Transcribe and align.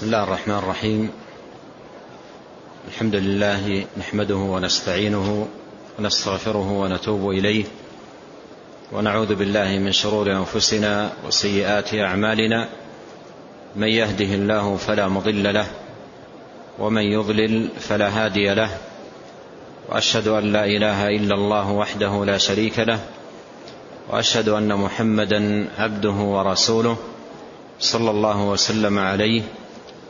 بسم 0.00 0.06
الله 0.06 0.24
الرحمن 0.24 0.54
الرحيم. 0.54 1.10
الحمد 2.88 3.14
لله 3.14 3.84
نحمده 3.98 4.34
ونستعينه 4.34 5.48
ونستغفره 5.98 6.72
ونتوب 6.72 7.30
إليه 7.30 7.64
ونعوذ 8.92 9.34
بالله 9.34 9.78
من 9.78 9.92
شرور 9.92 10.32
أنفسنا 10.32 11.12
وسيئات 11.26 11.94
أعمالنا. 11.94 12.68
من 13.76 13.88
يهده 13.88 14.24
الله 14.24 14.76
فلا 14.76 15.08
مضل 15.08 15.54
له 15.54 15.66
ومن 16.78 17.02
يضلل 17.02 17.68
فلا 17.80 18.08
هادي 18.08 18.54
له. 18.54 18.70
وأشهد 19.88 20.28
أن 20.28 20.52
لا 20.52 20.64
إله 20.64 21.08
إلا 21.08 21.34
الله 21.34 21.70
وحده 21.72 22.24
لا 22.24 22.38
شريك 22.38 22.78
له. 22.78 23.00
وأشهد 24.08 24.48
أن 24.48 24.74
محمدا 24.74 25.68
عبده 25.78 26.16
ورسوله 26.34 26.96
صلى 27.80 28.10
الله 28.10 28.44
وسلم 28.44 28.98
عليه 28.98 29.59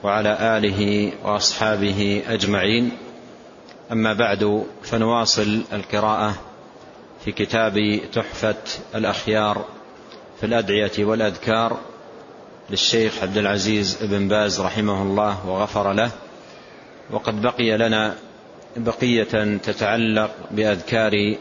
وعلى 0.02 0.56
آله 0.58 1.12
وأصحابه 1.24 2.22
أجمعين. 2.28 2.90
أما 3.92 4.12
بعد 4.12 4.66
فنواصل 4.82 5.62
القراءة 5.72 6.34
في 7.24 7.32
كتاب 7.32 8.00
تحفة 8.12 8.56
الأخيار 8.94 9.64
في 10.40 10.46
الأدعية 10.46 11.04
والأذكار 11.04 11.78
للشيخ 12.70 13.22
عبد 13.22 13.38
العزيز 13.38 13.98
بن 14.02 14.28
باز 14.28 14.60
رحمه 14.60 15.02
الله 15.02 15.48
وغفر 15.48 15.92
له. 15.92 16.10
وقد 17.10 17.42
بقي 17.42 17.76
لنا 17.76 18.14
بقية 18.76 19.56
تتعلق 19.56 20.30
بأذكار 20.50 21.36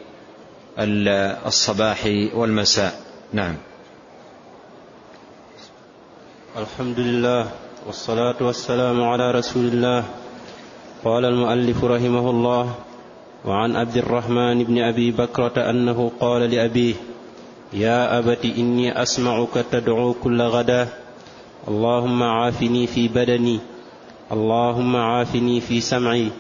الصباح 1.48 2.06
والمساء. 2.34 3.02
نعم. 3.34 3.56
الحمد 6.58 7.00
لله 7.00 7.52
والصلاة 7.88 8.36
والسلام 8.42 9.04
على 9.04 9.32
رسول 9.32 9.66
الله. 9.66 10.04
قال 11.06 11.26
المؤلف 11.26 11.84
رحمه 11.84 12.30
الله 12.30 12.66
وعن 13.46 13.76
عبد 13.76 13.98
الرحمن 13.98 14.64
بن 14.64 14.78
أبي 14.84 15.12
بكرة 15.12 15.70
أنه 15.70 16.12
قال 16.20 16.42
لأبيه 16.52 16.96
يا 17.74 18.20
أبت 18.20 18.46
إني 18.46 19.02
أسمعك 19.02 19.66
تدعو 19.72 20.14
كل 20.14 20.42
غدا 20.42 20.88
اللهم 21.68 22.24
عافني 22.24 22.88
في 22.88 23.08
بدني. 23.08 23.60
اللهم 24.32 24.96
عافني 24.96 25.62
في 25.62 25.82
سمعي. 25.82 26.32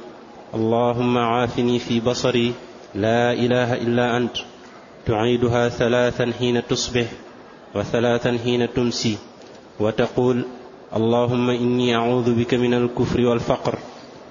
اللهم 0.56 1.18
عافني 1.18 1.80
في 1.80 2.00
بصري. 2.00 2.54
لا 2.96 3.34
إله 3.34 3.74
إلا 3.74 4.18
أنت. 4.18 4.38
تعيدها 5.06 5.70
ثلاثا 5.70 6.32
حين 6.40 6.68
تصبح 6.68 7.08
وثلاثا 7.76 8.38
حين 8.44 8.74
تمسي. 8.74 9.18
وتقول 9.80 10.59
اللهم 10.90 11.50
إني 11.50 11.96
أعوذ 11.96 12.34
بك 12.36 12.54
من 12.54 12.74
الكفر 12.74 13.22
والفقر 13.22 13.76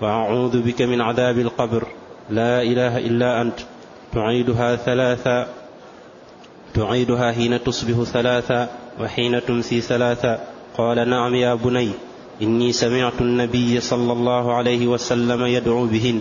وأعوذ 0.01 0.63
بك 0.63 0.83
من 0.83 1.01
عذاب 1.01 1.39
القبر. 1.39 1.87
لا 2.31 2.63
إله 2.63 2.99
إلا 2.99 3.43
أنت. 3.43 3.59
تعيدها 4.13 4.77
ثلاثا. 4.77 5.47
تعيدها 6.75 7.33
حين 7.33 7.65
تصبح 7.65 8.03
ثلاثا 8.03 8.69
وحين 9.01 9.45
تمسي 9.47 9.81
ثلاثا. 9.81 10.39
قال 10.79 11.11
نعم 11.11 11.35
يا 11.35 11.55
بني. 11.55 11.91
إني 12.43 12.73
سمعت 12.73 13.21
النبي 13.21 13.81
صلى 13.81 14.13
الله 14.13 14.55
عليه 14.55 14.87
وسلم 14.87 15.47
يدعو 15.47 15.87
بهن. 15.87 16.21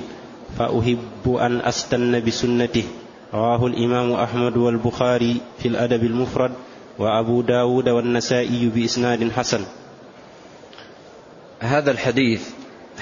فأحب 0.58 1.36
أن 1.42 1.62
أستن 1.62 2.26
بسنته. 2.26 2.84
رواه 3.34 3.68
الإمام 3.68 4.12
أحمد 4.12 4.58
والبخاري 4.58 5.36
في 5.60 5.68
الأدب 5.68 6.04
المفرد 6.04 6.52
وأبو 7.00 7.42
داود 7.42 7.90
والنسائي 7.90 8.70
بإسناد 8.76 9.32
حسن. 9.32 9.62
هذا 11.60 11.92
الحديث 11.92 12.50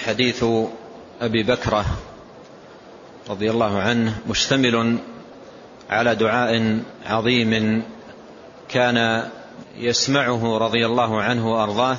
حديث 0.05 0.45
أبي 1.21 1.43
بكرة 1.43 1.85
رضي 3.29 3.51
الله 3.51 3.79
عنه 3.79 4.17
مشتمل 4.29 4.97
على 5.89 6.15
دعاء 6.15 6.79
عظيم 7.05 7.83
كان 8.69 9.29
يسمعه 9.77 10.57
رضي 10.57 10.85
الله 10.85 11.21
عنه 11.21 11.51
وأرضاه 11.53 11.97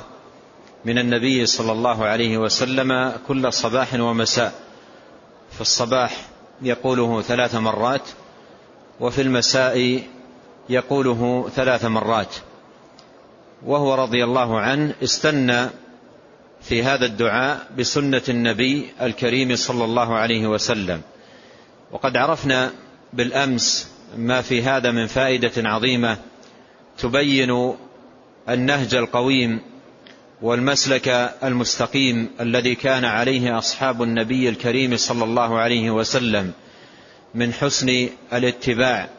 من 0.85 0.97
النبي 0.97 1.45
صلى 1.45 1.71
الله 1.71 2.05
عليه 2.05 2.37
وسلم 2.37 3.13
كل 3.27 3.53
صباح 3.53 3.93
ومساء. 3.93 4.53
في 5.51 5.61
الصباح 5.61 6.25
يقوله 6.61 7.21
ثلاث 7.21 7.55
مرات 7.55 8.09
وفي 8.99 9.21
المساء 9.21 10.03
يقوله 10.69 11.49
ثلاث 11.55 11.85
مرات. 11.85 12.35
وهو 13.65 13.95
رضي 13.95 14.23
الله 14.23 14.59
عنه 14.59 14.93
استنى 15.03 15.69
في 16.61 16.83
هذا 16.83 17.05
الدعاء 17.05 17.67
بسنة 17.77 18.21
النبي 18.29 18.85
الكريم 19.01 19.55
صلى 19.55 19.85
الله 19.85 20.15
عليه 20.15 20.47
وسلم. 20.47 21.01
وقد 21.91 22.17
عرفنا 22.17 22.71
بالأمس 23.13 23.87
ما 24.17 24.41
في 24.41 24.61
هذا 24.63 24.91
من 24.91 25.07
فائدة 25.07 25.69
عظيمة 25.69 26.17
تبين 26.97 27.73
النهج 28.49 28.95
القويم 28.95 29.59
والمسلك 30.41 31.35
المستقيم 31.43 32.29
الذي 32.39 32.75
كان 32.75 33.05
عليه 33.05 33.57
أصحاب 33.57 34.03
النبي 34.03 34.49
الكريم 34.49 34.97
صلى 34.97 35.23
الله 35.23 35.57
عليه 35.57 35.91
وسلم 35.91 36.51
من 37.35 37.53
حسن 37.53 38.09
الاتباع 38.33 39.09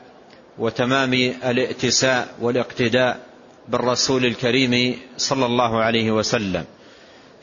وتمام 0.59 1.13
الائتساء 1.45 2.35
والاقتداء 2.41 3.21
بالرسول 3.69 4.27
الكريم 4.27 4.99
صلى 5.17 5.47
الله 5.47 5.83
عليه 5.83 6.11
وسلم. 6.11 6.65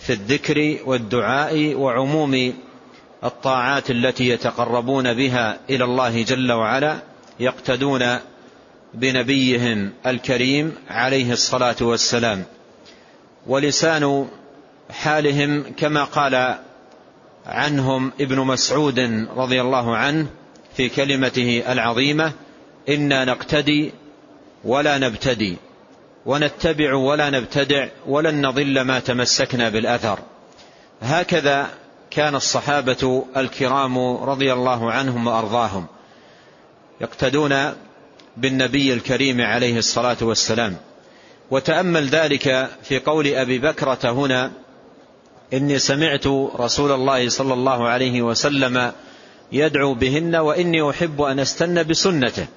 في 0.06 0.14
الذكر 0.14 0.78
والدعاء 0.86 1.74
وعموم 1.74 2.54
الطاعات 3.24 3.92
التي 3.92 4.30
يتقربون 4.30 5.14
بها 5.14 5.60
إلى 5.70 5.84
الله 5.84 6.24
جل 6.24 6.52
وعلا 6.52 6.98
يقتدون 7.40 8.18
بنبيهم 8.94 9.92
الكريم 10.06 10.76
عليه 10.90 11.32
الصلاة 11.32 11.76
والسلام. 11.82 12.44
ولسان 13.48 14.28
حالهم 14.90 15.64
كما 15.78 16.04
قال 16.04 16.60
عنهم 17.46 18.12
ابن 18.22 18.40
مسعود 18.40 19.00
رضي 19.36 19.62
الله 19.62 19.96
عنه 19.96 20.28
في 20.78 20.90
كلمته 20.90 21.64
العظيمة 21.68 22.32
إنا 22.90 23.26
نقتدي 23.26 23.92
ولا 24.64 24.98
نبتدي. 24.98 25.58
ونتبع 26.25 26.94
ولا 26.94 27.30
نبتدع 27.30 27.88
ولن 28.08 28.47
نضل 28.47 28.81
ما 28.81 29.00
تمسكنا 29.00 29.69
بالأثر. 29.69 30.19
هكذا 31.02 31.69
كان 32.12 32.36
الصحابة 32.36 33.25
الكرام 33.38 33.97
رضي 34.18 34.53
الله 34.53 34.91
عنهم 34.91 35.28
وأرضاهم 35.28 35.86
يقتدون 37.02 37.74
بالنبي 38.38 38.94
الكريم 38.94 39.41
عليه 39.41 39.78
الصلاة 39.78 40.18
والسلام. 40.22 40.78
وتأمل 41.52 42.08
ذلك 42.08 42.69
في 42.84 43.00
قول 43.00 43.28
أبي 43.28 43.59
بكرة 43.59 44.12
هنا 44.12 44.52
إني 45.53 45.80
سمعت 45.80 46.28
رسول 46.56 46.92
الله 46.92 47.30
صلى 47.30 47.53
الله 47.53 47.88
عليه 47.88 48.22
وسلم 48.22 48.92
يدعو 49.52 49.94
بهن 49.94 50.36
وإني 50.36 50.90
أحب 50.90 51.22
أن 51.22 51.40
أستنى 51.40 51.84
بسنته. 51.84 52.47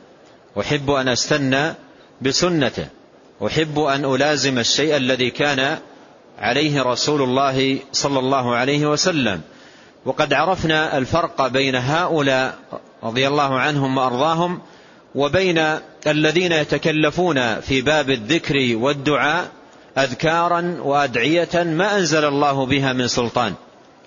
أحب 0.61 0.91
أن 0.91 1.09
أستنى 1.09 1.75
بسنته. 2.23 2.87
أحب 3.47 3.79
أن 3.79 4.05
ألازم 4.05 4.59
الشيء 4.59 4.97
الذي 4.97 5.31
كان 5.31 5.79
عليه 6.39 6.83
رسول 6.83 7.23
الله 7.23 7.79
صلى 7.93 8.19
الله 8.19 8.57
عليه 8.57 8.87
وسلم. 8.87 9.41
وقد 10.05 10.33
عرفنا 10.33 10.99
الفرق 10.99 11.47
بين 11.47 11.77
هؤلاء 11.77 12.55
رضي 13.05 13.29
الله 13.29 13.59
عنهم 13.59 13.99
وأرضاهم 13.99 14.61
وبين 15.15 15.79
الذين 16.07 16.53
يتكلفون 16.53 17.61
في 17.61 17.81
باب 17.81 18.11
الذكر 18.11 18.77
والدعاء 18.77 19.49
أذكارا 19.99 20.77
وأدعية 20.83 21.49
ما 21.55 21.97
أنزل 21.97 22.25
الله 22.25 22.67
بها 22.67 22.93
من 22.93 23.09
سلطان. 23.09 23.55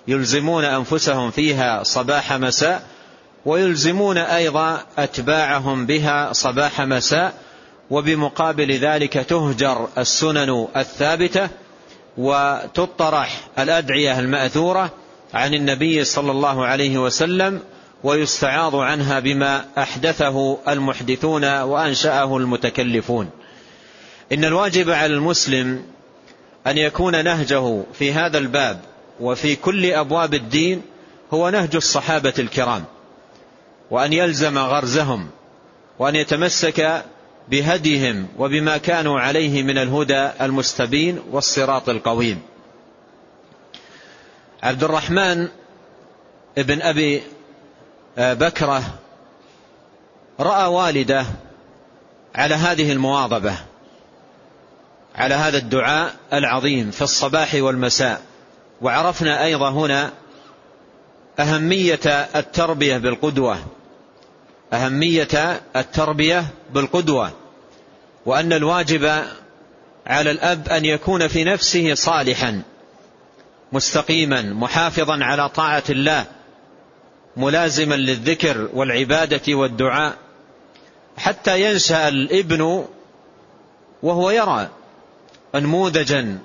يلزمون 0.08 0.64
أنفسهم 0.64 1.30
فيها 1.30 1.82
صباح 1.82 2.32
مساء 2.32 2.82
ويلزمون 3.44 4.18
أيضا 4.18 4.80
أتباعهم 4.98 5.86
بها 5.86 6.32
صباح 6.32 6.80
مساء 6.80 7.34
وبمقابل 7.92 8.72
ذلك 8.72 9.12
تهجر 9.12 9.88
السنن 9.98 10.66
الثابتة 10.76 11.48
وتطرح 12.18 13.40
الأدعية 13.58 14.18
المأثورة 14.18 14.90
عن 15.34 15.54
النبي 15.54 16.04
صلى 16.04 16.30
الله 16.30 16.66
عليه 16.66 16.98
وسلم 16.98 17.60
ويستعاض 18.04 18.76
عنها 18.76 19.20
بما 19.20 19.64
أحدثه 19.78 20.58
المحدثون 20.68 21.44
وأنشأه 21.60 22.36
المتكلفون. 22.36 23.30
إن 24.32 24.44
الواجب 24.44 24.90
على 24.90 25.14
المسلم 25.14 25.82
أن 26.66 26.78
يكون 26.78 27.24
نهجه 27.24 27.82
في 27.92 28.12
هذا 28.12 28.38
الباب 28.38 28.80
وفي 29.20 29.56
كل 29.56 29.86
أبواب 29.86 30.34
الدين 30.34 30.82
هو 31.34 31.50
نهج 31.50 31.76
الصحابة 31.76 32.34
الكرام 32.38 32.84
وأن 33.90 34.12
يلزم 34.12 34.58
غرزهم 34.58 35.28
وأن 35.98 36.16
يتمسك 36.16 37.04
بهديهم 37.48 38.28
وبما 38.38 38.78
كانوا 38.78 39.20
عليه 39.20 39.62
من 39.62 39.78
الهدى 39.78 40.30
المستبين 40.40 41.22
والصراط 41.30 41.88
القويم. 41.88 42.42
عبد 44.62 44.84
الرحمن 44.84 45.48
ابن 46.58 46.82
أبي 46.82 47.22
بكرة 48.18 48.82
رأى 50.40 50.66
والده 50.66 51.26
على 52.34 52.54
هذه 52.54 52.92
المواظبة 52.92 53.54
على 55.14 55.34
هذا 55.34 55.58
الدعاء 55.58 56.14
العظيم 56.32 56.90
في 56.90 57.02
الصباح 57.02 57.54
والمساء. 57.54 58.22
وعرفنا 58.80 59.44
أيضا 59.44 59.70
هنا 59.70 60.10
أهمية 61.38 62.00
التربية 62.36 62.96
بالقدوة. 62.96 63.58
أهمية 64.72 65.60
التربية 65.76 66.46
بالقدوة 66.70 67.30
وأن 68.26 68.52
الواجب 68.52 69.24
على 70.06 70.30
الأب 70.30 70.68
أن 70.68 70.84
يكون 70.84 71.28
في 71.28 71.44
نفسه 71.44 71.94
صالحا 71.94 72.62
مستقيما 73.72 74.42
محافظا 74.42 75.24
على 75.24 75.48
طاعة 75.48 75.82
الله 75.90 76.24
ملازما 77.36 77.94
للذكر 77.94 78.68
والعبادة 78.74 79.54
والدعاء. 79.54 80.14
حتى 81.16 81.70
ينشأ 81.70 82.08
الابن 82.08 82.84
وهو 84.02 84.30
يرى 84.30 84.68
انموذجا 85.54 86.38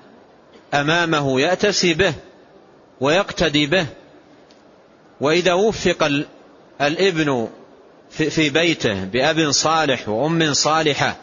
أمامه 0.73 1.41
يأتسي 1.41 1.93
به 1.93 2.13
ويقتدي 3.01 3.65
به. 3.65 3.85
وإذا 5.21 5.53
وفق 5.53 6.11
الابن 6.81 7.49
في 8.23 8.49
بيته 8.49 9.03
بأب 9.03 9.51
صالح 9.51 10.09
وأم 10.09 10.53
صالحة 10.53 11.17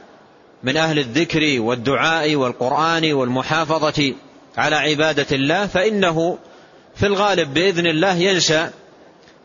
من 0.63 0.77
أهل 0.77 0.99
الذكر 0.99 1.61
والدعاء 1.61 2.35
والقرآن 2.35 3.13
والمحافظة 3.13 4.15
على 4.57 4.77
عبادة 4.77 5.37
الله 5.37 5.67
فإنه 5.67 6.39
في 6.97 7.07
الغالب 7.07 7.55
بإذن 7.55 7.87
الله 7.87 8.15
ينشأ 8.15 8.71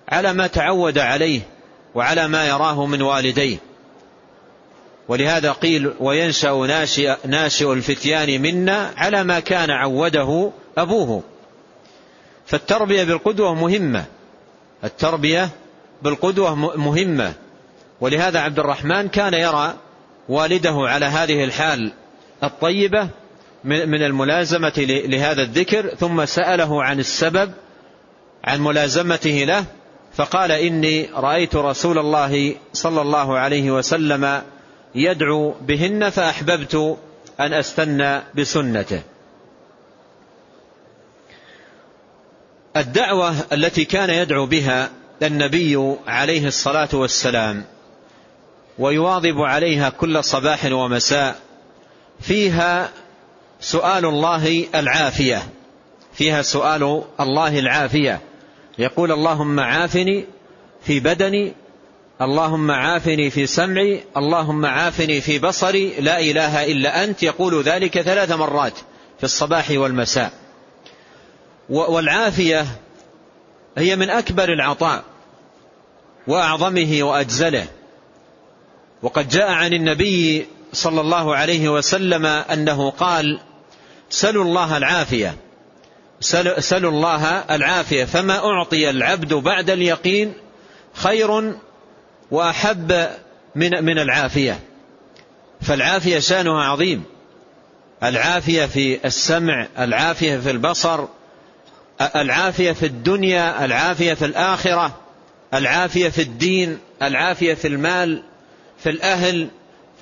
على 0.10 0.34
ما 0.34 0.48
تعود 0.48 0.98
عليه 0.98 1.42
وعلى 1.96 2.28
ما 2.28 2.48
يراه 2.48 2.86
من 2.86 3.01
والديه. 3.01 3.57
ولهذا 5.07 5.51
قيل 5.51 5.94
وينشأ 6.00 6.51
ناشئ, 6.51 7.16
ناشئ 7.25 7.74
الفتيان 7.74 8.42
منا 8.42 8.94
على 8.98 9.24
ما 9.24 9.40
كان 9.40 9.72
عوده 9.72 10.51
أبوه 10.78 11.24
فالتربية 12.46 13.04
بالقدوة 13.04 13.54
مهمة. 13.54 14.06
التربية 14.84 15.50
بالقدوة 16.01 16.56
مهمة. 16.78 17.34
ولهذا 18.01 18.40
عبد 18.40 18.60
الرحمن 18.60 19.07
كان 19.07 19.34
يرى 19.34 19.74
والده 20.30 20.75
على 20.75 21.06
هذه 21.06 21.44
الحال 21.44 21.92
الطيبة 22.44 23.10
من 23.63 24.04
الملازمة 24.04 24.74
لهذا 24.88 25.42
الذكر 25.42 25.96
ثم 25.96 26.25
سأله 26.25 26.84
عن 26.84 27.00
السبب 27.00 27.51
عن 28.44 28.62
ملازمته 28.62 29.44
له 29.44 29.66
فقال 30.13 30.51
إني 30.51 31.10
رأيت 31.13 31.56
رسول 31.56 31.98
الله 31.98 32.56
صلى 32.74 33.01
الله 33.01 33.38
عليه 33.38 33.72
وسلم 33.72 34.42
يدعو 34.96 35.54
بهن 35.62 36.10
فأحببت 36.10 36.98
أن 37.40 37.54
أستنى 37.54 38.22
بسنته. 38.36 39.01
الدعوة 42.78 43.36
التي 43.51 43.86
كان 43.86 44.10
يدعو 44.10 44.46
بها 44.46 44.90
النبي 45.24 45.95
عليه 46.07 46.48
الصلاة 46.48 46.89
والسلام 46.94 47.63
ويواظب 48.80 49.42
عليها 49.42 49.89
كل 49.89 50.24
صباح 50.24 50.66
ومساء 50.66 51.39
فيها 52.21 52.89
سؤال 53.62 54.06
الله 54.06 54.66
العافية 54.75 55.44
فيها 56.13 56.42
سؤال 56.42 57.04
الله 57.19 57.60
العافية. 57.60 58.21
يقول 58.77 59.12
اللهم 59.12 59.60
عافني 59.60 60.25
في 60.83 61.00
بدني 61.00 61.54
اللهم 62.22 62.72
عافني 62.72 63.30
في 63.30 63.45
سمعي 63.45 64.04
اللهم 64.18 64.65
عافني 64.65 65.22
في 65.22 65.39
بصري 65.39 65.94
لا 66.00 66.19
إله 66.19 66.65
إلا 66.72 67.04
أنت. 67.04 67.24
يقول 67.24 67.63
ذلك 67.63 68.01
ثلاث 68.01 68.31
مرات 68.31 68.77
في 69.18 69.24
الصباح 69.24 69.72
والمساء. 69.72 70.31
والعافية 71.69 72.65
هي 73.80 73.96
من 73.96 74.10
أكبر 74.10 74.54
العطاء 74.54 75.04
وأعظمه 76.28 77.00
وأجزله. 77.02 77.68
وقد 79.02 79.30
جاء 79.30 79.52
عن 79.52 79.74
النبي 79.74 80.48
صلى 80.74 81.02
الله 81.02 81.36
عليه 81.36 81.70
وسلم 81.70 82.26
أنه 82.26 82.90
قال 82.90 83.40
سلوا 84.10 84.44
الله 84.44 84.78
العافية. 84.78 85.36
سلوا 86.60 86.92
الله 86.92 87.26
العافية. 87.28 88.06
فما 88.06 88.46
أعطي 88.46 88.90
العبد 88.90 89.34
بعد 89.34 89.70
اليقين 89.70 90.34
خير 90.94 91.54
وأحب 92.32 93.10
من 93.56 93.86
من 93.86 94.00
العافية. 94.00 94.60
فالعافية 95.62 96.20
شأنها 96.20 96.64
عظيم. 96.64 97.04
العافية 98.04 98.66
في 98.66 99.06
السمع 99.06 99.68
العافية 99.80 100.38
في 100.38 100.52
البصر 100.52 101.06
العافية 102.01 102.72
في 102.72 102.86
الدنيا 102.86 103.66
العافية 103.66 104.13
في 104.13 104.25
الآخرة 104.25 104.98
العافية 105.54 106.10
في 106.10 106.22
الدين 106.22 106.80
العافية 107.01 107.54
في 107.54 107.68
المال 107.68 108.24
في 108.78 108.90
الأهل 108.90 109.50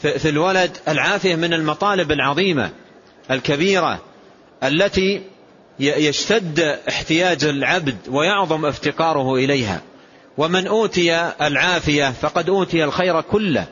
في 0.01 0.29
الولد 0.29 0.77
العافية 0.87 1.35
من 1.35 1.53
المطالب 1.53 2.11
العظيمة 2.11 2.71
الكبيرة 3.31 4.01
التي 4.63 5.21
يشتد 5.79 6.59
احتياج 6.89 7.43
العبد 7.43 7.97
ويعظم 8.09 8.65
افتقاره 8.65 9.35
إليها. 9.35 9.81
ومن 10.37 10.67
أوتي 10.67 11.31
العافية 11.41 12.11
فقد 12.11 12.49
أوتي 12.49 12.83
الخير 12.83 13.21
كله. 13.21 13.65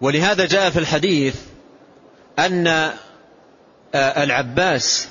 ولهذا 0.00 0.46
جاء 0.46 0.70
في 0.70 0.78
الحديث 0.78 1.34
أن 2.38 2.90
العباس 3.94 5.08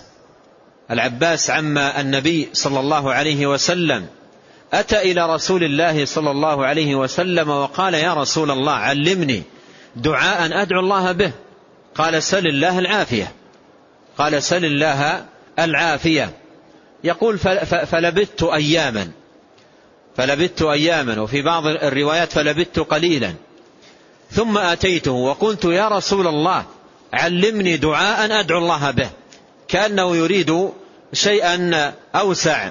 العباس 0.92 1.50
عم 1.50 1.78
النبي 1.78 2.50
صلى 2.54 2.80
الله 2.80 3.13
عليه 3.13 3.48
وسلم. 3.48 4.07
أتى 4.74 5.12
إلى 5.12 5.34
رسول 5.36 5.63
الله 5.63 6.06
صلى 6.06 6.31
الله 6.31 6.66
عليه 6.66 6.95
وسلم 6.95 7.50
وقال 7.50 7.94
يا 7.94 8.13
رسول 8.13 8.51
الله 8.51 8.72
علمني 8.72 9.44
دعاء 9.95 10.62
أدعو 10.62 10.80
الله 10.80 11.12
به. 11.12 11.31
قال 11.95 12.24
سل 12.24 12.48
الله 12.48 12.80
العافية. 12.80 13.31
قال 14.18 14.44
سل 14.44 14.66
الله 14.66 15.25
العافية. 15.60 16.31
يقول 17.04 17.38
فلبثت 17.85 18.44
أياما. 18.44 19.12
فلبثت 20.18 20.62
أياما 20.62 21.21
وفي 21.21 21.42
بعض 21.42 21.68
الروايات 21.68 22.31
فلبثت 22.31 22.80
قليلا. 22.80 23.33
ثم 24.31 24.57
أتيته 24.57 25.12
وقلت 25.12 25.66
يا 25.66 25.88
رسول 25.88 26.28
الله 26.28 26.66
علمني 27.14 27.78
دعاء 27.78 28.40
أدعو 28.40 28.57
الله 28.59 28.92
به. 28.92 29.09
كأنه 29.68 30.16
يريد 30.16 30.69
شيئا 31.14 31.94
أوسع 32.16 32.69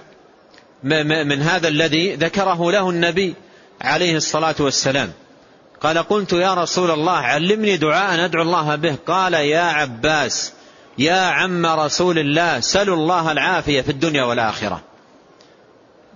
من 0.83 1.43
هذا 1.43 1.69
الذي 1.69 2.15
ذكره 2.15 2.73
له 2.73 2.91
النبي 2.91 3.35
عليه 3.81 4.17
الصلاة 4.17 4.55
والسلام. 4.61 5.13
قال 5.81 5.99
قلت 5.99 6.33
يا 6.33 6.55
رسول 6.55 6.91
الله 6.91 7.17
علمني 7.17 7.77
دعاء 7.77 8.25
أدعو 8.25 8.43
الله 8.43 8.75
به. 8.77 8.97
قال 9.07 9.35
يا 9.35 9.61
عباس 9.61 10.53
يا 10.99 11.21
عم 11.21 11.67
رسول 11.67 12.19
الله 12.19 12.61
سلوا 12.61 12.97
الله 12.97 13.33
العافية 13.33 13.81
في 13.81 13.89
الدنيا 13.89 14.25
والآخرة. 14.25 14.83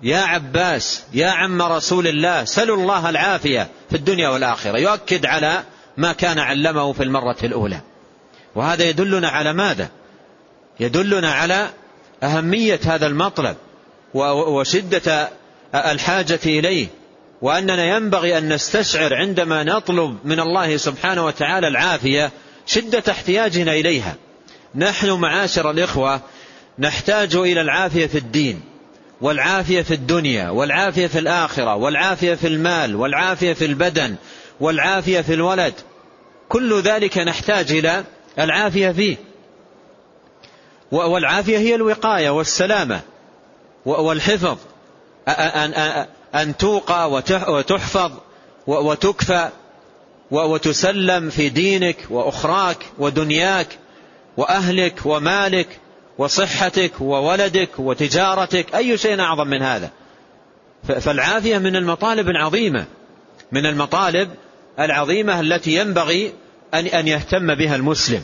يا 0.02 0.18
عباس 0.18 1.02
يا 1.12 1.30
عم 1.30 1.62
رسول 1.62 2.06
الله 2.06 2.44
سلوا 2.44 2.76
الله 2.76 3.08
العافية 3.08 3.68
في 3.90 3.96
الدنيا 3.96 4.28
والآخرة. 4.28 4.78
يؤكد 4.78 5.26
على 5.26 5.62
ما 5.96 6.12
كان 6.12 6.38
علمه 6.38 6.92
في 6.92 7.02
المرة 7.02 7.36
الأولى. 7.42 7.80
وهذا 8.54 8.84
يدلنا 8.84 9.28
على 9.28 9.52
ماذا؟ 9.52 9.88
يدلنا 10.80 11.32
على 11.32 11.68
أهمية 12.22 12.80
هذا 12.84 13.06
المطلب 13.06 13.56
وشدة 14.14 15.28
الحاجة 15.74 16.40
إليه 16.46 16.86
وأننا 17.42 17.96
ينبغي 17.96 18.38
أن 18.38 18.52
نستشعر 18.52 19.14
عندما 19.14 19.64
نطلب 19.64 20.18
من 20.24 20.40
الله 20.40 20.76
سبحانه 20.76 21.26
وتعالى 21.26 21.68
العافية 21.68 22.30
شدة 22.66 23.02
احتياجنا 23.10 23.72
إليها. 23.72 24.16
نحن 24.74 25.10
معاشر 25.10 25.70
الإخوة 25.70 26.20
نحتاج 26.78 27.36
إلى 27.36 27.60
العافية 27.60 28.06
في 28.06 28.18
الدين 28.18 28.60
والعافية 29.20 29.82
في 29.82 29.94
الدنيا 29.94 30.50
والعافية 30.50 31.06
في 31.06 31.18
الآخرة 31.18 31.74
والعافية 31.74 32.34
في 32.34 32.46
المال 32.46 32.96
والعافية 32.96 33.52
في 33.52 33.64
البدن 33.64 34.14
والعافية 34.60 35.20
في 35.20 35.34
الولد. 35.34 35.74
كل 36.48 36.80
ذلك 36.80 37.18
نحتاج 37.18 37.72
إلى 37.72 38.04
العافية 38.38 38.90
فيه. 38.90 39.29
والعافية 40.92 41.58
هي 41.58 41.74
الوقاية 41.74 42.30
والسلامة 42.30 43.00
والحفظ. 43.86 44.56
أن 46.34 46.56
توقى 46.56 47.10
وتحفظ 47.48 48.12
وتكفى 48.66 49.48
وتسلم 50.30 51.30
في 51.30 51.48
دينك 51.48 51.96
وأخراك 52.10 52.76
ودنياك 52.98 53.66
وأهلك 54.36 54.94
ومالك 55.04 55.68
وصحتك 56.18 56.92
وولدك 57.00 57.70
وتجارتك 57.78 58.74
أي 58.74 58.98
شيء 58.98 59.20
أعظم 59.20 59.46
من 59.46 59.62
هذا. 59.62 59.90
فالعافية 61.00 61.58
من 61.58 61.76
المطالب 61.76 62.28
العظيمة 62.28 62.84
من 63.52 63.66
المطالب 63.66 64.30
العظيمة 64.78 65.40
التي 65.40 65.74
ينبغي 65.74 66.32
أن 66.74 67.08
يهتم 67.08 67.54
بها 67.54 67.76
المسلم. 67.76 68.22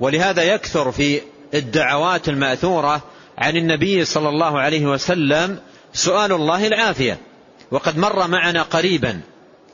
ولهذا 0.00 0.42
يكثر 0.42 0.92
في 0.92 1.20
الدعوات 1.54 2.28
المأثورة 2.28 3.02
عن 3.38 3.56
النبي 3.56 4.04
صلى 4.04 4.28
الله 4.28 4.60
عليه 4.60 4.86
وسلم 4.86 5.58
سؤال 5.92 6.32
الله 6.32 6.66
العافية. 6.66 7.18
وقد 7.70 7.98
مر 7.98 8.26
معنا 8.26 8.62
قريبا 8.62 9.20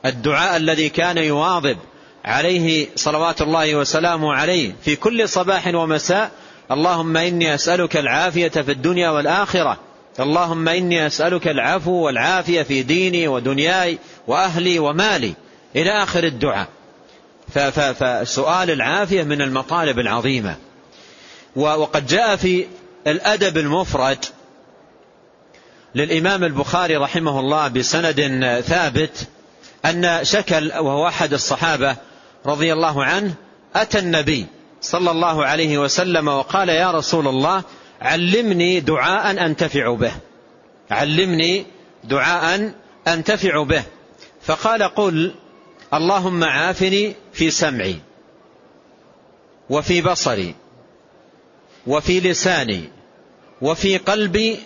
الدعاء 0.05 0.57
الذي 0.57 0.89
كان 0.89 1.17
يواظب 1.17 1.77
عليه 2.25 2.87
صلوات 2.95 3.41
الله 3.41 3.75
وسلامه 3.75 4.33
عليه 4.33 4.75
في 4.83 4.95
كل 4.95 5.29
صباح 5.29 5.67
ومساء 5.67 6.31
اللهم 6.71 7.17
إني 7.17 7.55
أسألك 7.55 7.97
العافية 7.97 8.47
في 8.47 8.71
الدنيا 8.71 9.09
والآخرة. 9.09 9.77
اللهم 10.19 10.67
إني 10.67 11.07
أسألك 11.07 11.47
العفو 11.47 11.91
والعافية 11.91 12.63
في 12.63 12.83
ديني 12.83 13.27
ودنياي 13.27 13.97
وأهلي 14.27 14.79
ومالي. 14.79 15.33
إلى 15.75 15.89
آخر 16.03 16.23
الدعاء. 16.23 16.67
فسؤال 17.93 18.71
العافية 18.71 19.23
من 19.23 19.41
المطالب 19.41 19.99
العظيمة. 19.99 20.55
وقد 21.57 22.07
جاء 22.07 22.35
في 22.35 22.67
الأدب 23.07 23.57
المفرد 23.57 24.25
للإمام 25.95 26.43
البخاري 26.43 26.95
رحمه 26.95 27.39
الله 27.39 27.67
بسند 27.67 28.21
ثابت 28.65 29.27
أن 29.85 30.19
شكل 30.23 30.71
وهو 30.71 31.07
أحد 31.07 31.33
الصحابة 31.33 31.95
رضي 32.45 32.73
الله 32.73 33.03
عنه 33.03 33.33
أتى 33.75 33.99
النبي 33.99 34.45
صلى 34.81 35.11
الله 35.11 35.45
عليه 35.45 35.77
وسلم 35.77 36.27
وقال 36.27 36.69
يا 36.69 36.91
رسول 36.91 37.27
الله 37.27 37.63
علمني 38.01 38.79
دعاء 38.79 39.45
أنتفع 39.45 39.95
به. 39.95 40.11
علمني 40.91 41.65
دعاء 42.03 42.71
أنتفع 43.07 43.63
به. 43.63 43.83
فقال 44.41 44.83
قل 44.83 45.35
اللهم 45.93 46.43
عافني 46.43 47.15
في 47.33 47.51
سمعي 47.51 47.99
وفي 49.69 50.01
بصري. 50.01 50.55
وفي 51.87 52.19
لساني 52.19 52.83
وفي 53.61 53.97
قلبي 53.97 54.59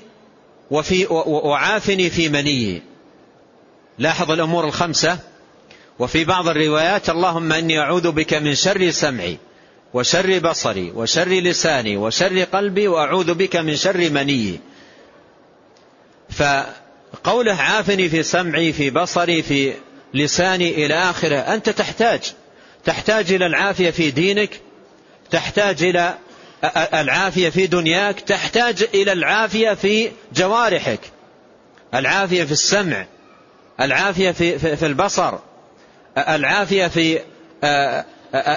وفي 0.71 1.05
وعافني 1.25 2.09
في 2.09 2.29
مني 2.29 2.81
لاحظ 3.97 4.31
الأمور 4.31 4.65
الخمسة. 4.65 5.17
وفي 5.99 6.23
بعض 6.23 6.47
الروايات 6.47 7.09
اللهم 7.09 7.53
إني 7.53 7.79
أعوذ 7.79 8.11
بك 8.11 8.33
من 8.33 8.55
شر 8.55 8.91
سمعي 8.91 9.37
وشر 9.93 10.39
بصري 10.39 10.91
وشر 10.91 11.29
لساني 11.29 11.97
وشر 11.97 12.43
قلبي 12.43 12.87
وأعوذ 12.87 13.33
بك 13.33 13.55
من 13.55 13.75
شر 13.75 14.09
مني 14.09 14.59
فقوله 16.29 17.55
عافني 17.55 18.09
في 18.09 18.23
سمعي 18.23 18.73
في 18.73 18.89
بصري 18.89 19.41
في 19.41 19.73
لساني 20.13 20.85
إلى 20.85 20.93
آخره 20.93 21.35
أنت 21.35 21.69
تحتاج 21.69 22.21
تحتاج 22.85 23.33
إلى 23.33 23.45
العافية 23.45 23.89
في 23.89 24.11
دينك 24.11 24.59
تحتاج 25.31 25.83
إلى 25.83 26.17
العافية 26.93 27.49
في 27.49 27.67
دنياك 27.67 28.19
تحتاج 28.19 28.87
إلى 28.93 29.11
العافية 29.11 29.73
في 29.73 30.11
جوارحك. 30.33 30.99
العافية 31.93 32.43
في 32.43 32.51
السمع. 32.51 33.05
العافية 33.81 34.31
في, 34.31 34.59
في, 34.59 34.75
في 34.75 34.85
البصر. 34.85 35.33
العافية 36.17 36.87
في 36.87 37.19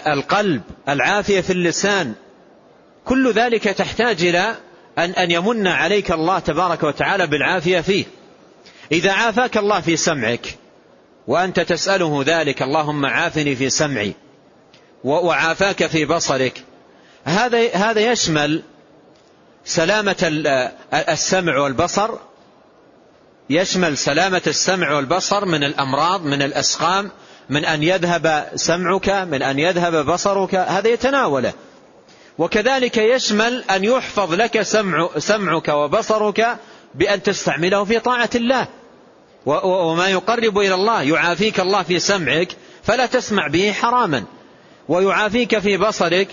القلب. 0.06 0.62
العافية 0.88 1.40
في 1.40 1.52
اللسان. 1.52 2.14
كل 3.04 3.32
ذلك 3.32 3.64
تحتاج 3.64 4.24
إلى 4.24 4.54
أن, 4.98 5.10
أن 5.10 5.30
يمن 5.30 5.66
عليك 5.66 6.12
الله 6.12 6.38
تبارك 6.38 6.82
وتعالى 6.82 7.26
بالعافية 7.26 7.80
فيه. 7.80 8.04
إذا 8.92 9.12
عافاك 9.12 9.56
الله 9.56 9.80
في 9.80 9.96
سمعك 9.96 10.58
وأنت 11.26 11.60
تسأله 11.60 12.24
ذلك 12.26 12.62
اللهم 12.62 13.06
عافني 13.06 13.56
في 13.56 13.70
سمعي 13.70 14.14
وعافاك 15.04 15.86
في 15.86 16.04
بصرك 16.04 16.64
هذا 17.24 17.74
هذا 17.74 18.12
يشمل 18.12 18.62
سلامة 19.64 20.16
السمع 20.92 21.58
والبصر 21.58 22.10
يشمل 23.50 23.98
سلامة 23.98 24.42
السمع 24.46 24.92
والبصر 24.92 25.44
من 25.44 25.64
الأمراض 25.64 26.24
من 26.24 26.42
الأسقام 26.42 27.10
من 27.48 27.64
أن 27.64 27.82
يذهب 27.82 28.50
سمعك 28.54 29.08
من 29.08 29.42
أن 29.42 29.58
يذهب 29.58 30.06
بصرك 30.06 30.54
هذا 30.54 30.88
يتناوله. 30.88 31.52
وكذلك 32.38 32.96
يشمل 32.96 33.64
أن 33.70 33.84
يحفظ 33.84 34.34
لك 34.34 34.62
سمع 34.62 35.08
سمعك 35.18 35.68
وبصرك 35.68 36.56
بأن 36.94 37.22
تستعمله 37.22 37.84
في 37.84 38.00
طاعة 38.00 38.30
الله. 38.34 38.66
وما 39.64 40.08
يقرب 40.08 40.58
إلى 40.58 40.74
الله 40.74 41.02
يعافيك 41.02 41.60
الله 41.60 41.82
في 41.82 41.98
سمعك 41.98 42.48
فلا 42.82 43.06
تسمع 43.06 43.46
به 43.46 43.72
حراما. 43.72 44.24
ويعافيك 44.88 45.58
في 45.58 45.76
بصرك 45.76 46.28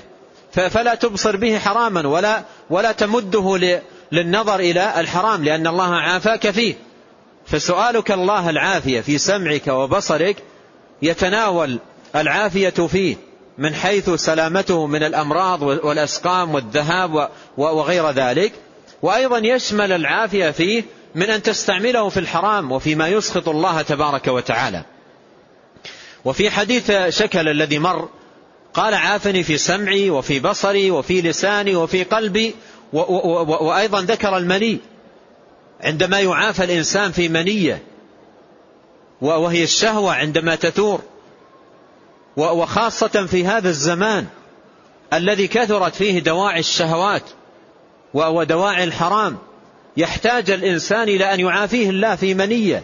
فلا 0.52 0.96
تبصر 0.96 1.36
به 1.36 1.60
حراما 1.60 2.08
ولا 2.08 2.44
ولا 2.70 2.92
تمده 2.92 3.80
للنظر 4.12 4.60
إلى 4.60 5.00
الحرام 5.00 5.44
لأن 5.44 5.68
الله 5.68 5.96
عافاك 5.96 6.52
فيه. 6.52 6.76
فسؤالك 7.46 8.12
الله 8.12 8.50
العافية 8.50 9.02
في 9.02 9.18
سمعك 9.18 9.68
وبصرك 9.68 10.36
يتناول 11.02 11.80
العافية 12.16 12.70
فيه 12.70 13.16
من 13.58 13.76
حيث 13.76 14.10
سلامته 14.10 14.88
من 14.88 15.04
الأمراض 15.04 15.62
والأسقام 15.62 16.56
والذهاب 16.56 17.30
وغير 17.58 18.12
ذلك. 18.12 18.54
وأيضا 19.02 19.38
يشمل 19.38 19.92
العافية 19.92 20.52
فيه 20.52 20.84
من 21.16 21.30
أن 21.30 21.42
تستعمله 21.42 22.10
في 22.10 22.20
الحرام 22.20 22.72
وفيما 22.72 23.08
يسخط 23.08 23.50
الله 23.50 23.82
تبارك 23.82 24.28
وتعالى. 24.28 24.84
وفي 26.26 26.50
حديث 26.50 26.92
شكل 27.10 27.50
الذي 27.50 27.80
مر 27.80 28.10
قال 28.74 28.94
عافني 28.94 29.44
في 29.44 29.58
سمعي 29.58 30.10
وفي 30.10 30.40
بصري 30.40 30.92
وفي 30.92 31.22
لساني 31.22 31.76
وفي 31.76 32.04
قلبي 32.04 32.56
وأيضا 32.94 34.02
ذكر 34.02 34.38
المني. 34.38 34.80
عندما 35.82 36.20
يعافى 36.20 36.64
الإنسان 36.64 37.12
في 37.12 37.30
منية 37.30 37.84
وهي 39.22 39.64
الشهوة 39.64 40.14
عندما 40.14 40.56
تثور 40.56 41.02
وخاصة 42.38 43.26
في 43.26 43.46
هذا 43.46 43.70
الزمان 43.70 44.28
الذي 45.14 45.48
كثرت 45.48 45.96
فيه 45.96 46.20
دواعي 46.20 46.60
الشهوات 46.60 47.24
ودواعي 48.14 48.84
الحرام 48.84 49.38
يحتاج 49.98 50.52
الإنسان 50.52 51.10
إلى 51.10 51.34
أن 51.34 51.40
يعافيه 51.40 51.90
الله 51.90 52.16
في 52.16 52.34
منية. 52.34 52.84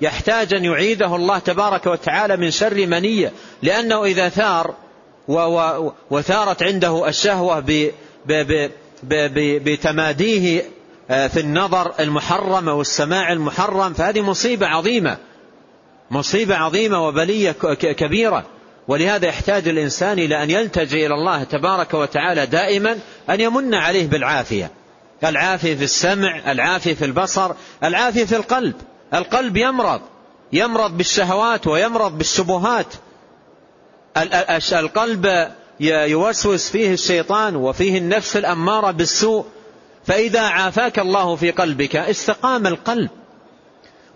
يحتاج 0.00 0.54
أن 0.54 0.64
يعيده 0.64 1.16
الله 1.16 1.38
تبارك 1.38 1.86
وتعالى 1.86 2.36
من 2.36 2.50
شر 2.50 2.86
منية 2.86 3.32
لأنه 3.62 4.04
إذا 4.04 4.28
ثار 4.28 4.74
وثارت 6.10 6.62
عنده 6.62 7.08
الشهوة 7.08 7.64
بتماديه 9.36 10.64
آه، 11.10 11.26
في 11.26 11.40
النظر 11.40 11.92
المحرم 12.00 12.68
والسماع 12.68 13.32
المحرم. 13.32 13.92
فهذه 13.92 14.20
مصيبة 14.20 14.66
عظيمة 14.66 15.16
مصيبة 16.10 16.56
عظيمة 16.56 17.06
وبلية 17.06 17.52
كبيرة. 17.72 18.44
ولهذا 18.88 19.26
يحتاج 19.26 19.68
الإنسان 19.68 20.18
إلى 20.18 20.42
أن 20.42 20.50
يلتجئ 20.50 21.06
إلى 21.06 21.14
الله 21.14 21.44
تبارك 21.44 21.94
وتعالى 21.94 22.46
دائما 22.46 22.98
أن 23.30 23.40
يمن 23.40 23.74
عليه 23.74 24.06
بالعافية. 24.06 24.70
العافية 25.24 25.74
في 25.74 25.84
السمع 25.84 26.52
العافية 26.52 26.94
في 26.94 27.04
البصر 27.04 27.52
العافية 27.84 28.24
في 28.24 28.36
القلب. 28.36 28.74
القلب 29.14 29.56
يمرض 29.56 30.00
يمرض 30.52 30.96
بالشهوات 30.96 31.66
ويمرض 31.66 32.18
بالشبهات. 32.18 32.86
القلب 34.72 35.50
يوسوس 35.80 36.70
فيه 36.70 36.92
الشيطان 36.92 37.56
وفيه 37.56 37.98
النفس 37.98 38.36
الأمارة 38.36 38.90
بالسوء. 38.90 39.46
فإذا 40.06 40.40
عافاك 40.40 40.98
الله 40.98 41.36
في 41.36 41.50
قلبك 41.50 41.96
استقام 41.96 42.66
القلب. 42.66 43.10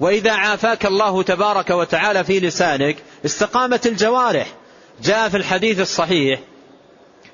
وإذا 0.01 0.33
عافاك 0.33 0.87
الله 0.87 1.23
تبارك 1.23 1.71
وتعالى 1.71 2.25
في 2.25 2.41
لسانك 2.41 2.97
استقامت 3.25 3.87
الجوارح. 3.87 4.47
جاء 5.03 5.29
في 5.29 5.37
الحديث 5.37 5.81
الصحيح 5.81 6.41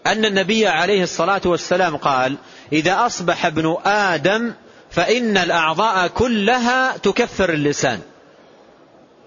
أن 0.06 0.24
النبي 0.24 0.66
عليه 0.66 1.02
الصلاة 1.02 1.40
والسلام 1.44 1.96
قال 1.96 2.36
إذا 2.72 3.06
أصبح 3.06 3.46
ابن 3.46 3.76
آدم 3.84 4.52
فإن 4.90 5.36
الأعضاء 5.36 6.08
كلها 6.08 6.96
تكفر 6.96 7.52
اللسان. 7.52 8.00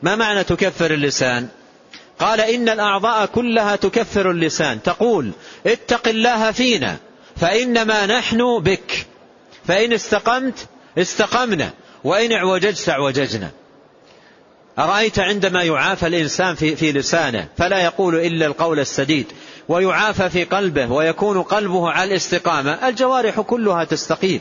ما 0.01 0.15
معنى 0.15 0.43
تكفر 0.43 0.91
اللسان؟ 0.91 1.47
قال 2.21 2.41
إن 2.41 2.69
الأعضاء 2.69 3.25
كلها 3.25 3.75
تكفر 3.75 4.31
اللسان. 4.31 4.83
تقول 4.83 5.31
اتق 5.65 6.07
الله 6.07 6.51
فينا 6.51 6.97
فإنما 7.35 8.05
نحن 8.05 8.59
بك. 8.59 9.05
فإن 9.67 9.93
استقمت 9.93 10.67
استقمنا 10.97 11.69
وإن 12.03 12.31
اعوججت 12.31 12.89
اعوججنا. 12.89 13.49
أرأيت 14.79 15.19
عندما 15.19 15.63
يعافى 15.63 16.07
الإنسان 16.07 16.55
في, 16.55 16.75
في 16.75 16.91
لسانه 16.91 17.47
فلا 17.57 17.83
يقول 17.83 18.15
إلا 18.15 18.45
القول 18.45 18.79
السديد. 18.79 19.25
ويعافى 19.67 20.29
في 20.29 20.43
قلبه 20.43 20.91
ويكون 20.91 21.41
قلبه 21.41 21.89
على 21.89 22.11
الاستقامة. 22.11 22.87
الجوارح 22.87 23.41
كلها 23.41 23.83
تستقيم 23.83 24.39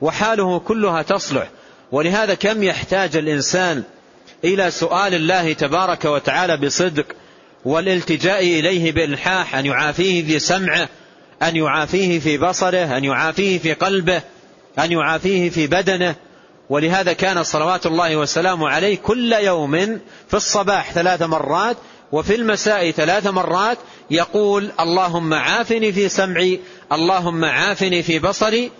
وحاله 0.00 0.58
كلها 0.58 1.02
تصلح. 1.02 1.48
ولهذا 1.92 2.34
كم 2.34 2.62
يحتاج 2.62 3.16
الإنسان 3.16 3.82
إلى 4.44 4.70
سؤال 4.70 5.14
الله 5.14 5.52
تبارك 5.52 6.04
وتعالى 6.04 6.56
بصدق 6.56 7.06
والالتجاء 7.64 8.42
إليه 8.42 8.92
بإلحاح 8.92 9.54
أن 9.54 9.66
يعافيه 9.66 10.24
في 10.24 10.38
سمعه 10.38 10.88
أن 11.42 11.56
يعافيه 11.56 12.18
في 12.18 12.38
بصره 12.38 12.96
أن 12.96 13.04
يعافيه 13.04 13.58
في 13.58 13.72
قلبه 13.72 14.22
أن 14.78 14.92
يعافيه 14.92 15.50
في 15.50 15.66
بدنه. 15.66 16.14
ولهذا 16.70 17.12
كان 17.12 17.42
صلوات 17.42 17.86
الله 17.86 18.16
وسلامه 18.16 18.68
عليه 18.68 18.96
كل 18.96 19.32
يوم 19.32 20.00
في 20.28 20.34
الصباح 20.34 20.92
ثلاث 20.92 21.22
مرات 21.22 21.76
وفي 22.12 22.34
المساء 22.34 22.90
ثلاث 22.90 23.26
مرات 23.26 23.78
يقول 24.10 24.70
اللهم 24.80 25.34
عافني 25.34 25.92
في 25.92 26.08
سمعي 26.08 26.60
اللهم 26.92 27.44
عافني 27.44 28.02
في 28.02 28.18
بصري 28.18 28.70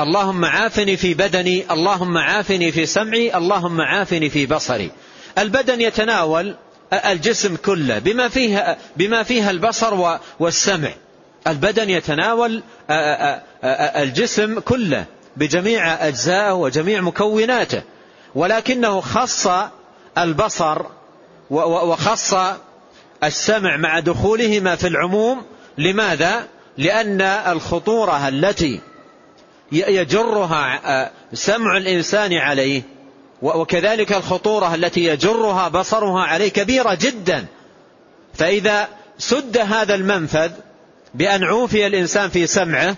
اللهم 0.00 0.44
عافني 0.44 0.96
في 0.96 1.14
بدني 1.14 1.64
اللهم 1.70 2.18
عافني 2.18 2.72
في 2.72 2.86
سمعي 2.86 3.36
اللهم 3.36 3.80
عافني 3.80 4.30
في 4.30 4.46
بصري. 4.46 4.90
البدن 5.38 5.80
يتناول 5.80 6.54
الجسم 6.92 7.56
كله 7.56 7.98
بما 7.98 8.28
فيها 8.28 8.76
بما 8.96 9.22
فيها 9.22 9.50
البصر 9.50 10.18
والسمع. 10.40 10.90
البدن 11.46 11.90
يتناول 11.90 12.62
الجسم 13.96 14.60
كله 14.60 15.04
بجميع 15.36 16.08
أجزائه 16.08 16.52
وجميع 16.52 17.00
مكوناته. 17.00 17.82
ولكنه 18.34 19.00
خص 19.00 19.48
البصر 20.18 20.82
وخص 21.50 22.34
السمع 23.24 23.76
مع 23.76 23.98
دخولهما 23.98 24.76
في 24.76 24.86
العموم. 24.86 25.42
لماذا؟ 25.78 26.46
لأن 26.78 27.20
الخطورة 27.20 28.28
التي 28.28 28.80
يجرها 29.72 31.10
سمع 31.32 31.76
الإنسان 31.76 32.32
عليه. 32.32 32.82
وكذلك 33.42 34.12
الخطورة 34.12 34.74
التي 34.74 35.04
يجرها 35.04 35.68
بصرها 35.68 36.22
عليه 36.22 36.48
كبيرة 36.48 36.98
جدا. 37.00 37.46
فإذا 38.34 38.88
سد 39.18 39.58
هذا 39.58 39.94
المنفذ 39.94 40.50
بأن 41.14 41.44
عوفي 41.44 41.86
الإنسان 41.86 42.28
في 42.28 42.46
سمعه 42.46 42.96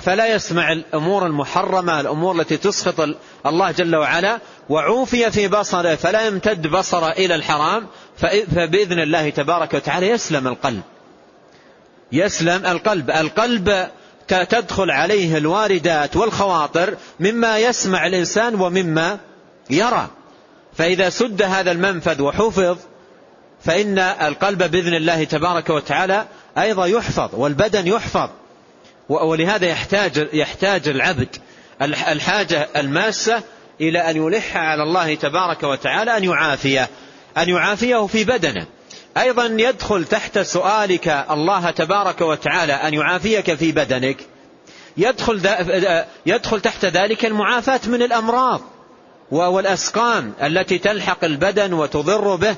فلا 0.00 0.34
يسمع 0.34 0.72
الأمور 0.72 1.26
المحرمة 1.26 2.00
الأمور 2.00 2.40
التي 2.40 2.56
تسخط 2.56 3.08
الله 3.46 3.70
جل 3.70 3.96
وعلا. 3.96 4.38
وعوفي 4.68 5.30
في 5.30 5.48
بصره 5.48 5.94
فلا 5.94 6.26
يمتد 6.26 6.66
بصره 6.66 7.12
إلى 7.12 7.34
الحرام 7.34 7.86
فبإذن 8.54 8.98
الله 8.98 9.30
تبارك 9.30 9.74
وتعالى 9.74 10.08
يسلم 10.08 10.48
القلب. 10.48 10.82
يسلم 12.12 12.66
القلب. 12.66 13.10
القلب 13.10 13.88
تدخل 14.34 14.90
عليه 14.90 15.36
الواردات 15.36 16.16
والخواطر 16.16 16.96
مما 17.20 17.58
يسمع 17.58 18.06
الإنسان 18.06 18.60
ومما 18.60 19.18
يرى. 19.70 20.08
فإذا 20.76 21.10
سد 21.10 21.42
هذا 21.42 21.72
المنفذ 21.72 22.22
وحفظ 22.22 22.76
فإن 23.64 23.98
القلب 23.98 24.62
بإذن 24.62 24.94
الله 24.94 25.24
تبارك 25.24 25.70
وتعالى 25.70 26.24
أيضا 26.58 26.86
يحفظ 26.86 27.28
والبدن 27.32 27.86
يحفظ. 27.86 28.28
ولهذا 29.08 29.66
يحتاج 29.66 30.28
يحتاج 30.32 30.88
العبد 30.88 31.36
الحاجة 31.82 32.68
الماسة 32.76 33.42
إلى 33.80 34.10
أن 34.10 34.16
يلح 34.16 34.56
على 34.56 34.82
الله 34.82 35.14
تبارك 35.14 35.62
وتعالى 35.62 36.16
أن 36.16 36.24
يعافيه 36.24 36.88
أن 37.38 37.48
يعافيه 37.48 38.06
في 38.06 38.24
بدنه. 38.24 38.66
أيضا 39.16 39.46
يدخل 39.46 40.04
تحت 40.04 40.38
سؤالك 40.38 41.24
الله 41.30 41.70
تبارك 41.70 42.20
وتعالى 42.20 42.72
أن 42.72 42.94
يعافيك 42.94 43.54
في 43.54 43.72
بدنك. 43.72 44.16
يدخل, 44.96 45.40
يدخل 46.26 46.60
تحت 46.60 46.84
ذلك 46.84 47.24
المعافاة 47.24 47.80
من 47.86 48.02
الأمراض 48.02 48.60
والأسقام 49.30 50.32
التي 50.42 50.78
تلحق 50.78 51.24
البدن 51.24 51.72
وتضر 51.72 52.34
به. 52.34 52.56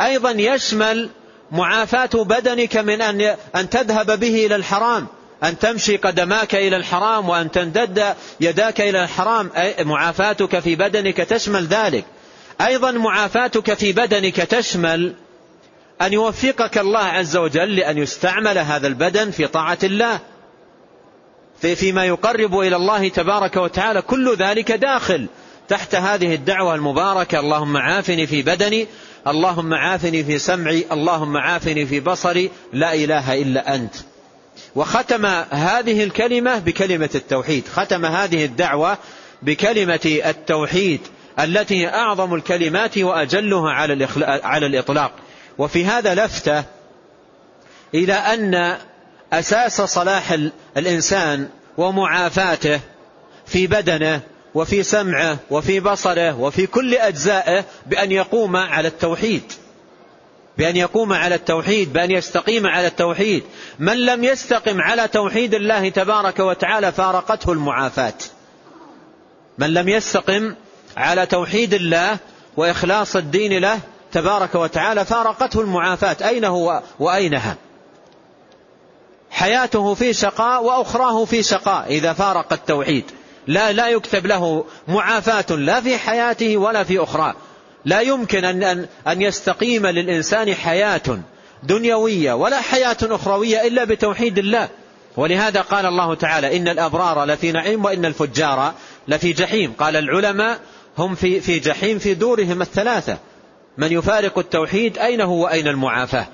أيضا 0.00 0.30
يشمل 0.30 1.10
معافاة 1.52 2.10
بدنك 2.24 2.76
من 2.76 3.02
أن, 3.02 3.36
أن 3.56 3.70
تذهب 3.70 4.20
به 4.20 4.46
إلى 4.46 4.56
الحرام 4.56 5.06
أن 5.44 5.58
تمشي 5.58 5.96
قدماك 5.96 6.54
إلى 6.54 6.76
الحرام 6.76 7.28
وأن 7.28 7.50
تندد 7.50 8.14
يداك 8.40 8.80
إلى 8.80 9.02
الحرام. 9.02 9.50
معافاتك 9.80 10.58
في 10.58 10.76
بدنك 10.76 11.16
تشمل 11.16 11.66
ذلك. 11.66 12.04
أيضا 12.60 12.90
معافاتك 12.90 13.74
في 13.74 13.92
بدنك 13.92 14.36
تشمل 14.36 15.14
أن 16.02 16.12
يوفقك 16.12 16.78
الله 16.78 17.04
عز 17.04 17.36
وجل 17.36 17.76
لأن 17.76 17.98
يستعمل 17.98 18.58
هذا 18.58 18.86
البدن 18.86 19.30
في 19.30 19.46
طاعة 19.46 19.78
الله 19.82 20.20
في 21.60 21.76
فيما 21.76 22.04
يقرب 22.04 22.58
إلى 22.58 22.76
الله 22.76 23.08
تبارك 23.08 23.56
وتعالى 23.56 24.02
كل 24.02 24.34
ذلك 24.36 24.72
داخل 24.72 25.26
تحت 25.68 25.94
هذه 25.94 26.34
الدعوة 26.34 26.74
المباركة 26.74 27.40
اللهم 27.40 27.76
عافني 27.76 28.26
في 28.26 28.42
بدني 28.42 28.86
اللهم 29.26 29.74
عافني 29.74 30.24
في 30.24 30.38
سمعي 30.38 30.84
اللهم 30.92 31.36
عافني 31.36 31.86
في 31.86 32.00
بصري 32.00 32.50
لا 32.72 32.94
إله 32.94 33.42
إلا 33.42 33.74
أنت. 33.74 33.94
وختم 34.74 35.26
هذه 35.50 36.04
الكلمة 36.04 36.58
بكلمة 36.58 37.10
التوحيد 37.14 37.68
ختم 37.68 38.04
هذه 38.06 38.44
الدعوة 38.44 38.98
بكلمة 39.42 40.20
التوحيد 40.26 41.00
التي 41.40 41.88
أعظم 41.88 42.34
الكلمات 42.34 42.98
وأجلها 42.98 43.70
على 44.42 44.66
الإطلاق. 44.66 45.12
وفي 45.58 45.84
هذا 45.84 46.14
لفتة 46.14 46.64
إلى 47.94 48.12
أن 48.12 48.78
أساس 49.32 49.82
صلاح 49.82 50.36
الإنسان 50.76 51.48
ومعافاته 51.76 52.80
في 53.46 53.66
بدنه 53.66 54.20
وفي 54.54 54.82
سمعه 54.82 55.38
وفي 55.50 55.80
بصره 55.80 56.40
وفي 56.40 56.66
كل 56.66 56.94
أجزائه 56.94 57.64
بأن 57.86 58.12
يقوم 58.12 58.56
على 58.56 58.88
التوحيد. 58.88 59.52
بأن 60.58 60.76
يقوم 60.76 61.12
على 61.12 61.34
التوحيد 61.34 61.92
بأن 61.92 62.10
يستقيم 62.10 62.66
على 62.66 62.86
التوحيد. 62.86 63.42
من 63.78 63.96
لم 64.06 64.24
يستقم 64.24 64.80
على 64.80 65.08
توحيد 65.08 65.54
الله 65.54 65.88
تبارك 65.88 66.38
وتعالى 66.38 66.92
فارقته 66.92 67.52
المعافاة. 67.52 68.14
من 69.58 69.74
لم 69.74 69.88
يستقم 69.88 70.54
على 70.96 71.26
توحيد 71.26 71.74
الله 71.74 72.18
وإخلاص 72.56 73.16
الدين 73.16 73.58
له 73.60 73.80
تبارك 74.14 74.54
وتعالى 74.54 75.04
فارقته 75.04 75.60
المعافاة. 75.60 76.16
أين 76.28 76.44
هو 76.44 76.82
وأينها؟ 77.00 77.56
حياته 79.30 79.94
في 79.94 80.12
شقاء 80.12 80.64
وأخراه 80.64 81.24
في 81.24 81.42
شقاء 81.42 81.86
إذا 81.88 82.12
فارق 82.12 82.52
التوحيد. 82.52 83.04
لا 83.46 83.72
لا 83.72 83.88
يكتب 83.88 84.26
له 84.26 84.64
معافاة 84.88 85.56
لا 85.56 85.80
في 85.80 85.98
حياته 85.98 86.56
ولا 86.56 86.84
في 86.84 87.02
أخرى. 87.02 87.34
لا 87.84 88.00
يمكن 88.00 88.44
أن, 88.44 88.62
أن, 88.62 88.86
أن 89.08 89.22
يستقيم 89.22 89.86
للإنسان 89.86 90.54
حياة 90.54 91.20
دنيوية 91.62 92.32
ولا 92.32 92.60
حياة 92.60 92.96
أخروية 93.02 93.66
إلا 93.66 93.84
بتوحيد 93.84 94.38
الله. 94.38 94.68
ولهذا 95.16 95.60
قال 95.60 95.86
الله 95.86 96.14
تعالى 96.14 96.56
إن 96.56 96.68
الأبرار 96.68 97.24
لفي 97.24 97.52
نعيم 97.52 97.84
وإن 97.84 98.04
الفجار 98.04 98.74
لفي 99.08 99.32
جحيم. 99.32 99.72
قال 99.78 99.96
العلماء 99.96 100.60
هم 100.98 101.14
في, 101.14 101.40
في 101.40 101.58
جحيم 101.58 101.98
في 101.98 102.14
دورهم 102.14 102.62
الثلاثة. 102.62 103.18
من 103.78 103.92
يفارق 103.92 104.38
التوحيد 104.38 104.98
أين 104.98 105.20
هو 105.20 105.44
وأين 105.44 105.68
المعافاة؟ 105.68 106.26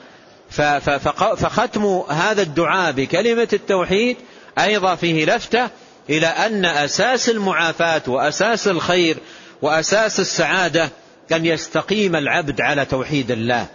فختم 1.37 2.03
هذا 2.09 2.43
الدعاء 2.43 2.93
بكلمة 2.93 3.49
التوحيد 3.53 4.17
أيضا 4.59 4.95
فيه 4.95 5.25
لفتة 5.25 5.69
إلى 6.11 6.27
أن 6.27 6.65
أساس 6.65 7.29
المعافاة 7.29 8.03
وأساس 8.07 8.69
الخير 8.69 9.17
وأساس 9.63 10.21
السعادة 10.21 10.89
أن 11.33 11.47
يستقيم 11.47 12.17
العبد 12.17 12.61
على 12.61 12.85
توحيد 12.85 13.31
الله 13.31 13.67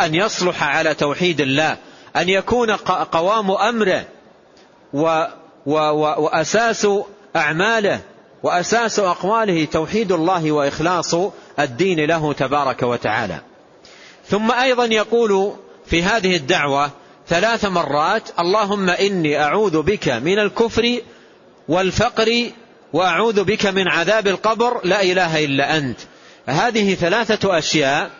أن 0.00 0.14
يصلح 0.14 0.62
على 0.62 0.94
توحيد 0.94 1.40
الله 1.40 1.76
أن 2.16 2.28
يكون 2.28 2.70
قوام 3.12 3.50
أمره 3.50 4.04
و 4.92 5.24
و 5.66 5.74
و 5.76 6.22
وأساس 6.22 6.88
أعماله 7.36 8.00
وأساس 8.42 8.98
أقواله 8.98 9.64
توحيد 9.64 10.12
الله 10.12 10.52
وإخلاص 10.52 11.14
الدين 11.58 12.04
له 12.04 12.32
تبارك 12.32 12.82
وتعالى. 12.82 13.40
ثم 14.28 14.52
أيضا 14.52 14.84
يقول 14.84 15.52
في 15.86 16.02
هذه 16.02 16.36
الدعوة 16.36 16.90
ثلاث 17.28 17.64
مرات 17.64 18.28
اللهم 18.38 18.90
إني 18.90 19.42
أعوذ 19.42 19.82
بك 19.82 20.08
من 20.08 20.38
الكفر 20.38 21.00
والفقر 21.68 22.50
وأعوذ 22.92 23.44
بك 23.44 23.66
من 23.66 23.88
عذاب 23.88 24.28
القبر 24.28 24.80
لا 24.84 25.02
إله 25.02 25.44
إلا 25.44 25.76
أنت. 25.76 25.98
هذه 26.46 26.94
ثلاثة 26.94 27.58
أشياء 27.58 28.10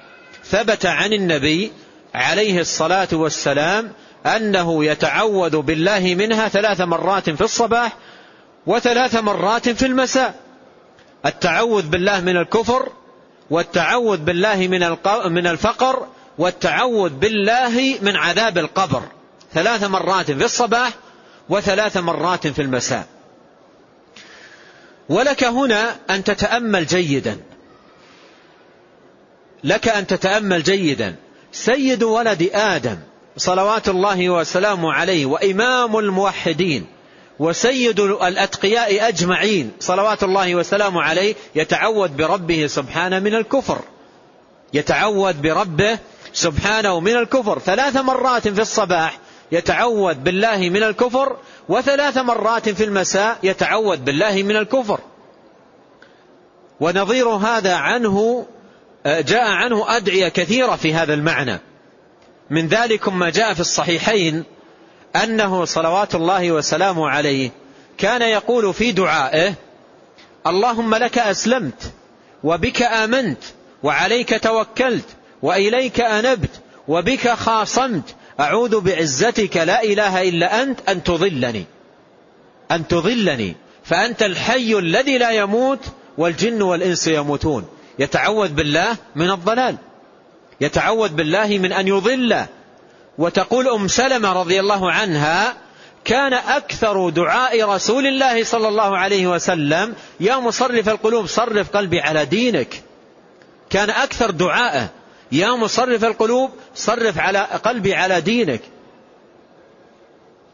ثبت 0.44 0.86
عن 0.86 1.12
النبي 1.12 1.72
عليه 2.14 2.60
الصلاة 2.60 3.08
والسلام 3.12 3.92
أنه 4.26 4.84
يتعوذ 4.84 5.56
بالله 5.56 6.14
منها 6.18 6.48
ثلاث 6.48 6.80
مرات 6.80 7.30
في 7.30 7.40
الصباح 7.40 7.96
وثلاث 8.66 9.16
مرات 9.16 9.68
في 9.68 9.86
المساء. 9.86 10.34
التعوذ 11.26 11.88
بالله 11.88 12.20
من 12.20 12.36
الكفر 12.36 12.92
والتعوذ 13.50 14.18
بالله 14.18 14.56
من 14.56 14.96
من 15.32 15.46
الفقر 15.46 16.06
والتعوذ 16.38 17.10
بالله 17.10 17.98
من 18.02 18.16
عذاب 18.16 18.58
القبر. 18.58 19.02
ثلاث 19.54 19.84
مرات 19.84 20.30
في 20.30 20.44
الصباح 20.44 20.92
وثلاث 21.48 21.96
مرات 21.96 22.46
في 22.46 22.62
المساء. 22.62 23.06
ولك 25.08 25.44
هنا 25.44 25.96
أن 26.10 26.24
تتأمل 26.24 26.86
جيدا. 26.86 27.40
لك 29.64 29.88
أن 29.88 30.06
تتأمل 30.06 30.62
جيدا. 30.62 31.16
سيد 31.52 32.02
ولد 32.02 32.50
آدم 32.52 32.98
صلوات 33.36 33.88
الله 33.88 34.30
وسلامه 34.30 34.92
عليه 34.92 35.26
وإمام 35.26 35.98
الموحدين 35.98 36.86
وسيد 37.40 38.00
الأتقياء 38.00 39.08
أجمعين. 39.08 39.72
صلوات 39.80 40.22
الله 40.22 40.54
وسلامه 40.54 41.02
عليه. 41.02 41.34
يتعوذ 41.54 42.08
بربه 42.08 42.66
سبحانه 42.66 43.18
من 43.18 43.34
الكفر. 43.34 43.78
يتعوذ 44.74 45.32
بربه 45.32 45.98
سبحانه 46.32 47.00
من 47.00 47.16
الكفر. 47.16 47.58
ثلاث 47.58 47.96
مرات 47.96 48.48
في 48.48 48.60
الصباح 48.60 49.18
يتعوذ 49.52 50.14
بالله 50.14 50.56
من 50.56 50.82
الكفر 50.82 51.36
وثلاث 51.68 52.18
مرات 52.18 52.68
في 52.68 52.84
المساء 52.84 53.38
يتعوذ 53.42 53.96
بالله 53.96 54.42
من 54.42 54.56
الكفر. 54.56 55.00
ونظير 56.80 57.28
هذا 57.28 57.74
عنه 57.74 58.46
جاء 59.06 59.50
عنه 59.50 59.96
أدعية 59.96 60.28
كثيرة 60.28 60.76
في 60.76 60.94
هذا 60.94 61.14
المعنى. 61.14 61.60
من 62.50 62.68
ذلك 62.68 63.08
ما 63.08 63.30
جاء 63.30 63.54
في 63.54 63.60
الصحيحين 63.60 64.44
أنه 65.16 65.64
صلوات 65.64 66.14
الله 66.14 66.52
وسلامه 66.52 67.08
عليه 67.08 67.50
كان 67.98 68.22
يقول 68.22 68.74
في 68.74 68.92
دعائه 68.92 69.54
اللهم 70.46 70.94
لك 70.94 71.18
أسلمت 71.18 71.92
وبك 72.44 72.82
آمنت 72.82 73.42
وعليك 73.82 74.42
توكلت 74.42 75.04
وإليك 75.42 76.00
أنبت 76.00 76.50
وبك 76.88 77.28
خاصمت 77.28 78.14
أعوذ 78.40 78.80
بعزتك 78.80 79.56
لا 79.56 79.82
إله 79.82 80.28
إلا 80.28 80.62
أنت 80.62 80.88
أن 80.88 81.02
تضلني. 81.02 81.64
أن 82.70 82.88
تضلني 82.88 83.56
فأنت 83.84 84.22
الحي 84.22 84.78
الذي 84.78 85.18
لا 85.18 85.30
يموت 85.30 85.78
والجن 86.18 86.62
والإنس 86.62 87.08
يموتون. 87.08 87.68
يتعوذ 87.98 88.48
بالله 88.48 88.96
من 89.16 89.30
الضلال. 89.30 89.76
يتعوذ 90.60 91.08
بالله 91.08 91.58
من 91.58 91.72
أن 91.72 91.88
يضل 91.88 92.46
وتقول 93.20 93.68
أم 93.68 93.88
سلمة 93.88 94.32
رضي 94.32 94.60
الله 94.60 94.92
عنها 94.92 95.56
كان 96.04 96.32
أكثر 96.34 97.08
دعاء 97.08 97.64
رسول 97.64 98.06
الله 98.06 98.44
صلى 98.44 98.68
الله 98.68 98.98
عليه 98.98 99.26
وسلم 99.26 99.94
يا 100.20 100.36
مصرف 100.36 100.88
القلوب 100.88 101.26
صرف 101.26 101.76
قلبي 101.76 102.00
على 102.00 102.24
دينك. 102.24 102.82
كان 103.70 103.90
أكثر 103.90 104.30
دعاءه 104.30 104.88
يا 105.32 105.50
مصرف 105.50 106.04
القلوب 106.04 106.50
صرف 106.74 107.18
على 107.18 107.38
قلبي 107.38 107.94
على 107.94 108.20
دينك. 108.20 108.60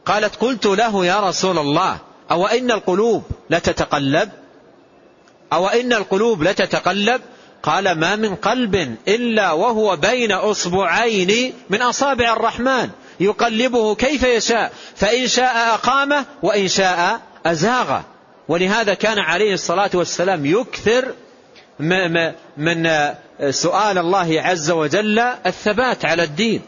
قالت 0.07 0.37
قلت 0.37 0.67
له 0.67 1.07
يا 1.07 1.21
رسول 1.21 1.59
الله 1.59 1.99
أو 2.31 2.47
إن 2.47 2.71
القلوب 2.71 3.23
لتتقلب؟ 3.51 4.31
أو 5.53 5.67
إن 5.69 5.93
القلوب 5.93 6.43
لتتقلب؟ 6.43 7.21
قال 7.63 7.99
ما 7.99 8.17
من 8.17 8.35
قلب 8.35 8.97
إلا 9.09 9.53
وهو 9.53 9.97
بين 9.97 10.33
أصبعين 10.33 11.53
من 11.71 11.83
أصابع 11.83 12.33
الرحمن 12.33 12.91
يقلبه 13.21 13.95
كيف 13.95 14.23
يشاء 14.23 14.73
فإن 14.97 15.27
شاء 15.27 15.75
أقامه 15.75 16.25
وإن 16.43 16.69
شاء 16.69 17.21
أزاغه 17.47 18.05
ولهذا 18.49 18.95
كان 18.95 19.19
عليه 19.19 19.55
الصلاة 19.55 19.91
والسلام 19.95 20.47
يكثر 20.47 21.15
من 22.57 22.91
سؤال 23.51 23.99
الله 23.99 24.43
عز 24.43 24.71
وجل 24.71 25.19
الثبات 25.19 26.05
على 26.05 26.23
الدين. 26.23 26.63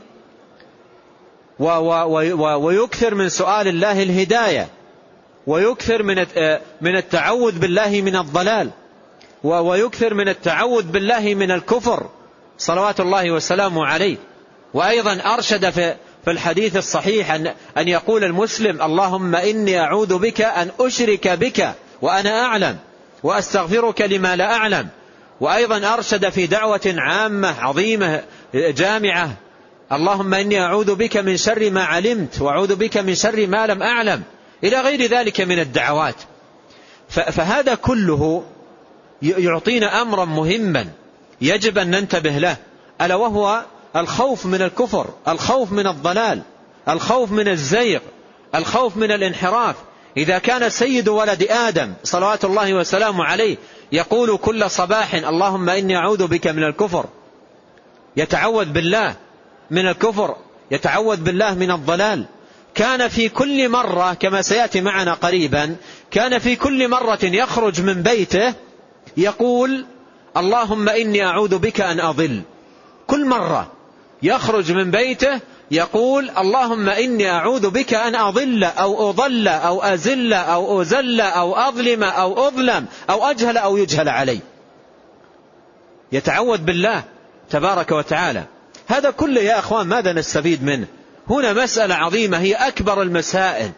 ويكثر 2.59 3.15
من 3.15 3.29
سؤال 3.29 3.69
الله 3.69 4.03
الهداية 4.03 4.69
ويكثر 5.47 6.03
من 6.81 6.97
التعوذ 6.97 7.59
بالله 7.59 8.01
من 8.03 8.17
الضلال. 8.17 8.71
ويكثر 9.45 10.15
من 10.15 10.29
التعوذ 10.29 10.83
بالله 10.83 11.35
من 11.35 11.51
الكفر 11.51 12.11
صلوات 12.59 13.01
الله 13.01 13.31
وسلامه 13.31 13.87
عليه. 13.87 14.17
وأيضا 14.75 15.21
أرشد 15.35 15.71
في 15.71 15.95
في 16.25 16.31
الحديث 16.31 16.77
الصحيح 16.77 17.31
أن, 17.31 17.55
أن 17.79 17.89
يقول 17.89 18.25
المسلم 18.25 18.83
اللهم 18.83 19.35
إني 19.35 19.81
أعوذ 19.81 20.19
بك 20.19 20.41
أن 20.41 20.71
أشرك 20.81 21.29
بك 21.29 21.75
وأنا 22.03 22.45
أعلم 22.45 22.77
وأستغفرك 23.23 24.01
لما 24.01 24.37
لا 24.37 24.53
أعلم. 24.53 24.89
وأيضا 25.41 25.95
أرشد 25.95 26.29
في 26.29 26.47
دعوة 26.47 26.95
عامة 26.99 27.61
عظيمة 27.61 28.23
جامعة 28.55 29.31
اللهم 29.93 30.35
إني 30.35 30.61
أعوذ 30.61 30.95
بك 30.95 31.17
من 31.17 31.37
شر 31.37 31.71
ما 31.71 31.85
علمت 31.85 32.41
وأعوذ 32.41 32.75
بك 32.77 32.97
من 32.97 33.15
شر 33.15 33.47
ما 33.47 33.67
لم 33.67 33.83
أعلم. 33.83 34.23
إلى 34.65 34.81
غير 34.81 35.11
ذلك 35.11 35.41
من 35.41 35.59
الدعوات. 35.59 36.17
فهذا 37.09 37.75
كله 37.75 38.45
يعطينا 39.23 40.03
أمرا 40.03 40.25
مهما 40.25 40.87
يجب 41.41 41.79
أن 41.79 41.91
ننتبه 41.91 42.39
له 42.39 42.57
ألا 43.01 43.15
وهو 43.15 43.63
الخوف 43.97 44.47
من 44.47 44.63
الكفر 44.63 45.07
الخوف 45.29 45.73
من 45.73 45.87
الضلال 45.87 46.43
الخوف 46.89 47.33
من 47.33 47.49
الزيغ 47.49 48.01
الخوف 48.55 48.97
من 48.97 49.13
الانحراف. 49.13 49.77
إذا 50.17 50.39
كان 50.39 50.71
سيد 50.71 51.09
ولد 51.09 51.43
آدم 51.51 51.93
صلوات 52.05 52.45
الله 52.45 52.75
وسلامه 52.75 53.25
عليه 53.25 53.57
يقول 53.93 54.37
كل 54.37 54.71
صباح 54.71 55.15
اللهم 55.15 55.69
إني 55.69 55.97
أعوذ 55.97 56.27
بك 56.27 56.47
من 56.47 56.65
الكفر 56.65 57.07
يتعوذ 58.17 58.65
بالله 58.65 59.17
من 59.71 59.89
الكفر 59.89 60.37
يتعوذ 60.71 61.17
بالله 61.17 61.55
من 61.55 61.71
الضلال. 61.71 62.25
كان 62.75 63.09
في 63.09 63.29
كل 63.29 63.69
مرة 63.69 64.15
كما 64.15 64.43
سيأتي 64.43 64.81
معنا 64.81 65.15
قريبا 65.15 65.77
كان 66.11 66.39
في 66.39 66.57
كل 66.57 66.89
مرة 66.89 67.19
يخرج 67.23 67.81
من 67.81 68.03
بيته 68.03 68.55
يقول 69.17 69.85
اللهم 70.37 70.89
إني 70.89 71.25
أعوذ 71.25 71.59
بك 71.59 71.81
أن 71.81 72.01
أضل. 72.01 72.43
كل 73.07 73.25
مرة 73.25 73.73
يخرج 74.23 74.73
من 74.73 74.91
بيته 74.91 75.41
يقول 75.71 76.31
اللهم 76.39 76.89
إني 76.89 77.31
أعوذ 77.31 77.71
بك 77.71 77.95
أن 77.95 78.15
أضل 78.15 78.65
أو 78.65 79.11
أضل 79.11 79.49
أو 79.49 79.83
أزل 79.83 80.33
أو 80.33 80.83
أزل 80.83 81.21
أو 81.21 81.57
أظلم 81.57 82.05
أو 82.05 82.49
أظلم 82.49 82.87
أو 83.11 83.25
أجهل 83.25 83.57
أو 83.57 83.77
يجهل 83.77 84.09
علي. 84.09 84.41
يتعوذ 86.13 86.59
بالله 86.59 87.03
تبارك 87.51 87.93
وتعالى. 87.93 88.45
هذا 88.87 89.11
كله 89.11 89.41
يا 89.41 89.59
أخوان 89.59 89.87
ماذا 89.87 90.13
نستفيد 90.13 90.65
منه؟ 90.65 90.87
هنا 91.31 91.53
مسألة 91.53 91.95
عظيمة 91.95 92.39
هي 92.39 92.55
أكبر 92.55 93.03
المسائل. 93.03 93.71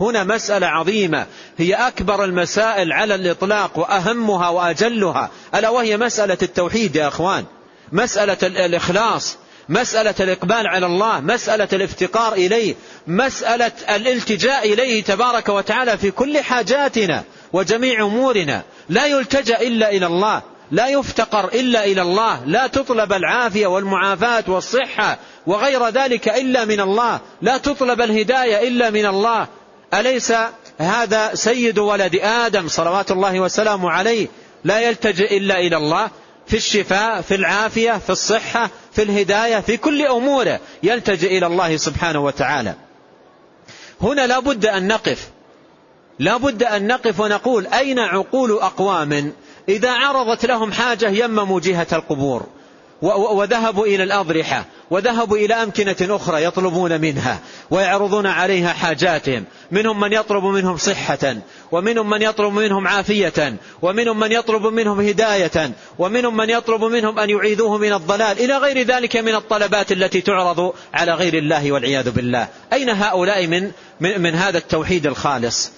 هنا 0.00 0.24
مسألة 0.24 0.66
عظيمة. 0.66 1.26
هي 1.58 1.74
أكبر 1.74 2.24
المسائل 2.24 2.92
على 2.92 3.14
الإطلاق 3.14 3.78
وأهمها 3.78 4.48
وأجلها. 4.48 5.30
ألا 5.54 5.68
وهي 5.68 5.96
مسألة 5.96 6.38
التوحيد 6.42 6.96
يا 6.96 7.08
أخوان. 7.08 7.44
مسألة 7.92 8.38
الإخلاص. 8.42 9.36
مسألة 9.68 10.14
الإقبال 10.20 10.66
على 10.66 10.86
الله. 10.86 11.20
مسألة 11.20 11.68
الافتقار 11.72 12.32
إليه. 12.32 12.74
مسألة 13.06 13.72
الالتجاء 13.90 14.72
إليه 14.72 15.04
تبارك 15.04 15.48
وتعالى 15.48 15.98
في 15.98 16.10
كل 16.10 16.38
حاجاتنا 16.38 17.24
وجميع 17.52 18.02
أمورنا. 18.02 18.62
لا 18.88 19.06
يلتجأ 19.06 19.60
إلا 19.60 19.90
إلى 19.90 20.06
الله. 20.06 20.42
لا 20.70 20.88
يفتقر 20.88 21.44
إلا 21.44 21.84
إلى 21.84 22.02
الله. 22.02 22.44
لا 22.46 22.66
تطلب 22.66 23.12
العافية 23.12 23.66
والمعافاة 23.66 24.44
والصحة 24.48 25.18
وغير 25.46 25.88
ذلك 25.88 26.28
إلا 26.28 26.64
من 26.64 26.80
الله. 26.80 27.20
لا 27.42 27.56
تطلب 27.56 28.00
الهداية 28.00 28.68
إلا 28.68 28.90
من 28.90 29.06
الله. 29.06 29.46
أليس 30.00 30.32
هذا 30.78 31.34
سيد 31.34 31.78
ولد 31.78 32.16
آدم 32.22 32.68
صلوات 32.68 33.10
الله 33.10 33.40
وسلامه 33.40 33.90
عليه؟ 33.90 34.28
لا 34.64 34.80
يلتجئ 34.80 35.36
إلا 35.36 35.58
إلى 35.58 35.76
الله. 35.76 36.10
في 36.46 36.56
الشفاء 36.56 37.20
في 37.20 37.34
العافية 37.34 37.92
في 37.92 38.10
الصحة 38.10 38.70
في 38.92 39.02
الهداية 39.02 39.60
في 39.60 39.76
كل 39.76 40.06
أموره 40.06 40.60
يلتجئ 40.82 41.38
إلى 41.38 41.46
الله 41.46 41.76
سبحانه 41.76 42.24
وتعالى. 42.24 42.74
هنا 44.02 44.26
لا 44.26 44.38
بد 44.38 44.66
أن 44.66 44.88
نقف. 44.88 45.28
لا 46.18 46.36
بد 46.36 46.62
أن 46.62 46.86
نقف 46.86 47.20
ونقول 47.20 47.66
أين 47.66 47.98
عقول 47.98 48.52
أقوام 48.52 49.32
إذا 49.68 49.92
عرضت 49.92 50.46
لهم 50.46 50.72
حاجة 50.72 51.08
يمموا 51.08 51.60
جهة 51.60 51.86
القبور 51.92 52.46
وذهبوا 53.02 53.86
إلى 53.86 54.02
الأضرحة. 54.02 54.64
وذهبوا 54.90 55.36
إلى 55.36 55.54
أمكنة 55.54 55.96
أخرى 56.16 56.44
يطلبون 56.44 57.00
منها 57.00 57.40
ويعرضون 57.70 58.26
عليها 58.26 58.72
حاجاتهم. 58.72 59.44
منهم 59.70 60.00
من 60.00 60.12
يطلب 60.12 60.44
منهم 60.44 60.76
صحة 60.76 61.36
ومنهم 61.72 62.10
من 62.10 62.22
يطلب 62.22 62.52
منهم 62.52 62.88
عافية 62.88 63.56
ومنهم 63.82 64.20
من 64.20 64.32
يطلب 64.32 64.66
منهم 64.66 65.00
هداية 65.00 65.70
ومنهم 65.98 66.36
من 66.36 66.50
يطلب 66.50 66.84
منهم 66.84 67.18
أن 67.18 67.30
يعيذوه 67.30 67.78
من 67.78 67.92
الضلال. 67.92 68.38
إلى 68.38 68.56
غير 68.56 68.86
ذلك 68.86 69.16
من 69.16 69.34
الطلبات 69.34 69.92
التي 69.92 70.20
تعرض 70.20 70.74
على 70.94 71.14
غير 71.14 71.34
الله 71.34 71.72
والعياذ 71.72 72.10
بالله. 72.10 72.48
أين 72.72 72.90
هؤلاء 72.90 73.46
من, 73.46 73.70
من, 74.00 74.20
من 74.20 74.34
هذا 74.34 74.58
التوحيد 74.58 75.06
الخالص 75.06 75.72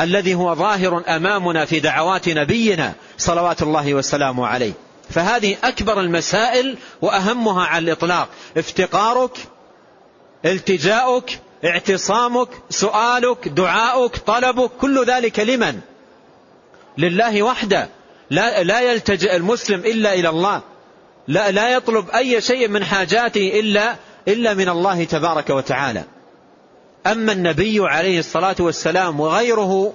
الذي 0.00 0.34
هو 0.34 0.54
ظاهر 0.54 1.02
أمامنا 1.08 1.64
في 1.64 1.80
دعوات 1.80 2.28
نبينا 2.28 2.92
صلوات 3.18 3.62
الله 3.62 3.94
وسلامه 3.94 4.46
عليه؟ 4.46 4.85
فهذه 5.10 5.56
أكبر 5.64 6.00
المسائل 6.00 6.78
وأهمها 7.02 7.66
على 7.66 7.84
الإطلاق. 7.84 8.28
افتقارك 8.56 9.38
التجاؤك 10.44 11.30
اعتصامك 11.64 12.48
سؤالك 12.70 13.48
دعاؤك 13.48 14.16
طلبك 14.16 14.70
كل 14.80 15.04
ذلك 15.04 15.40
لمن؟ 15.40 15.80
لله 16.98 17.42
وحده. 17.42 17.88
لا, 18.30 18.62
لا 18.62 18.80
يلتجئ 18.80 19.36
المسلم 19.36 19.80
إلا 19.80 20.14
إلى 20.14 20.28
الله. 20.28 20.62
لا, 21.28 21.50
لا 21.50 21.68
يطلب 21.68 22.10
أي 22.10 22.40
شيء 22.40 22.68
من 22.68 22.84
حاجاته 22.84 23.60
إلا, 23.60 23.96
إلا 24.28 24.54
من 24.54 24.68
الله 24.68 25.04
تبارك 25.04 25.50
وتعالى. 25.50 26.04
أما 27.06 27.32
النبي 27.32 27.78
عليه 27.80 28.18
الصلاة 28.18 28.56
والسلام 28.58 29.20
وغيره 29.20 29.92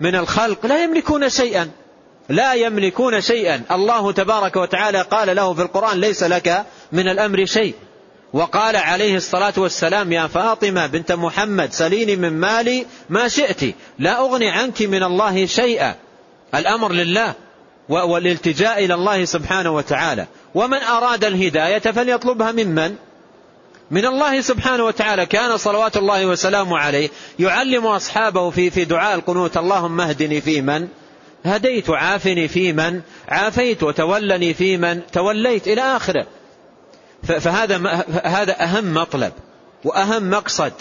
من 0.00 0.14
الخلق 0.14 0.66
لا 0.66 0.84
يملكون 0.84 1.28
شيئا. 1.28 1.70
لا 2.28 2.54
يملكون 2.54 3.20
شيئا. 3.20 3.62
الله 3.70 4.12
تبارك 4.12 4.56
وتعالى 4.56 5.02
قال 5.02 5.36
له 5.36 5.54
في 5.54 5.62
القرآن 5.62 6.00
ليس 6.00 6.22
لك 6.22 6.64
من 6.92 7.08
الأمر 7.08 7.44
شيء. 7.44 7.74
وقال 8.32 8.76
عليه 8.76 9.16
الصلاة 9.16 9.52
والسلام 9.56 10.12
يا 10.12 10.26
فاطمة 10.26 10.86
بنت 10.86 11.12
محمد 11.12 11.72
سليني 11.72 12.16
من 12.16 12.40
مالي 12.40 12.86
ما 13.10 13.28
شئت. 13.28 13.74
لا 13.98 14.18
أغني 14.18 14.50
عنك 14.50 14.82
من 14.82 15.02
الله 15.02 15.46
شيئا. 15.46 15.94
الأمر 16.54 16.92
لله 16.92 17.34
والالتجاء 17.88 18.84
إلى 18.84 18.94
الله 18.94 19.24
سبحانه 19.24 19.70
وتعالى. 19.70 20.26
ومن 20.54 20.78
أراد 20.78 21.24
الهداية 21.24 21.78
فليطلبها 21.78 22.52
ممن؟ 22.52 22.94
من 23.90 24.06
الله 24.06 24.40
سبحانه 24.40 24.84
وتعالى. 24.84 25.26
كان 25.26 25.56
صلوات 25.56 25.96
الله 25.96 26.26
وسلامه 26.26 26.78
عليه 26.78 27.08
يعلم 27.38 27.86
أصحابه 27.86 28.50
في 28.50 28.70
في 28.70 28.84
دعاء 28.84 29.14
القنوت. 29.14 29.56
اللهم 29.56 30.00
اهدني 30.00 30.40
في 30.40 30.60
من؟ 30.60 30.88
هديت 31.44 31.90
عافني 31.90 32.48
في 32.48 32.72
من؟ 32.72 33.00
عافيت 33.28 33.82
وتولني 33.82 34.54
في 34.54 34.76
من؟ 34.76 35.00
توليت 35.12 35.68
إلى 35.68 35.80
آخره. 35.80 36.26
فهذا 37.22 37.76
هذا 38.24 38.62
أهم 38.62 38.94
مطلب 38.94 39.32
وأهم 39.84 40.30
مقصد 40.30 40.72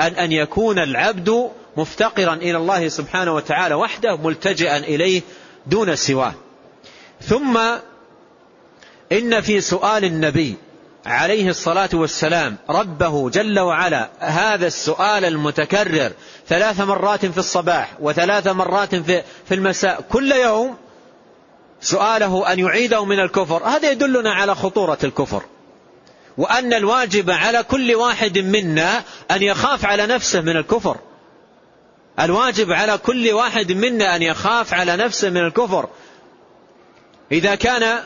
أن 0.00 0.12
أن 0.12 0.32
يكون 0.32 0.78
العبد 0.78 1.50
مفتقرا 1.76 2.34
إلى 2.34 2.56
الله 2.56 2.88
سبحانه 2.88 3.34
وتعالى 3.34 3.74
وحده 3.74 4.16
ملتجئا 4.16 4.76
إليه 4.76 5.22
دون 5.66 5.96
سواه. 5.96 6.34
ثم 7.20 7.58
إن 9.12 9.40
في 9.40 9.60
سؤال 9.60 10.04
النبي 10.04 10.56
عليه 11.06 11.48
الصلاة 11.48 11.88
والسلام 11.92 12.56
ربه 12.70 13.30
جل 13.30 13.60
وعلا 13.60 14.08
هذا 14.18 14.66
السؤال 14.66 15.24
المتكرر 15.24 16.12
ثلاث 16.48 16.80
مرات 16.80 17.26
في 17.26 17.38
الصباح 17.38 17.92
وثلاث 18.00 18.46
مرات 18.46 18.94
في 18.94 19.22
المساء 19.52 20.00
كل 20.00 20.32
يوم 20.32 20.76
سؤاله 21.80 22.52
أن 22.52 22.58
يعيده 22.58 23.04
من 23.04 23.20
الكفر. 23.20 23.64
هذا 23.64 23.90
يدلنا 23.90 24.32
على 24.32 24.54
خطورة 24.54 24.98
الكفر. 25.04 25.42
وأن 26.38 26.72
الواجب 26.72 27.30
على 27.30 27.62
كل 27.62 27.94
واحد 27.94 28.38
منا 28.38 29.02
أن 29.30 29.42
يخاف 29.42 29.84
على 29.84 30.06
نفسه 30.06 30.40
من 30.40 30.56
الكفر. 30.56 30.96
الواجب 32.20 32.72
على 32.72 32.98
كل 32.98 33.32
واحد 33.32 33.72
منا 33.72 34.16
أن 34.16 34.22
يخاف 34.22 34.74
على 34.74 34.96
نفسه 34.96 35.30
من 35.30 35.40
الكفر. 35.46 35.88
إذا 37.32 37.54
كان 37.54 37.98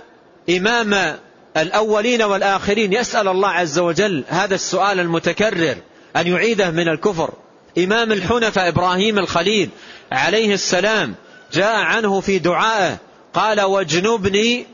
إمام 0.51 1.19
الأولين 1.57 2.23
والآخرين. 2.23 2.93
يسأل 2.93 3.29
الله 3.29 3.49
عز 3.49 3.79
وجل 3.79 4.25
هذا 4.29 4.55
السؤال 4.55 5.01
المتكرر 5.01 5.77
أن 6.17 6.27
يعيده 6.27 6.71
من 6.71 6.89
الكفر. 6.89 7.31
إمام 7.79 8.13
الحنفاء 8.13 8.69
إبراهيم 8.69 9.19
الخليل 9.19 9.71
عليه 10.13 10.55
السلام 10.55 11.15
جاء 11.53 11.77
عنه 11.77 12.21
في 12.21 12.39
دعائه 12.39 12.99
قال 13.35 13.61
واجنبني 13.61 14.67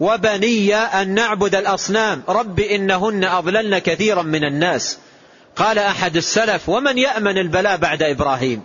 وبني 0.00 0.74
أن 0.74 1.14
نعبد 1.14 1.54
الأصنام. 1.54 2.22
رب 2.28 2.60
إنهن 2.60 3.24
أضللن 3.24 3.78
كثيرا 3.78 4.22
من 4.22 4.44
الناس. 4.44 4.98
قال 5.56 5.78
أحد 5.78 6.16
السلف 6.16 6.68
ومن 6.68 6.98
يأمن 6.98 7.38
البلاء 7.38 7.76
بعد 7.76 8.02
إبراهيم؟ 8.02 8.62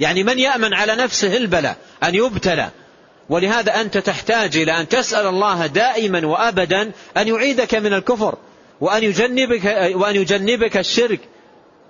يعني 0.00 0.22
من 0.22 0.38
يأمن 0.38 0.74
على 0.74 0.96
نفسه 0.96 1.36
البلاء؟ 1.36 1.76
أن 2.02 2.14
يبتلى. 2.14 2.70
ولهذا 3.28 3.80
أنت 3.80 3.98
تحتاج 3.98 4.56
إلى 4.56 4.80
أن 4.80 4.88
تسأل 4.88 5.26
الله 5.26 5.66
دائما 5.66 6.26
وأبدا 6.26 6.92
أن 7.16 7.28
يعيدك 7.28 7.74
من 7.74 7.92
الكفر 7.92 8.34
وأن 8.80 9.04
يجنبك, 9.04 9.64
وأن 9.94 10.16
يجنبك 10.16 10.76
الشرك 10.76 11.20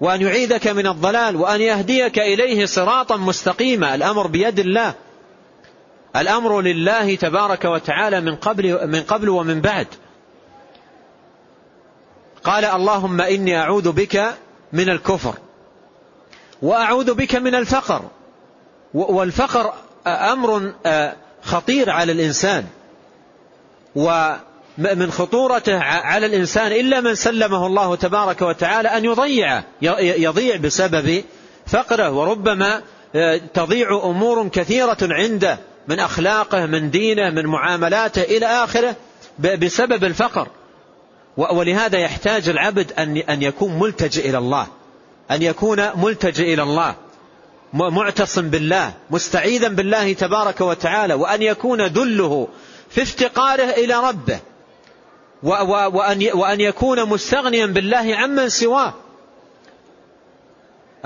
وأن 0.01 0.22
يعيدك 0.22 0.66
من 0.66 0.87
الضلال 0.87 1.37
وأن 1.37 1.61
يهديك 1.61 2.18
إليه 2.18 2.66
صراطا 2.66 3.16
مستقيما. 3.16 3.94
الأمر 3.94 4.27
بيد 4.27 4.59
الله. 4.59 4.94
الأمر 6.16 6.61
لله 6.61 7.14
تبارك 7.14 7.64
وتعالى 7.64 8.20
من 8.20 8.37
قبل, 8.37 8.88
من 8.88 9.03
قبل 9.03 9.29
ومن 9.29 9.61
بعد. 9.61 9.87
قال 12.44 12.64
اللهم 12.64 13.20
إني 13.20 13.59
أعوذ 13.59 13.92
بك 13.92 14.35
من 14.72 14.90
الكفر 14.90 15.35
وأعوذ 16.62 17.14
بك 17.14 17.35
من 17.37 17.55
الفقر 17.55 18.03
والفقر 18.94 19.75
أمر 20.07 20.72
خطير 21.46 21.90
على 21.90 22.12
الإنسان 22.12 22.64
ومن 23.94 25.11
خطورته 25.11 25.78
على 25.82 26.26
الإنسان 26.26 26.72
إلا 26.72 27.00
من 27.00 27.14
سلمه 27.14 27.66
الله 27.66 27.96
تبارك 27.96 28.42
وتعالى 28.42 28.88
أن 28.88 29.04
يضيعه 29.04 29.64
يضيع 30.00 30.56
بسبب 30.56 31.24
فقره 31.66 32.11
وربما 32.11 32.82
تضيع 33.54 34.00
أمور 34.04 34.48
كثيرة 34.48 34.98
عنده 35.02 35.59
من 35.88 36.00
أخلاقه 36.00 36.66
من 36.66 36.90
دينه 36.90 37.30
من 37.30 37.46
معاملاته 37.46 38.22
إلى 38.22 38.46
آخره 38.46 38.96
بسبب 39.38 40.04
الفقر. 40.04 40.48
ولهذا 41.37 41.98
يحتاج 41.98 42.48
العبد 42.48 42.92
أن 43.28 43.42
يكون 43.42 43.78
ملتجئ 43.78 44.30
إلى 44.30 44.38
الله 44.38 44.66
أن 45.30 45.42
يكون 45.42 45.90
ملتجئ 45.94 46.54
إلى 46.54 46.62
الله. 46.62 46.94
معتصم 47.76 48.50
بالله 48.50 48.92
مستعيذا 49.10 49.68
بالله 49.68 50.12
تبارك 50.12 50.60
وتعالى 50.60 51.14
وأن 51.14 51.42
يكون 51.42 51.92
دله 51.92 52.48
في 52.90 53.02
افتقاره 53.02 53.70
إلى 53.70 53.94
ربه 53.94 54.40
وأن 56.34 56.60
يكون 56.60 57.08
مستغنيا 57.08 57.66
بالله 57.66 58.16
عمن 58.16 58.48
سواه. 58.48 58.94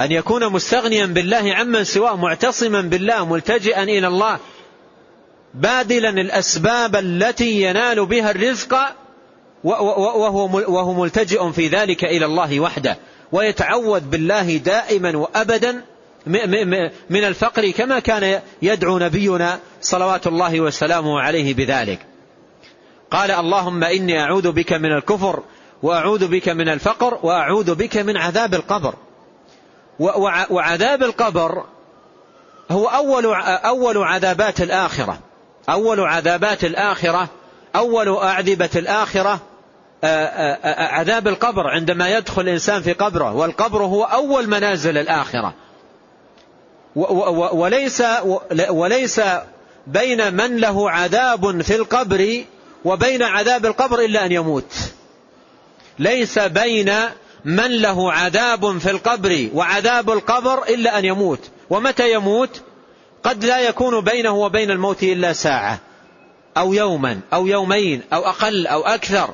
أن 0.00 0.12
يكون 0.12 0.48
مستغنيا 0.48 1.06
بالله 1.06 1.54
عمن 1.54 1.84
سواه 1.84 2.16
معتصما 2.16 2.80
بالله 2.80 3.24
ملتجئا 3.24 3.82
إلى 3.82 4.06
الله 4.06 4.38
بادلا 5.54 6.08
الأسباب 6.08 6.96
التي 6.96 7.62
ينال 7.62 8.06
بها 8.06 8.30
الرزق 8.30 8.78
وهو 9.64 10.92
ملتجئ 11.02 11.52
في 11.52 11.68
ذلك 11.68 12.04
إلى 12.04 12.26
الله 12.26 12.60
وحده 12.60 12.98
ويتعوذ 13.32 14.00
بالله 14.00 14.56
دائما 14.56 15.16
وأبدا 15.16 15.84
من 17.10 17.24
الفقر 17.24 17.70
كما 17.70 17.98
كان 17.98 18.40
يدعو 18.62 18.98
نبينا 18.98 19.58
صلوات 19.80 20.26
الله 20.26 20.60
وسلامه 20.60 21.20
عليه 21.20 21.54
بذلك. 21.54 21.98
قال 23.10 23.30
اللهم 23.30 23.84
إني 23.84 24.20
أعوذ 24.22 24.52
بك 24.52 24.72
من 24.72 24.92
الكفر 24.92 25.42
وأعوذ 25.82 26.28
بك 26.28 26.48
من 26.48 26.68
الفقر 26.68 27.18
وأعوذ 27.22 27.74
بك 27.74 27.96
من 27.96 28.16
عذاب 28.16 28.54
القبر. 28.54 28.94
وعذاب 30.50 31.02
القبر 31.02 31.64
هو 32.70 32.86
أول 32.86 33.26
أول 33.46 33.98
عذابات 33.98 34.60
الآخرة. 34.60 35.18
أول 35.68 36.00
عذابات 36.00 36.64
الآخرة 36.64 37.28
أول 37.76 38.16
أعذبة 38.16 38.70
الآخرة 38.76 39.40
عذاب 40.64 41.28
القبر 41.28 41.66
عندما 41.66 42.16
يدخل 42.16 42.42
الإنسان 42.42 42.82
في 42.82 42.92
قبره. 42.92 43.34
والقبر 43.34 43.82
هو 43.82 44.04
أول 44.04 44.48
منازل 44.48 44.98
الآخرة. 44.98 45.54
وليس 46.96 48.02
وليس 48.70 49.20
بين 49.86 50.34
من 50.34 50.56
له 50.56 50.90
عذاب 50.90 51.62
في 51.62 51.76
القبر 51.76 52.44
وبين 52.84 53.22
عذاب 53.22 53.66
القبر 53.66 54.00
إلا 54.00 54.26
أن 54.26 54.32
يموت. 54.32 54.72
ليس 55.98 56.38
بين 56.38 56.94
من 57.44 57.70
له 57.70 58.12
عذاب 58.12 58.78
في 58.78 58.90
القبر 58.90 59.48
وعذاب 59.54 60.10
القبر 60.10 60.62
إلا 60.62 60.98
أن 60.98 61.04
يموت. 61.04 61.50
ومتى 61.70 62.12
يموت؟ 62.12 62.62
قد 63.22 63.44
لا 63.44 63.60
يكون 63.60 64.00
بينه 64.00 64.32
وبين 64.32 64.70
الموت 64.70 65.02
إلا 65.02 65.32
ساعة 65.32 65.78
أو 66.56 66.72
يوما 66.72 67.20
أو 67.32 67.46
يومين 67.46 68.02
أو 68.12 68.28
أقل 68.28 68.66
أو 68.66 68.80
أكثر. 68.80 69.30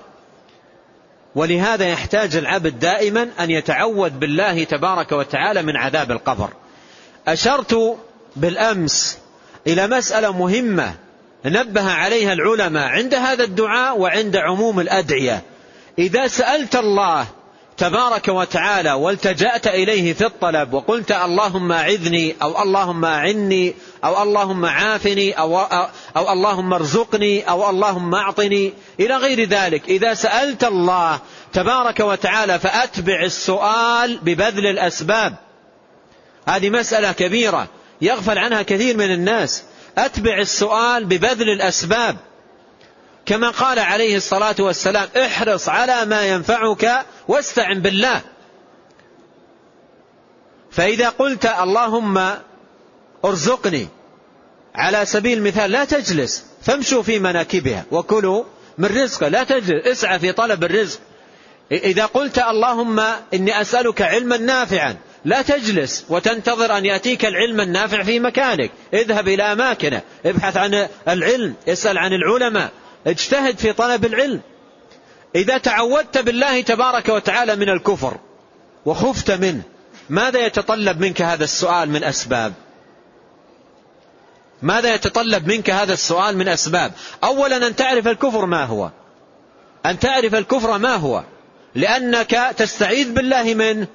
ولهذا 1.35 1.89
يحتاج 1.89 2.37
العبد 2.37 2.79
دائما 2.79 3.29
أن 3.41 3.51
يتعوذ 3.51 4.11
بالله 4.11 4.65
تبارك 4.65 5.13
وتعالى 5.13 5.63
من 5.63 5.77
عذاب 5.77 6.11
القبر. 6.11 6.49
أشرت 7.29 7.97
بالأمس 8.37 9.19
إلى 9.67 9.87
مسألة 9.87 10.33
مهمة 10.33 10.95
نبه 11.45 11.91
عليها 11.91 12.33
العلماء 12.33 12.89
عند 12.89 13.15
هذا 13.15 13.45
الدعاء 13.45 13.99
وعند 13.99 14.37
عموم 14.37 14.81
الأدعية. 14.81 15.43
إذا 15.99 16.27
سألت 16.27 16.77
الله 16.77 17.27
تبارك 17.77 18.29
وتعالى 18.29 18.93
والتجأت 18.93 19.67
إليه 19.67 20.13
في 20.13 20.27
الطلب 20.27 20.73
وقلت 20.75 21.13
اللهم 21.13 21.73
أعذني 21.73 22.37
أو 22.43 22.63
اللهم 22.63 23.05
أعني 23.05 23.75
أو 24.05 24.23
اللهم 24.23 24.67
عافني 24.67 25.33
أو, 25.33 25.59
أو, 26.17 26.33
اللهم 26.33 26.73
ارزقني 26.73 27.51
أو 27.51 27.71
اللهم 27.71 28.15
أعطني 28.15 28.73
إلى 29.01 29.17
غير 29.17 29.49
ذلك. 29.49 29.89
إذا 29.89 30.15
سألت 30.15 30.65
الله 30.65 31.19
تبارك 31.53 32.01
وتعالى 32.01 32.59
فأتبع 32.59 33.23
السؤال 33.23 34.19
ببذل 34.23 34.67
الأسباب. 34.67 35.46
هذه 36.49 36.71
مسألة 36.71 37.13
كبيرة 37.13 37.69
يغفل 38.01 38.39
عنها 38.39 38.63
كثير 38.63 38.97
من 38.97 39.13
الناس. 39.13 39.63
أتبع 39.99 40.39
السؤال 40.39 41.05
ببذل 41.05 41.51
الأسباب. 41.51 42.17
كما 43.27 43.51
قال 43.51 43.79
عليه 43.79 44.17
الصلاة 44.17 44.55
والسلام 44.59 45.09
احرص 45.17 45.69
على 45.69 46.05
ما 46.05 46.27
ينفعك 46.27 47.07
واستعن 47.29 47.81
بالله. 47.81 48.21
فإذا 50.71 51.09
قلت 51.09 51.47
اللهم 51.47 52.35
ارزقني 53.25 53.89
على 54.75 55.07
سبيل 55.07 55.39
المثال 55.39 55.71
لا 55.71 55.85
تجلس 55.85 56.45
فامشوا 56.63 57.03
في 57.03 57.19
مناكبها 57.19 57.85
وكلوا 57.91 58.45
من 58.79 59.03
رزقه 59.03 59.29
لا 59.29 59.45
تجلس 59.45 59.87
اسعى 59.87 60.19
في 60.19 60.33
طلب 60.33 60.65
الرزق. 60.65 61.01
إذا 61.73 62.07
قلت 62.07 62.39
اللهم 62.39 63.01
إني 63.35 63.61
أسألك 63.61 64.03
علما 64.03 64.37
نافعا 64.37 64.97
لا 65.27 65.43
تجلس 65.43 66.05
وتنتظر 66.09 66.79
أن 66.79 66.85
يأتيك 66.85 67.25
العلم 67.25 67.61
النافع 67.61 68.03
في 68.03 68.21
مكانك. 68.21 68.71
اذهب 68.95 69.29
إلى 69.29 69.43
أماكنه 69.43 70.03
ابحث 70.27 70.57
عن 70.57 70.89
العلم 71.09 71.55
اسأل 71.69 71.99
عن 71.99 72.13
العلماء. 72.13 72.71
اجتهد 73.07 73.59
في 73.59 73.73
طلب 73.73 74.05
العلم. 74.05 74.41
إذا 75.35 75.59
تعودت 75.59 76.19
بالله 76.19 76.61
تبارك 76.61 77.09
وتعالى 77.09 77.57
من 77.57 77.69
الكفر 77.69 78.17
وخفت 78.87 79.31
منه 79.31 79.63
ماذا 80.11 80.47
يتطلب 80.47 81.01
منك 81.01 81.23
هذا 81.23 81.45
السؤال 81.45 81.91
من 81.91 82.05
أسباب؟ 82.05 82.53
ماذا 84.63 84.95
يتطلب 84.95 85.47
منك 85.47 85.71
هذا 85.71 85.93
السؤال 85.93 86.37
من 86.37 86.49
أسباب؟ 86.49 86.93
أولا 87.25 87.67
أن 87.67 87.77
تعرف 87.77 88.09
الكفر 88.09 88.47
ما 88.47 88.65
هو. 88.65 88.91
أن 89.87 89.99
تعرف 89.99 90.35
الكفر 90.35 90.79
ما 90.79 90.95
هو. 90.95 91.25
لأنك 91.75 92.55
تستعيذ 92.57 93.13
بالله 93.13 93.55
منه 93.55 93.87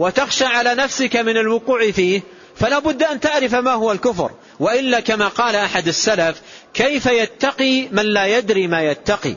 وتخشى 0.00 0.44
على 0.44 0.74
نفسك 0.74 1.16
من 1.16 1.36
الوقوع 1.36 1.90
فيه 1.90 2.20
فلا 2.56 2.78
بد 2.78 3.02
أن 3.02 3.20
تعرف 3.20 3.54
ما 3.54 3.72
هو 3.72 3.92
الكفر. 3.92 4.30
وإلا 4.60 5.00
كما 5.00 5.28
قال 5.28 5.56
أحد 5.56 5.88
السلف 5.88 6.42
كيف 6.74 7.06
يتقي 7.06 7.88
من 7.88 8.02
لا 8.02 8.26
يدري 8.26 8.66
ما 8.66 8.82
يتقي؟ 8.82 9.34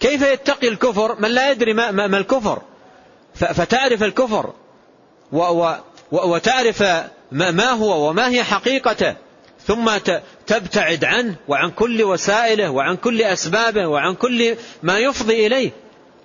كيف 0.00 0.22
يتقي 0.22 0.68
الكفر 0.68 1.20
من 1.20 1.28
لا 1.28 1.50
يدري 1.50 1.72
ما, 1.72 1.90
ما, 1.90 2.06
ما 2.06 2.18
الكفر؟ 2.18 2.62
فتعرف 3.34 4.02
الكفر. 4.02 4.52
و 5.32 5.38
و 5.38 5.76
وتعرف 6.12 6.82
ما 7.32 7.70
هو 7.70 8.08
وما 8.08 8.28
هي 8.28 8.44
حقيقته. 8.44 9.16
ثم 9.66 9.90
تبتعد 10.46 11.04
عنه 11.04 11.34
وعن 11.48 11.70
كل 11.70 12.02
وسائله 12.02 12.70
وعن 12.70 12.96
كل 12.96 13.22
أسبابه 13.22 13.86
وعن 13.86 14.14
كل 14.14 14.56
ما 14.82 14.98
يفضي 14.98 15.46
إليه. 15.46 15.70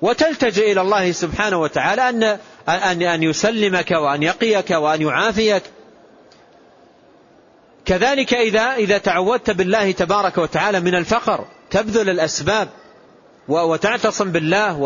وتلتجئ 0.06 0.72
إلى 0.72 0.82
الله 0.82 1.12
سبحانه 1.12 1.58
وتعالى 1.58 2.10
أن 2.10 2.24
أن 2.70 3.02
أن 3.02 3.24
يسلمك 3.24 3.92
وأن 3.92 4.24
يقيك 4.24 4.72
وأن 4.72 5.02
يعافيك. 5.02 5.64
كذلك 7.86 8.34
إذا 8.34 8.74
إذا 8.76 8.98
تعودت 8.98 9.52
بالله 9.52 9.92
تبارك 9.92 10.38
وتعالى 10.38 10.80
من 10.80 10.96
الفقر 10.96 11.46
تبذل 11.72 12.10
الأسباب 12.10 12.70
وتعتصم 13.48 14.32
بالله 14.32 14.80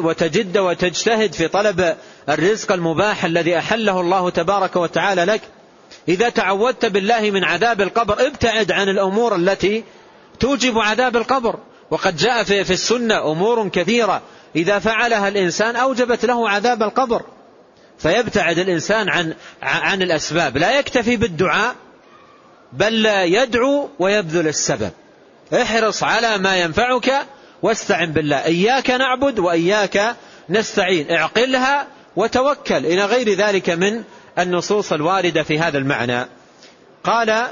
وتجد 0.00 0.58
وتجتهد 0.58 1.32
في 1.32 1.48
طلب 1.48 1.96
الرزق 2.28 2.72
المباح 2.72 3.24
الذي 3.24 3.58
أحله 3.58 4.00
الله 4.00 4.30
تبارك 4.30 4.76
وتعالى 4.76 5.24
لك. 5.24 5.40
إذا 6.08 6.28
تعودت 6.28 6.86
بالله 6.86 7.30
من 7.30 7.44
عذاب 7.44 7.80
القبر 7.80 8.26
ابتعد 8.26 8.72
عن 8.72 8.88
الأمور 8.88 9.36
التي 9.36 9.84
توجب 10.40 10.78
عذاب 10.78 11.16
القبر. 11.16 11.58
وقد 11.90 12.16
جاء 12.16 12.42
في 12.42 12.70
السنة 12.70 13.32
أمور 13.32 13.68
كثيرة. 13.68 14.22
إذا 14.56 14.78
فعلها 14.78 15.28
الإنسان 15.28 15.76
أوجبت 15.76 16.24
له 16.24 16.48
عذاب 16.50 16.82
القبر. 16.82 17.22
فيبتعد 17.98 18.58
الإنسان 18.58 19.08
عن 19.08 19.34
عن 19.62 20.02
الأسباب. 20.02 20.56
لا 20.58 20.78
يكتفي 20.78 21.16
بالدعاء 21.16 21.74
بل 22.72 23.06
يدعو 23.06 23.88
ويبذل 23.98 24.48
السبب. 24.48 24.90
احرص 25.52 26.02
على 26.02 26.38
ما 26.38 26.56
ينفعك 26.56 27.26
واستعن 27.62 28.12
بالله. 28.12 28.44
إياك 28.44 28.90
نعبد 28.90 29.38
وإياك 29.38 30.16
نستعين. 30.48 31.10
اعقلها 31.10 31.86
وتوكل. 32.16 32.86
إلى 32.86 33.04
غير 33.04 33.34
ذلك 33.34 33.70
من 33.70 34.02
النصوص 34.38 34.92
الواردة 34.92 35.42
في 35.42 35.58
هذا 35.58 35.78
المعنى. 35.78 36.26
قال 37.04 37.48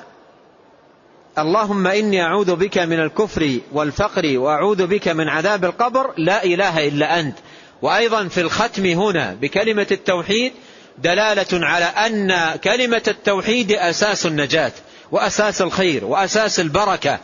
اللهم 1.39 1.87
إني 1.87 2.23
أعوذ 2.23 2.57
بك 2.57 2.79
من 2.79 3.01
الكفر 3.01 3.59
والفقر 3.73 4.39
وأعوذ 4.39 4.87
بك 4.87 5.09
من 5.09 5.29
عذاب 5.29 5.65
القبر 5.65 6.15
لا 6.19 6.45
إله 6.45 6.89
إلا 6.89 7.21
أنت. 7.21 7.39
وأيضا 7.83 8.29
في 8.29 8.41
الختم 8.41 8.87
هنا 8.87 9.35
بكلمة 9.35 9.87
التوحيد 9.91 10.53
دلالة 10.99 11.67
على 11.67 11.85
أن 11.85 12.57
كلمة 12.57 13.03
التوحيد 13.09 13.73
أساس 13.73 14.27
النجاة 14.27 14.73
وأساس 15.13 15.63
الخير 15.63 16.05
وأساس 16.05 16.61
البركة 16.61 17.19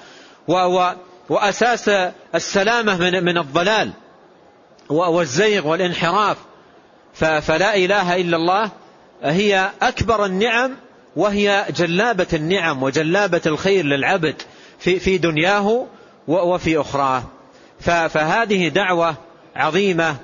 وأساس 1.29 1.91
السلامة 2.35 2.97
من 2.97 3.25
من 3.25 3.39
الضلال 3.39 3.93
والزيغ 4.89 5.67
والانحراف. 5.67 6.37
فلا 7.15 7.77
إله 7.77 8.17
إلا 8.17 8.37
الله 8.37 8.71
هي 9.23 9.71
أكبر 9.83 10.25
النعم 10.25 10.77
وهي 11.17 11.67
جلابة 11.77 12.27
النعم 12.33 12.83
وجلابة 12.83 13.41
الخير 13.47 13.85
للعبد 13.85 14.43
في 14.79 14.99
في 14.99 15.19
دنياه 15.19 15.87
وفي 16.29 16.81
أخراه. 16.81 17.23
فهذه 17.81 18.69
دعوة 18.69 19.15
عظيمة 19.57 20.17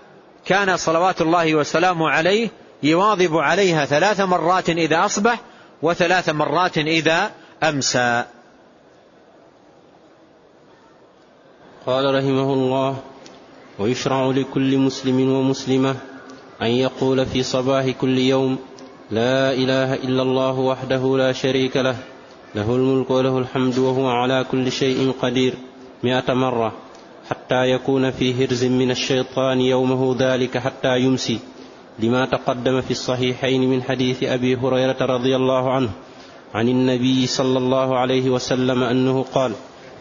كان 0.47 0.77
صلوات 0.77 1.21
الله 1.21 1.55
وسلامه 1.55 2.11
عليه 2.11 2.49
يواظب 2.83 3.37
عليها 3.37 3.85
ثلاث 3.85 4.21
مرات 4.21 4.71
إذا 4.71 5.05
أصبح 5.05 5.41
وثلاث 5.83 6.29
مرات 6.29 6.79
إذا 6.79 7.31
أمسى. 7.63 8.25
قال 11.87 12.15
رحمه 12.15 12.53
الله 12.53 12.97
ويشرع 13.79 14.27
لكل 14.27 14.79
مسلم 14.79 15.33
ومسلمة 15.33 15.97
أن 16.63 16.67
يقول 16.67 17.27
في 17.27 17.43
صباح 17.43 17.89
كل 17.89 18.19
يوم 18.19 18.59
لا 19.11 19.53
إله 19.53 19.95
إلا 19.95 20.23
الله 20.23 20.59
وحده 20.59 21.17
لا 21.19 21.33
شريك 21.33 21.77
له. 21.77 21.97
له 22.55 22.77
الملك 22.77 23.11
وله 23.11 23.39
الحمد 23.39 23.79
وهو 23.79 24.09
على 24.09 24.47
كل 24.51 24.73
شيء 24.73 25.13
قدير. 25.23 25.55
مئة 26.05 26.35
مرة. 26.35 26.73
حتى 27.31 27.71
يكون 27.71 28.11
في 28.11 28.45
هرز 28.45 28.65
من 28.65 28.91
الشيطان 28.91 29.61
يومه 29.61 30.17
ذلك 30.19 30.59
حتى 30.59 30.99
يمسي. 30.99 31.39
لما 31.99 32.27
تقدم 32.27 32.81
في 32.81 32.91
الصحيحين 32.91 33.71
من 33.71 33.83
حديث 33.83 34.23
أبي 34.23 34.57
هريرة 34.57 34.97
رضي 35.01 35.37
الله 35.37 35.73
عنه 35.73 35.91
عن 36.55 36.69
النبي 36.69 37.27
صلى 37.27 37.59
الله 37.59 37.99
عليه 37.99 38.31
وسلم 38.31 38.83
أنه 38.83 39.25
قال 39.35 39.53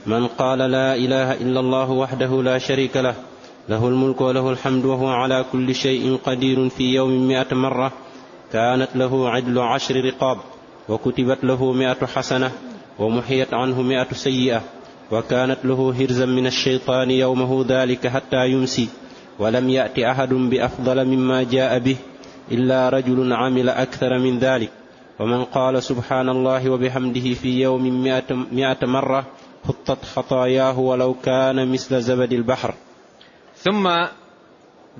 من 0.05 0.27
قال 0.27 0.59
لا 0.59 0.95
إله 0.95 1.33
إلا 1.33 1.59
الله 1.59 1.91
وحده 1.91 2.43
لا 2.43 2.57
شريك 2.57 2.97
له 2.97 3.15
له 3.69 3.87
الملك 3.87 4.21
وله 4.21 4.49
الحمد 4.49 4.85
وهو 4.85 5.07
على 5.07 5.45
كل 5.51 5.75
شيء 5.75 6.19
قدير 6.25 6.69
في 6.69 6.83
يوم 6.83 7.27
مئة 7.27 7.55
مرة 7.55 7.91
كانت 8.53 8.89
له 8.95 9.29
عدل 9.29 9.59
عشر 9.59 10.05
رقاب 10.05 10.37
وكتبت 10.89 11.43
له 11.43 11.73
مئة 11.73 12.05
حسنة 12.05 12.51
ومحيت 12.99 13.53
عنه 13.53 13.81
مئة 13.81 14.13
سيئة 14.13 14.61
وكانت 15.11 15.57
له 15.63 15.93
هرزا 15.99 16.25
من 16.25 16.47
الشيطان 16.47 17.11
يومه 17.11 17.65
ذلك 17.67 18.07
حتى 18.07 18.49
يمسي 18.49 18.89
ولم 19.39 19.69
يأت 19.69 19.99
أحد 19.99 20.33
بأفضل 20.33 21.05
مما 21.05 21.43
جاء 21.43 21.79
به 21.79 21.95
إلا 22.51 22.89
رجل 22.89 23.33
عمل 23.33 23.69
أكثر 23.69 24.19
من 24.19 24.39
ذلك. 24.39 24.71
ومن 25.19 25.43
قال 25.43 25.83
سبحان 25.83 26.29
الله 26.29 26.69
وبحمده 26.69 27.33
في 27.33 27.61
يوم 27.61 28.03
مئة, 28.51 28.85
مرة 28.85 29.25
حطت 29.67 30.05
خطاياه 30.05 30.79
ولو 30.79 31.13
كان 31.13 31.71
مثل 31.71 32.01
زبد 32.01 32.33
البحر. 32.33 32.73
ثم 33.55 33.87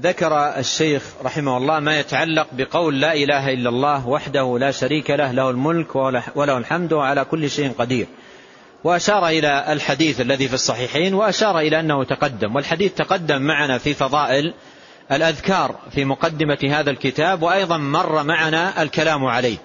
ذكر 0.02 0.38
الشيخ 0.38 1.04
رحمه 1.24 1.58
الله 1.58 1.80
ما 1.80 2.00
يتعلق 2.00 2.48
بقول 2.52 3.02
لا 3.02 3.14
إله 3.14 3.54
إلا 3.54 3.70
الله 3.70 4.08
وحده 4.08 4.58
لا 4.60 4.72
شريك 4.72 5.12
له 5.12 5.32
له 5.32 5.50
الملك 5.50 5.96
وله 6.36 6.58
الحمد 6.58 6.94
وعلى 6.94 7.26
كل 7.26 7.50
شيء 7.50 7.72
قدير. 7.80 8.08
وأشار 8.84 9.28
إلى 9.28 9.66
الحديث 9.70 10.22
الذي 10.22 10.48
في 10.48 10.54
الصحيحين 10.54 11.14
وأشار 11.14 11.60
إلى 11.60 11.80
أنه 11.80 12.04
تقدم 12.04 12.56
والحديث 12.56 12.94
تقدم 12.94 13.42
معنا 13.42 13.78
في 13.78 13.94
فضائل 13.94 14.54
الأذكار 15.12 15.76
في 15.92 16.06
مقدمة 16.06 16.58
هذا 16.70 16.92
الكتاب 16.92 17.42
وأيضا 17.42 17.78
مر 17.78 18.24
معنا 18.24 18.82
الكلام 18.82 19.26
عليه. 19.26 19.58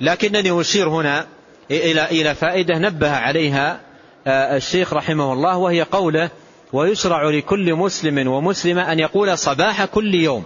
لكنني 0.00 0.60
أشير 0.60 0.88
هنا 0.88 1.26
إلى 1.70 2.04
إلى 2.04 2.34
فائدة 2.34 2.78
نبه 2.78 3.10
عليها 3.10 3.80
الشيخ 4.26 4.92
رحمه 4.94 5.32
الله 5.32 5.56
وهي 5.56 5.82
قوله 5.82 6.30
ويشرع 6.76 7.30
لكل 7.30 7.74
مسلم 7.74 8.28
ومسلمة 8.28 8.92
أن 8.92 8.98
يقول 8.98 9.38
صباح 9.38 9.84
كل 9.84 10.14
يوم. 10.14 10.44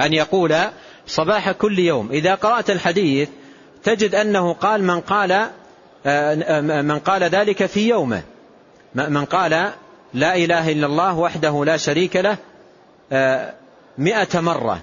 أن 0.00 0.12
يقول 0.12 0.56
صباح 1.06 1.50
كل 1.50 1.78
يوم. 1.78 2.12
إذا 2.12 2.34
قرأت 2.34 2.70
الحديث 2.70 3.28
تجد 3.82 4.14
أنه 4.14 4.52
قال 4.52 4.84
من 4.84 5.00
قال 5.00 5.50
من 6.74 6.98
قال 6.98 7.22
ذلك 7.22 7.66
في 7.66 7.88
يومه. 7.88 8.22
من 8.94 9.24
قال 9.24 9.50
لا 10.14 10.36
إله 10.36 10.72
إلا 10.72 10.86
الله 10.86 11.18
وحده 11.18 11.64
لا 11.64 11.76
شريك 11.76 12.16
له 12.16 12.36
مئة 13.98 14.40
مرة. 14.40 14.82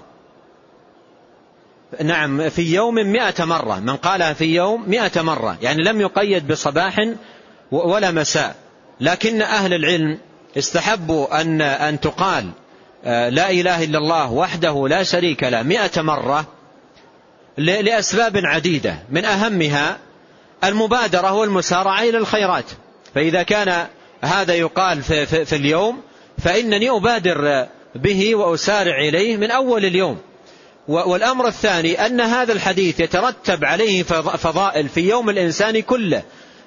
نعم 2.02 2.48
في 2.48 2.74
يوم 2.74 2.94
مئة 2.94 3.44
مرة. 3.44 3.80
من 3.80 3.96
قالها 3.96 4.32
في 4.32 4.54
يوم 4.54 4.84
مئة 4.86 5.22
مرة. 5.22 5.58
يعني 5.62 5.82
لم 5.82 6.00
يقيد 6.00 6.48
بصباح 6.48 7.08
ولا 7.70 8.10
مساء. 8.10 8.54
لكن 9.00 9.42
أهل 9.42 9.74
العلم 9.74 10.18
استحبوا 10.58 11.40
أن, 11.40 11.62
أن 11.62 12.00
تقال 12.00 12.50
لا 13.04 13.50
إله 13.50 13.84
إلا 13.84 13.98
الله 13.98 14.32
وحده 14.32 14.88
لا 14.88 15.02
شريك 15.02 15.42
له 15.44 15.62
مئة 15.62 16.02
مرة 16.02 16.46
لأسباب 17.58 18.36
عديدة 18.44 18.98
من 19.10 19.24
أهمها 19.24 19.98
المبادرة 20.64 21.32
والمسارعة 21.32 22.02
إلى 22.02 22.18
الخيرات. 22.18 22.64
فإذا 23.14 23.42
كان 23.42 23.86
هذا 24.22 24.54
يقال 24.54 25.02
في, 25.02 25.26
في, 25.26 25.44
في 25.44 25.56
اليوم 25.56 26.00
فإنني 26.38 26.90
أبادر 26.90 27.66
به 27.94 28.34
وأسارع 28.34 29.00
إليه 29.00 29.36
من 29.36 29.50
أول 29.50 29.84
اليوم. 29.84 30.18
والأمر 30.88 31.46
الثاني 31.46 32.06
أن 32.06 32.20
هذا 32.20 32.52
الحديث 32.52 33.00
يترتب 33.00 33.64
عليه 33.64 34.02
فضائل 34.02 34.88
في 34.88 35.08
يوم 35.08 35.30
الإنسان 35.30 35.82
كله 35.82 36.22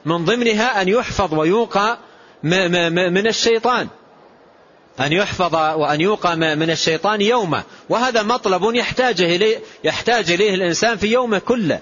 من 0.05 0.25
ضمنها 0.25 0.81
أن 0.81 0.87
يحفظ 0.87 1.33
ويوقى 1.33 1.97
من 2.43 3.27
الشيطان. 3.27 3.87
أن 4.99 5.13
يحفظ 5.13 5.55
وأن 5.55 6.01
يوقى 6.01 6.35
من 6.35 6.71
الشيطان 6.71 7.21
يومه. 7.21 7.63
وهذا 7.89 8.23
مطلب 8.23 8.75
يحتاج 8.75 9.21
إليه, 9.21 9.59
يحتاج 9.83 10.31
إليه 10.31 10.55
الإنسان 10.55 10.97
في 10.97 11.07
يومه 11.07 11.39
كله. 11.39 11.79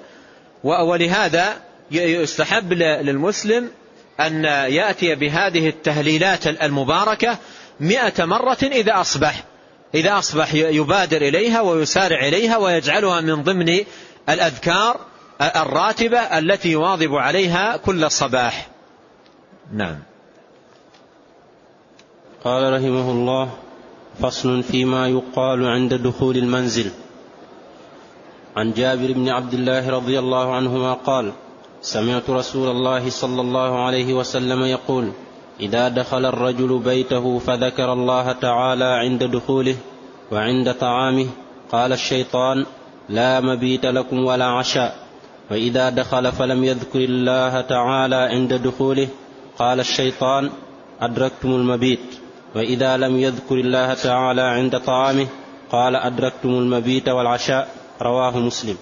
ولهذا 0.64 1.62
يستحب 1.91 2.74
للمسلم 2.74 3.72
أن 4.20 4.43
يأتي 4.45 5.16
بهذه 5.16 5.70
التهليلات 5.70 6.47
المباركة 6.47 7.38
مئة 7.80 8.26
مرة 8.26 8.57
إذا 8.64 9.01
أصبح. 9.01 9.43
إذا 9.95 10.20
أصبح 10.20 10.53
يبادر 10.53 11.18
إليها 11.22 11.62
ويسارع 11.62 12.28
إليها 12.28 12.57
ويجعلها 12.57 13.22
من 13.22 13.43
ضمن 13.43 13.80
الأذكار 14.30 14.99
الراتبة 15.41 16.20
التي 16.20 16.72
يواظب 16.72 17.16
عليها 17.16 17.78
كل 17.78 18.12
صباح. 18.12 18.68
نعم. 19.74 20.09
قال 22.43 22.73
رحمه 22.73 23.11
الله 23.11 23.49
فصل 24.19 24.63
فيما 24.63 25.07
يقال 25.07 25.67
عند 25.67 25.93
دخول 25.93 26.37
المنزل. 26.37 26.91
عن 28.57 28.73
جابر 28.73 29.11
بن 29.13 29.29
عبد 29.29 29.53
الله 29.53 29.89
رضي 29.89 30.19
الله 30.19 30.55
عنهما 30.55 30.93
قال 30.93 31.31
سمعت 31.81 32.29
رسول 32.29 32.71
الله 32.71 33.09
صلى 33.09 33.41
الله 33.41 33.85
عليه 33.85 34.13
وسلم 34.13 34.63
يقول 34.63 35.11
إذا 35.59 35.89
دخل 35.89 36.25
الرجل 36.25 36.79
بيته 36.79 37.39
فذكر 37.39 37.93
الله 37.93 38.31
تعالى 38.31 38.85
عند 38.85 39.23
دخوله 39.23 39.75
وعند 40.31 40.73
طعامه 40.73 41.27
قال 41.71 41.93
الشيطان 41.93 42.65
لا 43.09 43.39
مبيت 43.39 43.85
لكم 43.85 44.25
ولا 44.25 44.45
عشاء. 44.45 45.07
وإذا 45.51 45.89
دخل 45.89 46.31
فلم 46.31 46.63
يذكر 46.63 46.99
الله 46.99 47.61
تعالى 47.61 48.15
عند 48.15 48.53
دخوله 48.53 49.07
قال 49.59 49.79
الشيطان 49.79 50.49
أدركتم 51.01 51.51
المبيت. 51.51 52.28
وإذا 52.56 52.97
لم 52.97 53.18
يذكر 53.20 53.56
الله 53.56 53.93
تعالى 53.93 54.41
عند 54.41 54.80
طعامه 54.80 55.28
قال 55.72 55.95
أدركتم 55.95 56.50
المبيت 56.50 57.10
والعشاء 57.10 57.76
رواه 58.02 58.38
مسلم. 58.38 58.78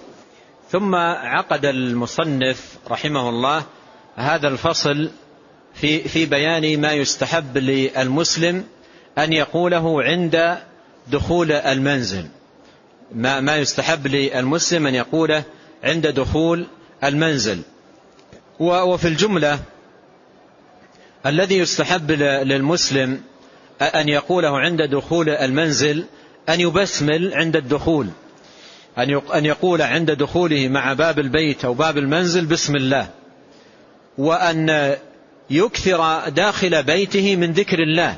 ثم 0.70 0.94
عقد 0.94 1.66
المصنف 1.66 2.78
رحمه 2.90 3.28
الله 3.28 3.62
هذا 4.16 4.48
الفصل 4.48 5.10
في 5.74 5.98
في 6.08 6.26
بيان 6.26 6.80
ما 6.80 6.92
يستحب 6.92 7.58
للمسلم 7.58 8.64
أن 9.18 9.32
يقوله 9.32 10.02
عند 10.02 10.58
دخول 11.06 11.52
المنزل. 11.52 12.26
ما 13.14 13.40
ما 13.40 13.56
يستحب 13.56 14.06
للمسلم 14.06 14.86
أن 14.86 14.94
يقوله 14.94 15.42
عند 15.84 16.06
دخول 16.06 16.66
المنزل. 17.04 17.62
وفي 18.60 19.08
الجملة 19.08 19.58
الذي 21.26 21.58
يستحب 21.58 22.10
للمسلم 22.12 23.20
أن 23.82 24.08
يقوله 24.08 24.58
عند 24.58 24.82
دخول 24.82 25.28
المنزل 25.28 26.04
أن 26.48 26.60
يبسمل 26.60 27.34
عند 27.34 27.56
الدخول. 27.56 28.08
أن 29.34 29.44
يقول 29.44 29.82
عند 29.82 30.10
دخوله 30.10 30.68
مع 30.68 30.92
باب 30.92 31.18
البيت 31.18 31.64
أو 31.64 31.74
باب 31.74 31.98
المنزل 31.98 32.46
بسم 32.46 32.76
الله. 32.76 33.08
وأن 34.18 34.96
يكثر 35.50 36.28
داخل 36.28 36.82
بيته 36.82 37.36
من 37.36 37.52
ذكر 37.52 37.78
الله. 37.78 38.16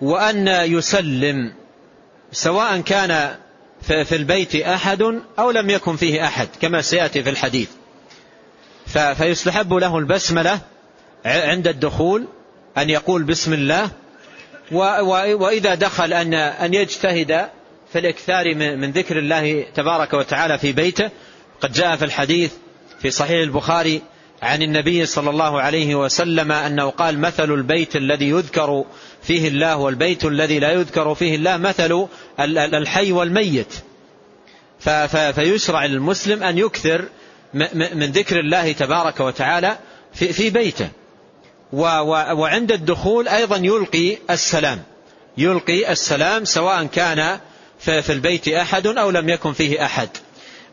وأن 0.00 0.48
يسلم 0.48 1.52
سواء 2.32 2.80
كان 2.80 3.34
في 3.82 4.16
البيت 4.16 4.56
أحد 4.56 5.02
أو 5.38 5.50
لم 5.50 5.70
يكن 5.70 5.96
فيه 5.96 6.24
أحد 6.24 6.48
كما 6.60 6.82
سيأتي 6.82 7.22
في 7.22 7.30
الحديث. 7.30 7.68
فيستحب 8.86 9.74
له 9.74 9.98
البسملة 9.98 10.60
عند 11.24 11.68
الدخول 11.68 12.26
أن 12.78 12.90
يقول 12.90 13.22
بسم 13.22 13.52
الله 13.52 13.90
وإذا 14.72 15.74
دخل 15.74 16.12
أن 16.12 16.34
أن 16.34 16.74
يجتهد 16.74 17.48
في 17.92 17.98
الإكثار 17.98 18.54
من 18.54 18.90
ذكر 18.90 19.18
الله 19.18 19.66
تبارك 19.74 20.14
وتعالى 20.14 20.58
في 20.58 20.72
بيته 20.72 21.10
قد 21.60 21.72
جاء 21.72 21.96
في 21.96 22.04
الحديث 22.04 22.52
في 23.02 23.10
صحيح 23.10 23.42
البخاري 23.42 24.02
عن 24.42 24.62
النبي 24.62 25.06
صلى 25.06 25.30
الله 25.30 25.60
عليه 25.60 25.94
وسلم 25.94 26.52
أنه 26.52 26.90
قال 26.90 27.18
مثل 27.18 27.52
البيت 27.52 27.96
الذي 27.96 28.28
يذكر 28.28 28.84
فيه 29.22 29.48
الله 29.48 29.76
والبيت 29.76 30.24
الذي 30.24 30.58
لا 30.58 30.72
يذكر 30.72 31.14
فيه 31.14 31.34
الله 31.34 31.56
مثل 31.56 32.06
الحي 32.74 33.12
والميت. 33.12 33.74
فيشرع 35.34 35.84
للمسلم 35.84 36.42
أن 36.42 36.58
يكثر 36.58 37.04
من 37.94 38.10
ذكر 38.12 38.40
الله 38.40 38.72
تبارك 38.72 39.20
وتعالى 39.20 39.78
في 40.12 40.50
بيته. 40.50 40.88
وعند 41.72 42.72
الدخول 42.72 43.28
أيضا 43.28 43.56
يلقي 43.56 44.18
السلام. 44.30 44.82
يلقي 45.38 45.92
السلام 45.92 46.44
سواء 46.44 46.84
كان 46.84 47.38
في 47.78 48.12
البيت 48.12 48.48
أحد 48.48 48.86
أو 48.86 49.10
لم 49.10 49.28
يكن 49.28 49.52
فيه 49.52 49.84
أحد. 49.84 50.08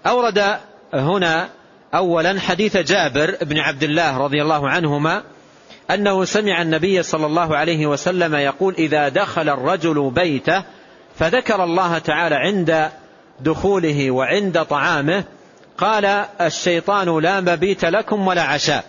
أورد 0.07 0.57
هنا 0.93 1.49
أولا 1.95 2.39
حديث 2.39 2.77
جابر 2.77 3.37
بن 3.41 3.57
عبد 3.57 3.83
الله 3.83 4.17
رضي 4.17 4.41
الله 4.41 4.69
عنهما 4.69 5.23
أنه 5.91 6.25
سمع 6.25 6.61
النبي 6.61 7.03
صلى 7.03 7.25
الله 7.25 7.57
عليه 7.57 7.87
وسلم 7.87 8.35
يقول 8.35 8.75
إذا 8.77 9.09
دخل 9.09 9.49
الرجل 9.49 10.11
بيته 10.15 10.63
فذكر 11.15 11.63
الله 11.63 11.97
تعالى 11.97 12.35
عند 12.35 12.89
دخوله 13.39 14.11
وعند 14.11 14.65
طعامه 14.65 15.23
قال 15.77 16.05
الشيطان 16.41 17.19
لا 17.19 17.41
مبيت 17.41 17.85
لكم 17.85 18.27
ولا 18.27 18.41
عشاء. 18.41 18.83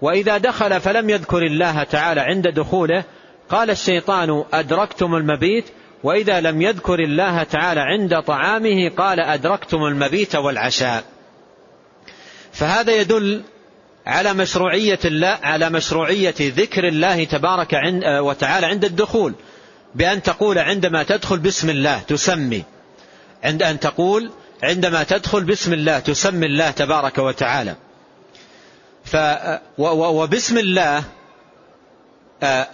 وإذا 0.00 0.38
دخل 0.38 0.80
فلم 0.80 1.10
يذكر 1.10 1.42
الله 1.42 1.82
تعالى 1.82 2.20
عند 2.20 2.48
دخوله 2.48 3.04
قال 3.48 3.70
الشيطان 3.70 4.44
أدركتم 4.52 5.14
المبيت؟ 5.14 5.64
وإذا 6.02 6.40
لم 6.40 6.62
يذكر 6.62 6.98
الله 7.00 7.42
تعالى 7.42 7.80
عند 7.80 8.22
طعامه 8.22 8.88
قال 8.96 9.20
أدركتم 9.20 9.84
المبيت 9.84 10.36
والعشاء. 10.36 11.04
فهذا 12.52 12.92
يدل 12.92 13.42
على 14.06 14.34
مشروعية 14.34 14.98
الله 15.04 15.38
على 15.42 15.70
مشروعية 15.70 16.34
ذكر 16.40 16.88
الله 16.88 17.24
تبارك 17.24 17.80
وتعالى 18.04 18.66
عند 18.66 18.84
الدخول. 18.84 19.34
بأن 19.94 20.22
تقول 20.22 20.58
عندما 20.58 21.02
تدخل 21.02 21.38
بسم 21.38 21.70
الله 21.70 21.98
تسمي. 21.98 22.64
عند 23.44 23.62
أن 23.62 23.80
تقول 23.80 24.30
عندما 24.62 25.02
تدخل 25.02 25.44
بسم 25.44 25.72
الله 25.72 25.98
تسمي 25.98 26.46
الله 26.46 26.70
تبارك 26.70 27.18
وتعالى. 27.18 27.74
ف 29.04 29.16
وبسم 29.78 30.58
الله 30.58 31.04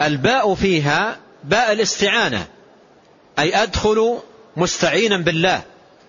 الباء 0.02 0.54
فيها 0.54 1.16
باء 1.44 1.72
الاستعانة 1.72 2.46
أي 3.38 3.62
أدخل 3.62 4.18
مستعينا 4.56 5.16
بالله 5.16 5.62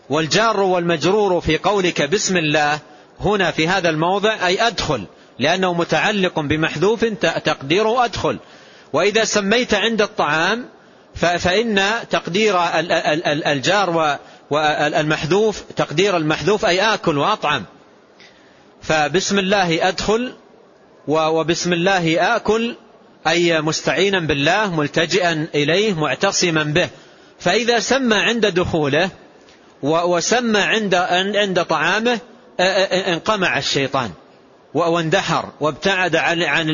والجار 0.10 0.60
والمجرور 0.60 1.42
في 1.42 1.58
قولك 1.58 2.02
بسم 2.02 2.38
الله 2.38 2.80
هنا 3.20 3.52
في 3.52 3.68
هذا 3.68 3.90
الموضع 3.90 4.48
أي 4.48 4.68
أدخل 4.68 5.06
لأنه 5.40 5.74
متعلق 5.74 6.40
بمحذوف 6.40 7.06
تقديره 7.46 8.06
أدخل. 8.06 8.38
وإذا 8.94 9.24
سميت 9.24 9.74
عند 9.74 10.02
الطعام 10.02 10.66
فإن 11.16 11.82
تقدير 12.10 12.60
الجار 13.48 14.18
والمحذوف 14.50 15.64
تقدير 15.76 16.18
المحذوف 16.18 16.66
أي 16.66 16.94
آكل 16.94 17.18
وأطعم. 17.18 17.66
فبسم 18.82 19.40
الله 19.40 19.88
أدخل 19.88 20.34
وبسم 21.08 21.74
الله 21.74 22.36
آكل 22.36 22.76
أي 23.28 23.62
مستعينا 23.62 24.20
بالله 24.20 24.76
ملتجئا 24.76 25.48
إليه 25.56 25.94
معتصما 25.94 26.64
به. 26.64 26.90
فإذا 27.40 27.80
سمى 27.80 28.16
عند 28.16 28.46
دخوله 28.46 29.10
وسمى 29.84 30.60
عند 30.60 30.96
عند 31.36 31.64
طعامه 31.64 32.20
انقمع 33.08 33.58
الشيطان 33.58 34.12
واندحر 34.74 35.50
وابتعد 35.60 36.16
عن 36.16 36.42
عن 36.44 36.70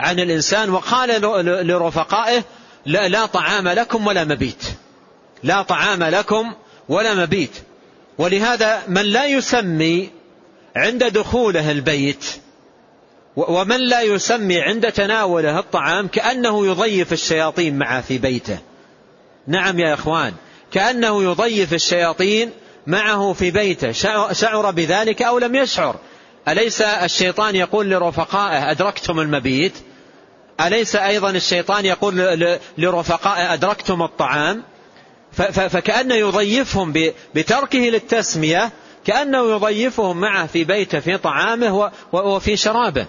عن 0.00 0.20
الإنسان 0.20 0.70
وقال 0.70 1.22
لرفقائه 1.66 2.42
لا, 2.86 3.08
لا 3.08 3.26
طعام 3.26 3.68
لكم 3.68 4.06
ولا 4.06 4.24
مبيت. 4.24 4.64
لا 5.42 5.62
طعام 5.62 6.02
لكم 6.02 6.52
ولا 6.88 7.14
مبيت. 7.14 7.50
ولهذا 8.18 8.82
من 8.88 9.02
لا 9.02 9.26
يسمي 9.26 10.10
عند 10.76 11.04
دخوله 11.04 11.70
البيت. 11.70 12.24
ومن 13.36 13.80
لا 13.80 14.02
يسمي 14.02 14.60
عند 14.60 14.92
تناوله 14.92 15.58
الطعام 15.58 16.08
كأنه 16.08 16.66
يضيف 16.66 17.12
الشياطين 17.12 17.78
معه 17.78 18.00
في 18.00 18.18
بيته. 18.18 18.58
نعم 19.46 19.78
يا 19.78 19.94
إخوان 19.94 20.32
كأنه 20.72 21.22
يضيف 21.22 21.74
الشياطين 21.74 22.50
معه 22.86 23.32
في 23.32 23.50
بيته. 23.50 23.92
شعر 24.32 24.70
بذلك 24.70 25.22
أو 25.22 25.38
لم 25.38 25.54
يشعر؟ 25.54 25.96
أليس 26.48 26.82
الشيطان 26.82 27.56
يقول 27.56 27.90
لرفقائه 27.90 28.70
أدركتم 28.70 29.20
المبيت؟ 29.20 29.72
أليس 30.60 30.96
أيضا 30.96 31.30
الشيطان 31.30 31.86
يقول 31.86 32.46
لرفقائه 32.78 33.54
أدركتم 33.54 34.02
الطعام؟ 34.02 34.62
فكأنه 35.52 36.14
يضيفهم 36.14 36.92
بتركه 37.34 37.78
للتسمية 37.78 38.70
كأنه 39.10 39.50
يضيفهم 39.50 40.20
معه 40.20 40.46
في 40.46 40.64
بيته 40.64 41.00
في 41.00 41.16
طعامه 41.16 41.90
وفي 42.12 42.56
شرابه. 42.56 43.06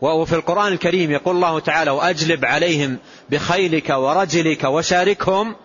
وفي 0.00 0.34
القرآن 0.34 0.72
الكريم 0.72 1.10
يقول 1.10 1.34
الله 1.36 1.60
تعالى 1.60 1.90
وأجلب 1.90 2.44
عليهم 2.44 2.98
بخيلك 3.30 3.90
ورجلك 3.90 4.64
وشاركهم 4.64 5.56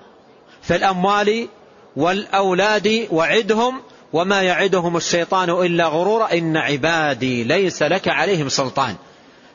في 0.61 0.75
الأموال 0.75 1.47
والأولاد 1.95 3.07
وعدهم 3.11 3.81
وما 4.13 4.41
يعدهم 4.41 4.97
الشيطان 4.97 5.49
إلا 5.49 5.87
غرورا 5.87 6.33
إن 6.33 6.57
عبادي 6.57 7.43
ليس 7.43 7.83
لك 7.83 8.07
عليهم 8.07 8.49
سلطان. 8.49 8.95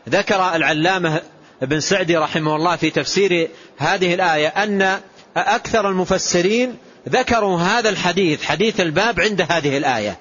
ذكر 0.09 0.55
العلامة 0.55 1.21
ابن 1.63 1.81
سعدي 1.81 2.17
رحمه 2.17 2.57
الله 2.57 2.77
في 2.77 2.91
تفسير 2.91 3.49
هذه 3.79 4.15
الآية 4.15 4.49
أن 4.49 5.01
أكثر 5.37 5.89
المفسرين 5.89 6.77
ذكروا 7.09 7.59
هذا 7.59 7.89
الحديث 7.89 8.43
حديث 8.43 8.81
الباب 8.81 9.21
عند 9.21 9.47
هذه 9.51 9.77
الآية. 9.77 10.19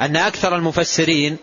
أن 0.00 0.16
أكثر 0.16 0.56
المفسرين 0.56 1.36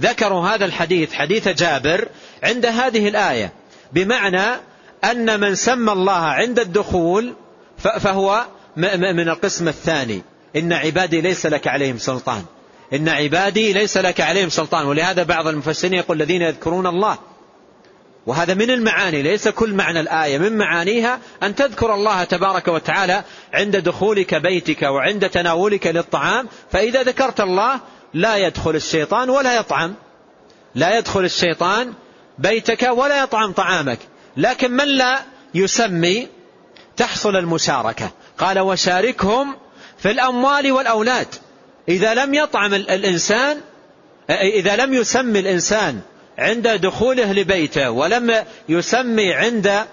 ذكروا 0.00 0.48
هذا 0.48 0.64
الحديث 0.64 1.12
حديث 1.12 1.48
جابر 1.48 2.08
عند 2.42 2.66
هذه 2.66 3.08
الآية. 3.08 3.52
بمعنى 3.92 4.60
أن 5.04 5.40
من 5.40 5.54
سمى 5.54 5.92
الله 5.92 6.12
عند 6.12 6.58
الدخول 6.58 7.34
فهو 7.78 8.46
من 8.76 9.28
القسم 9.28 9.68
الثاني. 9.68 10.22
إن 10.56 10.72
عبادي 10.72 11.20
ليس 11.20 11.46
لك 11.46 11.68
عليهم 11.68 11.98
سلطان. 11.98 12.44
إن 12.92 13.08
عبادي 13.08 13.72
ليس 13.72 13.96
لك 13.96 14.20
عليهم 14.20 14.48
سلطان. 14.48 14.86
ولهذا 14.86 15.22
بعض 15.22 15.46
المفسرين 15.46 15.94
يقول 15.94 16.22
الذين 16.22 16.42
يذكرون 16.42 16.86
الله. 16.86 17.18
وهذا 18.26 18.54
من 18.54 18.70
المعاني 18.70 19.22
ليس 19.22 19.48
كل 19.48 19.74
معنى 19.74 20.00
الآية 20.00 20.38
من 20.38 20.58
معانيها 20.58 21.18
أن 21.42 21.54
تذكر 21.54 21.94
الله 21.94 22.24
تبارك 22.24 22.68
وتعالى 22.68 23.24
عند 23.52 23.76
دخولك 23.76 24.34
بيتك 24.34 24.82
وعند 24.82 25.30
تناولك 25.30 25.86
للطعام 25.86 26.48
فإذا 26.72 27.02
ذكرت 27.02 27.40
الله 27.40 27.80
لا 28.14 28.36
يدخل 28.36 28.76
الشيطان 28.76 29.30
ولا 29.30 29.56
يطعم. 29.56 29.94
لا 30.74 30.98
يدخل 30.98 31.24
الشيطان 31.24 31.92
بيتك 32.38 32.82
ولا 32.82 33.22
يطعم 33.22 33.52
طعامك. 33.52 33.98
لكن 34.36 34.70
من 34.70 34.88
لا 34.88 35.20
يسمي 35.54 36.28
تحصل 36.96 37.36
المشاركة؟ 37.36 38.10
قال 38.38 38.58
وشاركهم 38.58 39.56
في 39.98 40.10
الأموال 40.10 40.72
والأولاد. 40.72 41.28
إذا 41.88 42.14
لم 42.14 42.34
يطعم 42.34 42.74
الإنسان 42.74 43.60
إذا 44.30 44.76
لم 44.76 44.94
يسمي 44.94 45.38
الإنسان 45.38 46.00
عند 46.38 46.68
دخوله 46.68 47.32
لبيته 47.32 47.90
ولم 47.90 48.44
يسمي 48.68 49.32
عند 49.34 49.84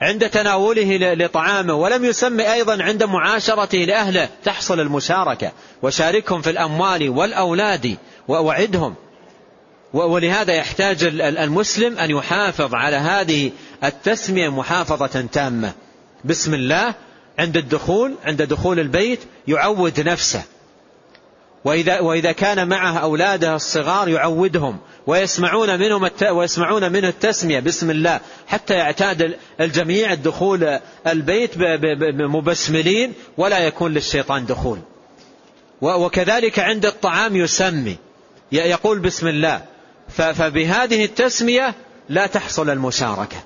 عند 0.00 0.30
تناوله 0.30 1.14
لطعامه 1.14 1.74
ولم 1.74 2.04
يسمي 2.04 2.52
أيضا 2.52 2.82
عند 2.82 3.02
معاشرته 3.02 3.78
لأهله. 3.78 4.28
تحصل 4.44 4.80
المشاركة. 4.80 5.52
وشاركهم 5.82 6.42
في 6.42 6.50
الأموال 6.50 7.08
والأولاد 7.08 7.96
ووعدهم 8.28 8.94
ولهذا 9.92 10.54
يحتاج 10.54 11.04
المسلم 11.20 11.98
أن 11.98 12.10
يحافظ 12.10 12.74
على 12.74 12.96
هذه 12.96 13.50
التسمية 13.84 14.48
محافظة 14.48 15.26
تامة. 15.32 15.72
بسم 16.24 16.54
الله. 16.54 16.94
عند 17.38 17.56
الدخول 17.56 18.14
عند 18.24 18.42
دخول 18.42 18.80
البيت 18.80 19.20
يعود 19.48 20.00
نفسه. 20.00 20.42
وإذا, 21.64 22.00
وإذا 22.00 22.32
كان 22.32 22.68
معه 22.68 22.98
أولاده 22.98 23.54
الصغار 23.54 24.08
يعودهم 24.08 24.78
ويسمعون 25.06 25.78
منهم 25.78 26.10
ويسمعون 26.30 26.92
منه 26.92 27.08
التسمية 27.08 27.60
بسم 27.60 27.90
الله 27.90 28.20
حتى 28.46 28.74
يعتاد 28.74 29.36
الجميع 29.60 30.12
الدخول 30.12 30.78
البيت 31.06 31.50
مبسملين 32.20 33.12
ولا 33.36 33.58
يكون 33.58 33.94
للشيطان 33.94 34.46
دخول. 34.46 34.78
وكذلك 35.80 36.58
عند 36.58 36.86
الطعام 36.86 37.36
يسمي 37.36 37.96
يقول 38.52 38.98
بسم 38.98 39.28
الله. 39.28 39.62
فبهذه 40.08 41.04
التسمية 41.04 41.74
لا 42.08 42.26
تحصل 42.26 42.70
المشاركة. 42.70 43.36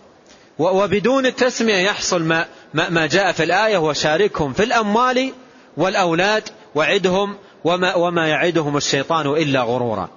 وبدون 0.58 1.26
التسمية 1.26 1.76
يحصل 1.76 2.22
ما, 2.22 2.46
ما 2.74 3.06
جاء 3.06 3.32
في 3.32 3.42
الآية 3.42 3.78
وشاركهم 3.78 4.52
في 4.52 4.62
الأموال 4.64 5.32
والأولاد 5.76 6.42
وعدهم 6.74 7.36
وما, 7.66 7.94
وما 7.94 8.28
يعدهم 8.28 8.76
الشيطان 8.76 9.26
إلا 9.26 9.62
غرورا. 9.62 10.08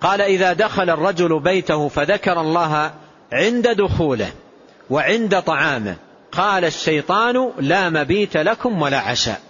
قال 0.00 0.20
إذا 0.20 0.52
دخل 0.52 0.90
الرجل 0.90 1.40
بيته 1.40 1.88
فذكر 1.88 2.40
الله 2.40 2.92
عند 3.32 3.68
دخوله 3.68 4.32
وعند 4.90 5.42
طعامه. 5.42 5.96
قال 6.32 6.64
الشيطان 6.64 7.50
لا 7.58 7.90
مبيت 7.90 8.36
لكم 8.36 8.82
ولا 8.82 8.98
عشاء. 8.98 9.40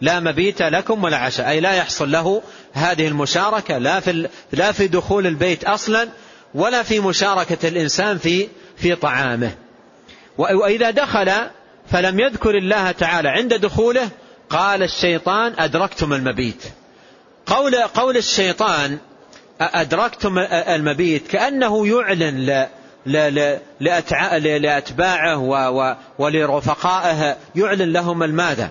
لا 0.00 0.20
مبيت 0.20 0.62
لكم 0.62 1.04
ولا 1.04 1.16
عشاء. 1.16 1.48
أي 1.48 1.60
لا 1.60 1.72
يحصل 1.72 2.10
له 2.10 2.42
هذه 2.72 3.08
المشاركة 3.08 3.78
لا 3.78 4.00
في, 4.00 4.28
لا 4.52 4.72
في 4.72 4.86
دخول 4.86 5.26
البيت 5.26 5.64
أصلا 5.64 6.08
ولا 6.54 6.82
في 6.82 7.00
مشاركة 7.00 7.68
الإنسان 7.68 8.18
في, 8.18 8.48
في 8.76 8.94
طعامه. 8.94 9.54
وإذا 10.38 10.90
دخل 10.90 11.32
فلم 11.86 12.20
يذكر 12.20 12.58
الله 12.58 12.90
تعالى 12.90 13.28
عند 13.28 13.54
دخوله 13.54 14.08
قال 14.50 14.82
الشيطان 14.82 15.52
أدركتم 15.58 16.12
المبيت. 16.12 16.62
قول, 17.46 17.74
قول 17.74 18.16
الشيطان 18.16 18.98
أدركتم 19.60 20.38
المبيت 20.38 21.26
كأنه 21.26 21.86
يعلن 21.86 22.66
لأتباعه 24.60 25.38
ولرفقائه. 26.18 27.36
يعلن 27.54 27.92
لهم 27.92 28.22
الماذا؟ 28.22 28.70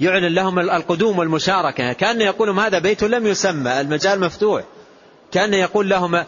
يعلن 0.00 0.34
لهم 0.34 0.58
القدوم 0.58 1.18
والمشاركة. 1.18 1.92
كأن 1.92 2.20
يقول 2.20 2.50
هذا 2.50 2.78
بيت 2.78 3.04
لم 3.04 3.26
يسمى 3.26 3.80
المجال 3.80 4.20
مفتوح. 4.20 4.62
كأن 5.32 5.54
يقول 5.54 5.88
لهم 5.88 6.24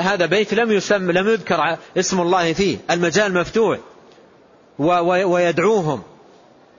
هذا 0.00 0.26
بيت 0.26 0.54
لم 0.54 0.72
يسمى 0.72 1.12
لم 1.12 1.28
يذكر 1.28 1.76
اسم 1.98 2.20
الله 2.20 2.52
فيه 2.52 2.78
المجال 2.90 3.34
مفتوح. 3.34 3.78
ويدعوهم. 4.78 6.02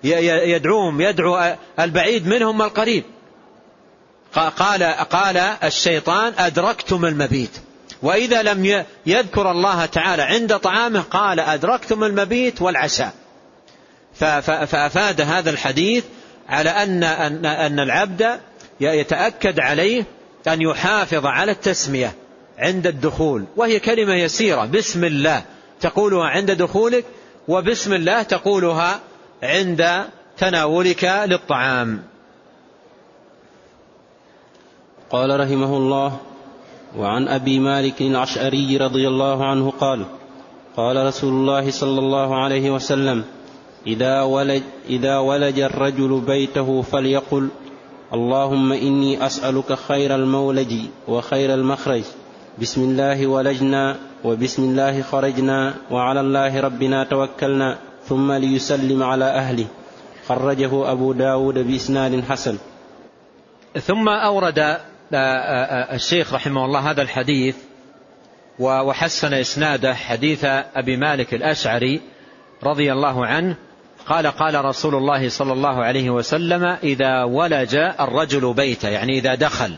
يدعوهم 0.03 1.01
يدعو 1.01 1.55
البعيد 1.79 2.27
منهم 2.27 2.61
القريب. 2.61 3.03
قال 4.35 4.83
قال 4.83 5.37
الشيطان 5.37 6.33
أدركتم 6.37 7.05
المبيت. 7.05 7.51
وإذا 8.01 8.41
لم 8.41 8.85
يذكر 9.05 9.51
الله 9.51 9.85
تعالى 9.85 10.23
عند 10.23 10.57
طعامه 10.57 11.01
قال 11.01 11.39
أدركتم 11.39 12.03
المبيت 12.03 12.61
والعشاء. 12.61 13.13
فأفاد 14.41 15.21
هذا 15.21 15.49
الحديث 15.49 16.03
على 16.49 16.69
أن, 16.69 17.03
أن, 17.03 17.79
العبد 17.79 18.39
يتأكد 18.79 19.59
عليه 19.59 20.05
أن 20.47 20.61
يحافظ 20.61 21.25
على 21.25 21.51
التسمية 21.51 22.15
عند 22.59 22.87
الدخول. 22.87 23.45
وهي 23.55 23.79
كلمة 23.79 24.13
يسيرة 24.13 24.65
بسم 24.65 25.03
الله. 25.03 25.43
تقولها 25.81 26.25
عند 26.25 26.51
دخولك 26.51 27.05
وبسم 27.47 27.93
الله 27.93 28.23
تقولها 28.23 28.99
عند 29.43 30.05
تناولك 30.37 31.03
للطعام. 31.25 32.03
قال 35.11 35.39
رحمه 35.39 35.77
الله 35.77 36.17
وعن 36.97 37.27
أبي 37.27 37.59
مالك 37.59 38.01
العشعري 38.01 38.77
رضي 38.77 39.07
الله 39.07 39.45
عنه 39.45 39.73
قال 39.79 40.05
قال 40.77 41.05
رسول 41.05 41.33
الله 41.33 41.71
صلى 41.71 41.99
الله 41.99 42.35
عليه 42.43 42.71
وسلم 42.71 43.23
إذا 43.87 44.21
ولج, 44.21 44.61
إذا 44.89 45.17
ولج 45.17 45.59
الرجل 45.59 46.21
بيته 46.27 46.81
فليقل 46.81 47.47
اللهم 48.13 48.71
إني 48.71 49.25
أسألك 49.25 49.73
خير 49.73 50.15
المولج 50.15 50.73
وخير 51.07 51.53
المخرج. 51.53 52.03
بسم 52.61 52.81
الله 52.83 53.27
ولجنا 53.27 53.95
وبسم 54.23 54.63
الله 54.63 55.01
خرجنا 55.01 55.73
وعلى 55.91 56.19
الله 56.19 56.59
ربنا 56.59 57.03
توكلنا. 57.03 57.77
ثم 58.09 58.31
ليسلم 58.31 59.03
على 59.03 59.25
أهله. 59.25 59.65
خرجه 60.27 60.91
أبو 60.91 61.13
داود 61.13 61.57
بإسناد 61.59 62.23
حسن. 62.29 62.57
ثم 63.81 64.09
أورد 64.09 64.59
آه، 64.59 64.79
آه، 65.13 65.65
آه، 65.65 65.95
الشيخ 65.95 66.33
رحمه 66.33 66.65
الله 66.65 66.91
هذا 66.91 67.01
الحديث 67.01 67.55
وحسن 68.59 69.33
إسناده 69.33 69.93
حديث 69.93 70.45
أبي 70.75 70.97
مالك 70.97 71.33
الأشعري 71.33 72.01
رضي 72.63 72.91
الله 72.91 73.25
عنه. 73.25 73.55
قال 74.07 74.27
قال 74.27 74.65
رسول 74.65 74.95
الله 74.95 75.29
صلى 75.29 75.53
الله 75.53 75.83
عليه 75.83 76.09
وسلم 76.09 76.63
إذا 76.83 77.23
ولج 77.23 77.75
الرجل 77.75 78.53
بيته 78.53 78.89
يعني 78.89 79.17
إذا 79.17 79.35
دخل 79.35 79.75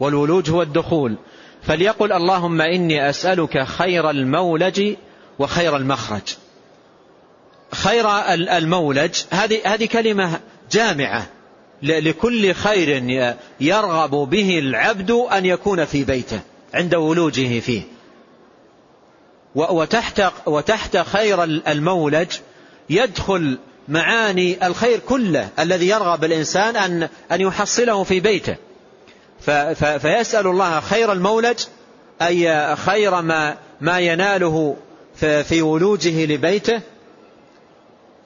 والولوج 0.00 0.50
هو 0.50 0.62
الدخول 0.62 1.16
فليقل 1.62 2.12
اللهم 2.12 2.60
إني 2.60 3.10
أسألك 3.10 3.64
خير 3.64 4.10
المولج 4.10 4.94
وخير 5.38 5.76
المخرج. 5.76 6.22
خير 7.74 8.08
المولج. 8.34 9.22
هذه 9.30 9.60
هذه 9.64 9.86
كلمة 9.86 10.40
جامعة. 10.72 11.26
لكل 11.82 12.54
خير 12.54 13.04
يرغب 13.60 14.10
به 14.10 14.58
العبد 14.58 15.10
أن 15.10 15.46
يكون 15.46 15.84
في 15.84 16.04
بيته 16.04 16.40
عند 16.74 16.94
ولوجه 16.94 17.60
فيه. 17.60 17.82
وتحت, 19.54 20.22
وتحت 20.46 20.96
خير 20.96 21.44
المولج 21.44 22.28
يدخل 22.90 23.58
معاني 23.88 24.66
الخير 24.66 24.98
كله 24.98 25.48
الذي 25.58 25.88
يرغب 25.88 26.24
الإنسان 26.24 26.76
أن, 26.76 27.08
أن 27.32 27.40
يحصله 27.40 28.04
في 28.04 28.20
بيته. 28.20 28.56
فيسأل 29.98 30.46
الله 30.46 30.80
خير 30.80 31.12
المولج 31.12 31.58
أي 32.22 32.76
خير 32.76 33.22
ما, 33.22 33.56
ما 33.80 34.00
يناله 34.00 34.76
في 35.20 35.62
ولوجه 35.62 36.26
لبيته 36.26 36.80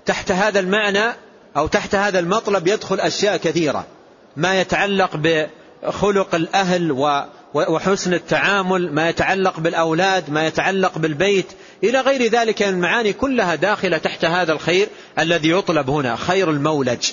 تحت 0.08 0.32
هذا 0.32 0.60
المعنى 0.60 1.12
أو 1.56 1.66
تحت 1.66 1.94
هذا 1.94 2.18
المطلب 2.18 2.66
يدخل 2.66 3.00
أشياء 3.00 3.36
كثيرة 3.36 3.86
ما 4.36 4.60
يتعلق 4.60 5.10
بخلق 5.16 6.34
الأهل 6.34 6.92
وحسن 7.54 8.14
التعامل 8.14 8.92
ما 8.92 9.08
يتعلق 9.08 9.60
بالأولاد 9.60 10.30
ما 10.30 10.46
يتعلق 10.46 10.98
بالبيت 10.98 11.46
إلى 11.84 12.00
غير 12.00 12.30
ذلك 12.30 12.62
من 12.62 12.68
المعاني 12.68 13.12
كلها 13.12 13.54
داخلة 13.54 13.98
تحت 13.98 14.24
هذا 14.24 14.52
الخير 14.52 14.88
الذي 15.18 15.50
يطلب 15.50 15.90
هنا 15.90 16.16
خير 16.16 16.50
المولج. 16.50 17.10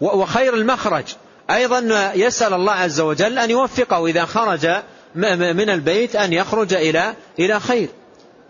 وخير 0.00 0.54
المخرج. 0.54 1.04
أيضا 1.50 2.12
يسأل 2.14 2.54
الله 2.54 2.72
عز 2.72 3.00
وجل 3.00 3.38
أن 3.38 3.50
يوفقه 3.50 4.06
إذا 4.06 4.24
خرج 4.24 4.68
من 5.14 5.70
البيت 5.70 6.16
أن 6.16 6.32
يخرج 6.32 6.74
إلى 6.74 7.14
إلى 7.38 7.60
خير 7.60 7.88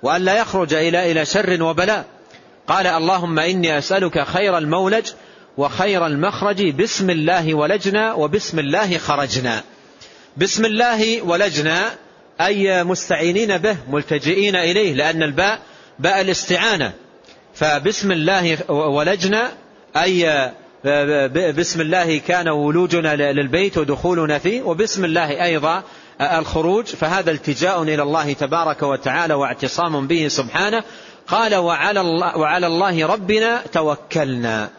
وأن 0.02 0.22
لا 0.22 0.38
يخرج 0.38 0.74
إلى 0.74 1.12
إلى 1.12 1.24
شر 1.24 1.62
وبلاء. 1.62 2.17
قال 2.68 2.86
اللهم 2.86 3.38
إني 3.38 3.78
أسألك 3.78 4.24
خير 4.24 4.58
المولج 4.58 5.06
وخير 5.56 6.06
المخرج. 6.06 6.70
بسم 6.70 7.10
الله 7.10 7.54
ولجنا 7.54 8.14
وبسم 8.14 8.58
الله 8.58 8.98
خرجنا. 8.98 9.62
بسم 10.36 10.64
الله 10.64 11.22
ولجنا 11.22 11.90
أي 12.40 12.84
مستعينين 12.84 13.58
به 13.58 13.76
ملتجئين 13.90 14.56
إليه 14.56 14.94
لأن 14.94 15.22
الباء 15.22 15.58
باء 15.98 16.20
الاستعانة. 16.20 16.92
فبسم 17.54 18.12
الله 18.12 18.70
ولجنا 18.72 19.52
أي 19.96 20.52
بسم 21.52 21.80
الله 21.80 22.18
كان 22.18 22.48
ولوجنا 22.48 23.32
للبيت 23.32 23.78
ودخولنا 23.78 24.38
فيه 24.38 24.62
وبسم 24.62 25.04
الله 25.04 25.44
أيضا 25.44 25.82
الخروج. 26.20 26.84
فهذا 26.84 27.30
التجاء 27.30 27.82
إلى 27.82 28.02
الله 28.02 28.32
تبارك 28.32 28.82
وتعالى 28.82 29.34
واعتصام 29.34 30.06
به 30.06 30.28
سبحانه. 30.28 30.82
قال 31.28 31.54
وعلى 31.54 32.00
الله, 32.00 32.38
وعلى 32.38 32.66
الله 32.66 33.06
ربنا 33.06 33.62
توكلنا. 33.72 34.70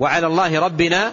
وعلى 0.00 0.26
الله 0.26 0.60
ربنا 0.60 1.12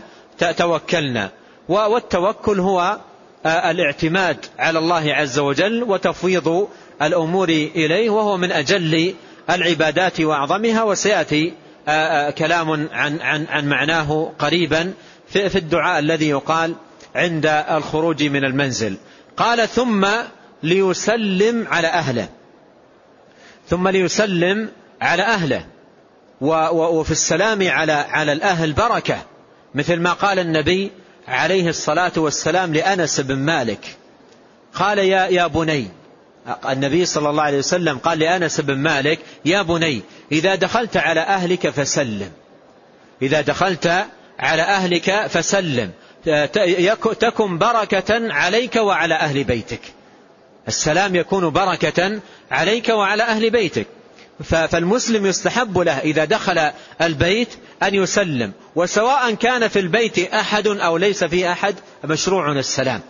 توكلنا. 0.57 1.29
والتوكل 1.69 2.59
هو 2.59 2.97
الاعتماد 3.45 4.45
على 4.59 4.79
الله 4.79 5.13
عز 5.13 5.39
وجل 5.39 5.83
وتفويض 5.83 6.67
الأمور 7.01 7.49
إليه 7.49 8.09
وهو 8.09 8.37
من 8.37 8.51
أجل 8.51 9.15
العبادات 9.49 10.21
وأعظمها 10.21 10.83
وسيأتي 10.83 11.53
كلام 12.37 12.89
عن, 12.91 13.21
عن, 13.21 13.45
عن 13.49 13.69
معناه 13.69 14.31
قريبا 14.39 14.93
في 15.27 15.55
الدعاء 15.57 15.99
الذي 15.99 16.29
يقال 16.29 16.75
عند 17.15 17.45
الخروج 17.45 18.23
من 18.23 18.45
المنزل. 18.45 18.97
قال 19.37 19.69
ثم 19.69 20.07
ليسلم 20.63 21.67
على 21.71 21.87
أهله. 21.87 22.27
ثم 23.69 23.87
ليسلم 23.87 24.69
على 25.01 25.23
أهله 25.23 25.65
وفي 26.41 27.11
السلام 27.11 27.69
على 27.69 27.91
على 27.91 28.31
الأهل 28.31 28.73
بركة 28.73 29.17
مثل 29.75 29.99
ما 29.99 30.13
قال 30.13 30.39
النبي 30.39 30.91
عليه 31.27 31.69
الصلاة 31.69 32.11
والسلام 32.17 32.73
لأنس 32.73 33.19
بن 33.19 33.35
مالك. 33.35 33.97
قال 34.73 34.99
يا 34.99 35.25
يا 35.25 35.47
بني 35.47 35.87
النبي 36.69 37.05
صلى 37.05 37.29
الله 37.29 37.43
عليه 37.43 37.57
وسلم 37.57 37.97
قال 37.97 38.19
لأنس 38.19 38.61
بن 38.61 38.77
مالك 38.77 39.19
يا 39.45 39.61
بني 39.61 40.01
إذا 40.31 40.55
دخلت 40.55 40.97
على 40.97 41.19
أهلك 41.19 41.69
فسلم. 41.69 42.31
إذا 43.21 43.41
دخلت 43.41 44.05
على 44.39 44.61
أهلك 44.61 45.27
فسلم. 45.27 45.91
تكن 47.19 47.57
بركة 47.57 48.33
عليك 48.33 48.75
وعلى 48.75 49.15
أهل 49.15 49.43
بيتك. 49.43 49.81
السلام 50.67 51.15
يكون 51.15 51.49
بركة 51.49 52.19
عليك 52.51 52.89
وعلى 52.89 53.23
أهل 53.23 53.49
بيتك. 53.49 53.87
فالمسلم 54.43 55.25
يستحب 55.25 55.77
له 55.77 55.99
إذا 55.99 56.25
دخل 56.25 56.71
البيت 57.01 57.49
أن 57.83 57.95
يسلم. 57.95 58.51
وسواء 58.75 59.33
كان 59.33 59.67
في 59.67 59.79
البيت 59.79 60.19
أحد 60.19 60.67
أو 60.67 60.97
ليس 60.97 61.23
في 61.23 61.51
أحد 61.51 61.75
مشروع 62.03 62.51
السلام. 62.51 63.01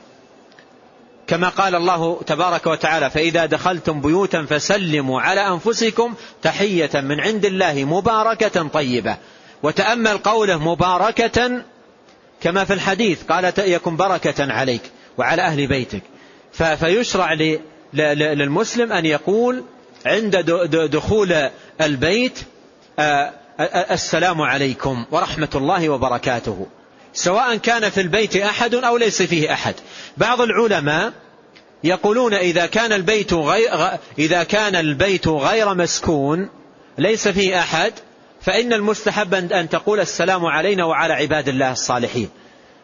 كما 1.27 1.49
قال 1.49 1.75
الله 1.75 2.21
تبارك 2.27 2.67
وتعالى 2.67 3.09
فإذا 3.09 3.45
دخلتم 3.45 4.01
بيوتا 4.01 4.45
فسلموا 4.49 5.21
على 5.21 5.47
أنفسكم 5.47 6.13
تحية 6.41 6.91
من 6.93 7.19
عند 7.19 7.45
الله 7.45 7.83
مباركة 7.83 8.67
طيبة. 8.67 9.17
وتأمل 9.63 10.17
قوله 10.17 10.57
مباركة 10.57 11.61
كما 12.41 12.65
في 12.65 12.73
الحديث 12.73 13.23
قال 13.23 13.53
يكن 13.57 13.95
بركة 13.95 14.53
عليك 14.53 14.81
وعلى 15.17 15.41
أهل 15.41 15.67
بيتك. 15.67 16.01
فيشرع 16.53 17.33
للمسلم 17.93 18.91
أن 18.91 19.05
يقول 19.05 19.63
عند 20.05 20.37
دخول 20.91 21.49
البيت 21.81 22.39
السلام 23.91 24.41
عليكم 24.41 25.05
ورحمة 25.11 25.49
الله 25.55 25.89
وبركاته. 25.89 26.67
سواء 27.13 27.55
كان 27.55 27.89
في 27.89 28.01
البيت 28.01 28.35
أحد 28.35 28.75
أو 28.75 28.97
ليس 28.97 29.21
فيه 29.21 29.53
أحد. 29.53 29.75
بعض 30.17 30.41
العلماء 30.41 31.13
يقولون 31.83 32.33
إذا 32.33 32.65
كان 32.65 32.93
البيت 32.93 33.33
غير 33.33 33.69
إذا 34.19 34.43
كان 34.43 34.75
البيت 34.75 35.27
غير 35.27 35.73
مسكون 35.73 36.49
ليس 36.97 37.27
فيه 37.27 37.59
أحد 37.59 37.93
فإن 38.41 38.73
المستحب 38.73 39.33
أن 39.33 39.69
تقول 39.69 39.99
السلام 39.99 40.45
علينا 40.45 40.85
وعلى 40.85 41.13
عباد 41.13 41.47
الله 41.47 41.71
الصالحين. 41.71 42.29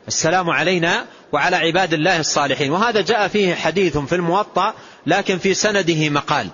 السلام 0.10 0.49
علينا 0.49 1.05
وعلى 1.32 1.55
عباد 1.55 1.93
الله 1.93 2.20
الصالحين. 2.20 2.72
وهذا 2.72 3.01
جاء 3.01 3.28
فيه 3.28 3.55
حديث 3.55 3.97
في 3.97 4.16
الموطأ 4.16 4.74
لكن 5.05 5.38
في 5.38 5.53
سنده 5.53 6.10
مقال. 6.10 6.47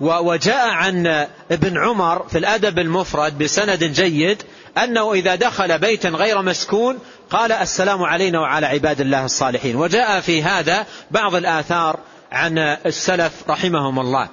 وجاء 0.00 0.68
عن 0.68 1.06
ابن 1.50 1.78
عمر 1.78 2.28
في 2.28 2.38
الأدب 2.38 2.78
المفرد 2.78 3.38
بسند 3.38 3.84
جيد 3.84 4.42
أنه 4.78 5.12
إذا 5.12 5.34
دخل 5.34 5.78
بيتا 5.78 6.08
غير 6.08 6.42
مسكون 6.42 6.98
قال 7.30 7.52
السلام 7.52 8.02
علينا 8.02 8.40
وعلى 8.40 8.66
عباد 8.66 9.00
الله 9.00 9.24
الصالحين. 9.24 9.76
وجاء 9.76 10.20
في 10.20 10.42
هذا 10.42 10.86
بعض 11.10 11.34
الآثار 11.34 11.98
عن 12.32 12.58
السلف 12.58 13.32
رحمهم 13.48 13.98
الله. 13.98 14.28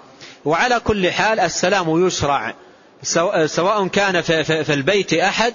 وعلى 0.45 0.79
كل 0.79 1.11
حال 1.11 1.39
السلام 1.39 2.07
يشرع 2.07 2.53
سواء 3.45 3.87
كان 3.87 4.21
في 4.63 4.73
البيت 4.73 5.13
أحد 5.13 5.53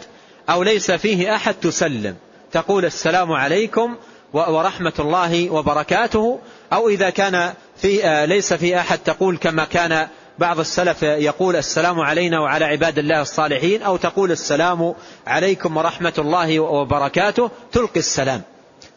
أو 0.51 0.63
ليس 0.63 0.91
فيه 0.91 1.37
أحد 1.37 1.55
تسلم. 1.55 2.17
تقول 2.53 2.85
السلام 2.85 3.33
عليكم 3.33 3.97
ورحمة 4.33 4.93
الله 4.99 5.51
وبركاته 5.51 6.39
أو 6.73 6.89
إذا 6.89 7.11
كان 7.11 7.53
في 7.77 8.05
آه، 8.05 8.25
ليس 8.25 8.53
في 8.53 8.79
أحد 8.79 8.99
تقول 8.99 9.37
كما 9.37 9.65
كان 9.65 10.09
بعض 10.39 10.61
السلف 10.61 11.03
يقول 11.03 11.57
السلام 11.57 12.01
علينا 12.01 12.41
وعلى 12.41 12.65
عباد 12.65 12.99
الله 12.99 13.21
الصالحين 13.21 13.83
أو 13.83 13.97
تقول 13.97 14.31
السلام 14.31 14.95
عليكم 15.27 15.77
ورحمة 15.77 16.13
الله 16.19 16.61
وبركاته 16.61 17.51
تلقي 17.73 18.01
السلام. 18.01 18.43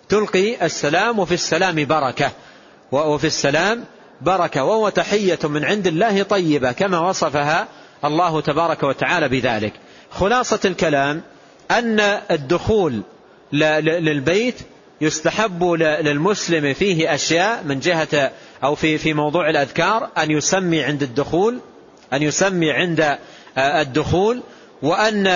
تلقي 0.10 0.66
السلام 0.66 1.20
وفي 1.20 1.34
السلام 1.34 1.86
بركة 1.86 2.32
وفي 2.92 3.28
السلام 3.28 3.86
بركة 4.22 4.64
وهو 4.64 4.90
تحية 4.90 5.40
من 5.44 5.66
عند 5.66 5.88
الله 5.88 6.24
طيبة 6.24 6.72
كما 6.72 7.00
وصفها 7.00 7.68
الله 8.06 8.42
تبارك 8.42 8.84
وتعالى 8.84 9.30
بذلك. 9.30 9.74
خلاصة 10.12 10.60
الكلام 10.66 11.22
أن 11.72 12.00
الدخول 12.32 13.04
للبيت 13.54 14.56
يستحب 15.02 15.64
للمسلم 15.82 16.74
فيه 16.74 17.14
أشياء 17.14 17.64
من 17.64 17.80
جهة 17.80 18.32
أو 18.64 18.76
في 18.76 18.98
في 18.98 19.14
موضوع 19.14 19.50
الأذكار 19.50 20.10
أن 20.18 20.32
يسمي 20.32 20.84
عند 20.84 21.04
الدخول 21.04 21.60
أن 22.14 22.24
يسمي 22.24 22.72
عند 22.72 23.18
الدخول 23.58 24.42
وأن 24.82 25.28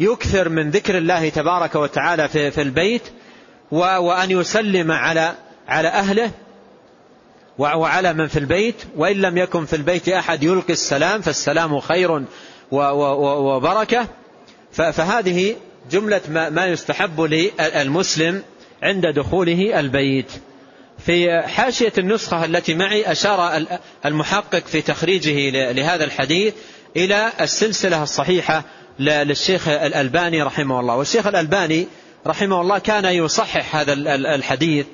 يكثر 0.00 0.48
من 0.48 0.70
ذكر 0.70 0.98
الله 0.98 1.28
تبارك 1.28 1.74
وتعالى 1.74 2.28
في, 2.28 2.50
في 2.50 2.62
البيت 2.62 3.02
وأن 3.70 4.30
يسلم 4.30 4.92
على 4.92 5.34
على 5.68 5.88
أهله 5.88 6.30
وعلى 7.58 8.12
من 8.12 8.26
في 8.26 8.38
البيت 8.38 8.74
وإن 8.96 9.16
لم 9.16 9.38
يكن 9.38 9.66
في 9.66 9.76
البيت 9.76 10.08
أحد 10.08 10.42
يلقي 10.42 10.72
السلام 10.72 11.20
فالسلام 11.20 11.80
خير 11.80 12.24
وبركة. 12.72 14.06
فهذه 14.72 15.56
جملة 15.90 16.20
ما 16.28 16.66
يستحب 16.66 17.20
للمسلم 17.20 18.42
عند 18.82 19.06
دخوله 19.06 19.80
البيت. 19.80 20.32
في 21.06 21.42
حاشية 21.42 21.92
النسخة 21.98 22.44
التي 22.44 22.74
معي 22.74 23.12
أشار 23.12 23.66
المحقق 24.06 24.66
في 24.66 24.82
تخريجه 24.82 25.50
لهذا 25.72 26.04
الحديث 26.04 26.54
إلى 26.96 27.32
السلسلة 27.40 28.02
الصحيحة 28.02 28.64
للشيخ 28.98 29.68
الألباني 29.68 30.42
رحمه 30.42 30.80
الله. 30.80 30.96
والشيخ 30.96 31.26
الألباني 31.26 31.86
رحمه 32.26 32.60
الله 32.60 32.78
كان 32.78 33.04
يصحح 33.04 33.76
هذا 33.76 33.92
الحديث 34.14 34.86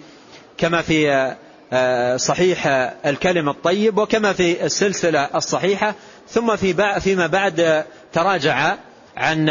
كما 0.59 0.82
في 0.82 1.34
آه، 1.72 2.16
صحيح 2.16 2.66
الكلم 3.07 3.49
الطيب 3.49 3.99
وكما 3.99 4.32
في 4.32 4.64
السلسلة 4.64 5.28
الصحيحة. 5.34 5.95
ثم 6.28 6.57
في 6.57 7.01
فيما 7.01 7.26
بعد 7.26 7.84
تراجع 8.12 8.76
عن 9.17 9.51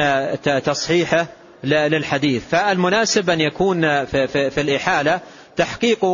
تصحيحه 0.65 1.27
للحديث. 1.63 2.49
فالمناسب 2.49 3.29
أن 3.29 3.41
يكون 3.41 4.05
في, 4.05 4.27
في, 4.27 4.49
في 4.49 4.61
الإحالة 4.61 5.19
تحقيق 5.55 6.05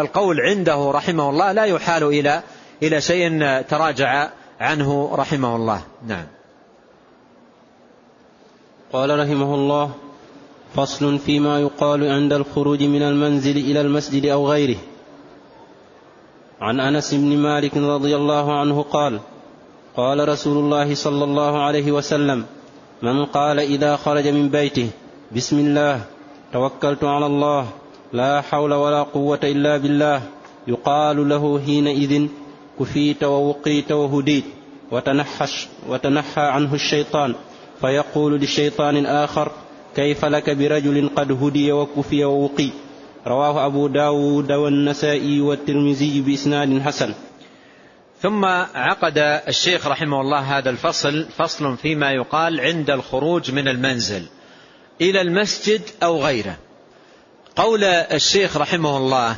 القول 0.00 0.40
عنده 0.40 0.90
رحمه 0.90 1.30
الله. 1.30 1.52
لا 1.52 1.64
يحال 1.64 2.02
إلى 2.02 2.42
إلى 2.82 3.00
شيء 3.00 3.42
تراجع 3.62 4.28
عنه 4.60 5.14
رحمه 5.14 5.56
الله. 5.56 5.82
نعم. 6.06 6.26
قال 8.92 9.18
رحمه 9.20 9.54
الله 9.54 9.90
فصل 10.76 11.18
فيما 11.18 11.60
يقال 11.60 12.10
عند 12.10 12.32
الخروج 12.32 12.82
من 12.82 13.02
المنزل 13.02 13.56
إلى 13.56 13.80
المسجد 13.80 14.26
أو 14.26 14.50
غيره. 14.50 14.78
عن 16.60 16.80
أنس 16.80 17.14
بن 17.14 17.38
مالك 17.38 17.76
رضي 17.76 18.16
الله 18.16 18.60
عنه 18.60 18.82
قال 18.82 19.20
قال 19.96 20.28
رسول 20.28 20.56
الله 20.56 20.94
صلى 20.94 21.24
الله 21.24 21.62
عليه 21.62 21.92
وسلم 21.92 22.46
من 23.02 23.24
قال 23.24 23.58
إذا 23.60 23.96
خرج 23.96 24.28
من 24.28 24.48
بيته 24.48 24.90
بسم 25.36 25.58
الله 25.58 26.00
توكلت 26.52 27.04
على 27.04 27.26
الله 27.26 27.66
لا 28.12 28.40
حول 28.40 28.74
ولا 28.74 29.02
قوة 29.02 29.40
إلا 29.44 29.76
بالله 29.76 30.22
يقال 30.68 31.28
له 31.28 31.60
حينئذ 31.66 32.26
كفيت 32.80 33.24
ووقيت 33.24 33.92
وهديت 33.92 34.44
وتنحش 34.90 35.68
وتنحى 35.88 36.42
عنه 36.42 36.74
الشيطان 36.74 37.34
فيقول 37.80 38.40
للشيطان 38.40 39.06
آخر 39.06 39.52
كيف 39.96 40.24
لك 40.24 40.50
برجل 40.50 41.10
قد 41.16 41.32
هدي 41.32 41.72
وكفي 41.72 42.24
ووقي؟ 42.24 42.68
رواه 43.26 43.66
أبو 43.66 43.86
داود 43.86 44.52
والنسائي 44.52 45.40
والترمذي 45.40 46.20
بإسناد 46.20 46.80
حسن. 46.80 47.14
ثم 48.22 48.44
عقد 48.74 49.18
الشيخ 49.48 49.86
رحمه 49.86 50.20
الله 50.20 50.58
هذا 50.58 50.70
الفصل 50.70 51.26
فصل 51.38 51.76
فيما 51.76 52.12
يقال 52.12 52.60
عند 52.60 52.90
الخروج 52.90 53.50
من 53.50 53.68
المنزل 53.68 54.26
إلى 55.00 55.20
المسجد 55.20 55.82
أو 56.02 56.24
غيره. 56.24 56.56
قول 57.56 57.84
الشيخ 57.84 58.56
رحمه 58.56 58.96
الله 58.96 59.36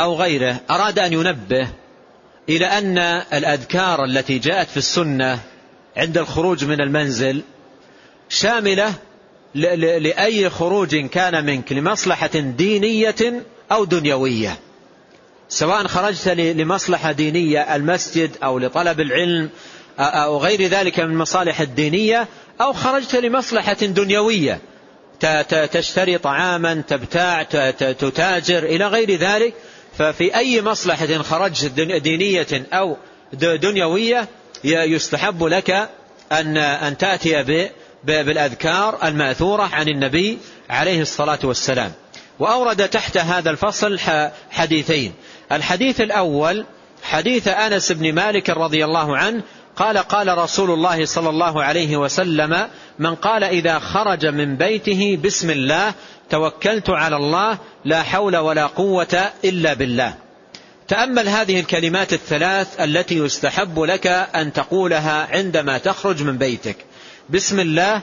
أو 0.00 0.14
غيره 0.14 0.60
أراد 0.70 0.98
أن 0.98 1.12
ينبه 1.12 1.68
إلى 2.48 2.66
أن 2.66 2.98
الأذكار 3.32 4.04
التي 4.04 4.38
جاءت 4.38 4.68
في 4.68 4.76
السنة 4.76 5.38
عند 5.96 6.18
الخروج 6.18 6.64
من 6.64 6.80
المنزل 6.80 7.42
شاملة 8.28 8.94
لأي 9.54 10.50
خروج 10.50 10.96
كان 10.96 11.44
منك 11.44 11.72
لمصلحة 11.72 12.30
دينية 12.34 13.42
أو 13.72 13.84
دنيوية. 13.84 14.58
سواء 15.52 15.86
خرجت 15.86 16.28
لمصلحة 16.28 17.12
دينية 17.12 17.76
المسجد 17.76 18.30
أو 18.44 18.58
لطلب 18.58 19.00
العلم 19.00 19.50
أو 19.98 20.38
غير 20.38 20.62
ذلك 20.66 21.00
من 21.00 21.10
المصالح 21.10 21.60
الدينية 21.60 22.28
أو 22.60 22.72
خرجت 22.72 23.16
لمصلحة 23.16 23.72
دنيوية. 23.72 24.60
تشتري 25.72 26.18
طعاما 26.18 26.82
تبتاع 26.88 27.42
تتاجر 27.72 28.58
إلى 28.58 28.86
غير 28.86 29.10
ذلك. 29.10 29.54
ففي 29.98 30.36
أي 30.36 30.62
مصلحة 30.62 31.18
خرجت 31.18 31.70
دينية 31.80 32.66
أو 32.72 32.96
دنيوية 33.32 34.28
يستحب 34.64 35.44
لك 35.44 35.88
أن 36.32 36.56
أن 36.56 36.98
تأتي 36.98 37.70
بالأذكار 38.04 38.98
المأثورة 39.04 39.62
عن 39.62 39.88
النبي 39.88 40.38
عليه 40.70 41.02
الصلاة 41.02 41.38
والسلام. 41.44 41.92
وأورد 42.38 42.88
تحت 42.88 43.16
هذا 43.16 43.50
الفصل 43.50 43.98
حديثين. 44.50 45.12
الحديث 45.52 46.00
الأول 46.00 46.64
حديث 47.02 47.48
أنس 47.48 47.92
بن 47.92 48.14
مالك 48.14 48.50
رضي 48.50 48.84
الله 48.84 49.16
عنه 49.16 49.42
قال 49.76 49.98
قال 49.98 50.38
رسول 50.38 50.70
الله 50.70 51.04
صلى 51.04 51.28
الله 51.28 51.62
عليه 51.62 51.96
وسلم 51.96 52.68
من 52.98 53.14
قال 53.14 53.44
إذا 53.44 53.78
خرج 53.78 54.26
من 54.26 54.56
بيته 54.56 55.18
بسم 55.24 55.50
الله 55.50 55.94
توكلت 56.30 56.90
على 56.90 57.16
الله 57.16 57.58
لا 57.84 58.02
حول 58.02 58.36
ولا 58.36 58.66
قوة 58.66 59.30
إلا 59.44 59.74
بالله. 59.74 60.14
تأمل 60.88 61.28
هذه 61.28 61.60
الكلمات 61.60 62.12
الثلاث 62.12 62.80
التي 62.80 63.18
يستحب 63.18 63.80
لك 63.80 64.06
أن 64.06 64.52
تقولها 64.52 65.28
عندما 65.30 65.78
تخرج 65.78 66.22
من 66.22 66.38
بيتك. 66.38 66.76
بسم 67.30 67.60
الله 67.60 68.00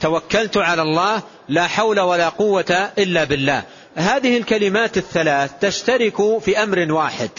توكلت 0.00 0.56
على 0.56 0.82
الله 0.82 1.22
لا 1.48 1.66
حول 1.66 2.00
ولا 2.00 2.28
قوة 2.28 2.90
إلا 2.98 3.24
بالله. 3.24 3.62
هذه 3.96 4.36
الكلمات 4.36 4.96
الثلاث 4.96 5.50
تشترك 5.60 6.38
في 6.38 6.62
أمر 6.62 6.92
واحد. 6.92 7.30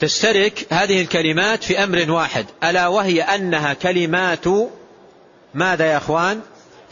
تشترك 0.00 0.66
هذه 0.70 1.02
الكلمات 1.02 1.64
في 1.64 1.84
أمر 1.84 2.10
واحد. 2.10 2.46
ألا 2.64 2.86
وهي 2.86 3.22
أنها 3.22 3.74
كلمات 3.74 4.44
ماذا 5.54 5.86
يا 5.86 5.96
أخوان؟ 5.96 6.40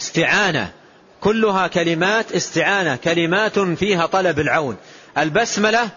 استعانة. 0.00 0.72
كلها 1.20 1.66
كلمات 1.66 2.32
استعانة. 2.32 2.96
كلمات 2.96 3.58
فيها 3.58 4.06
طلب 4.06 4.38
العون. 4.38 4.76
البسملة 5.18 5.88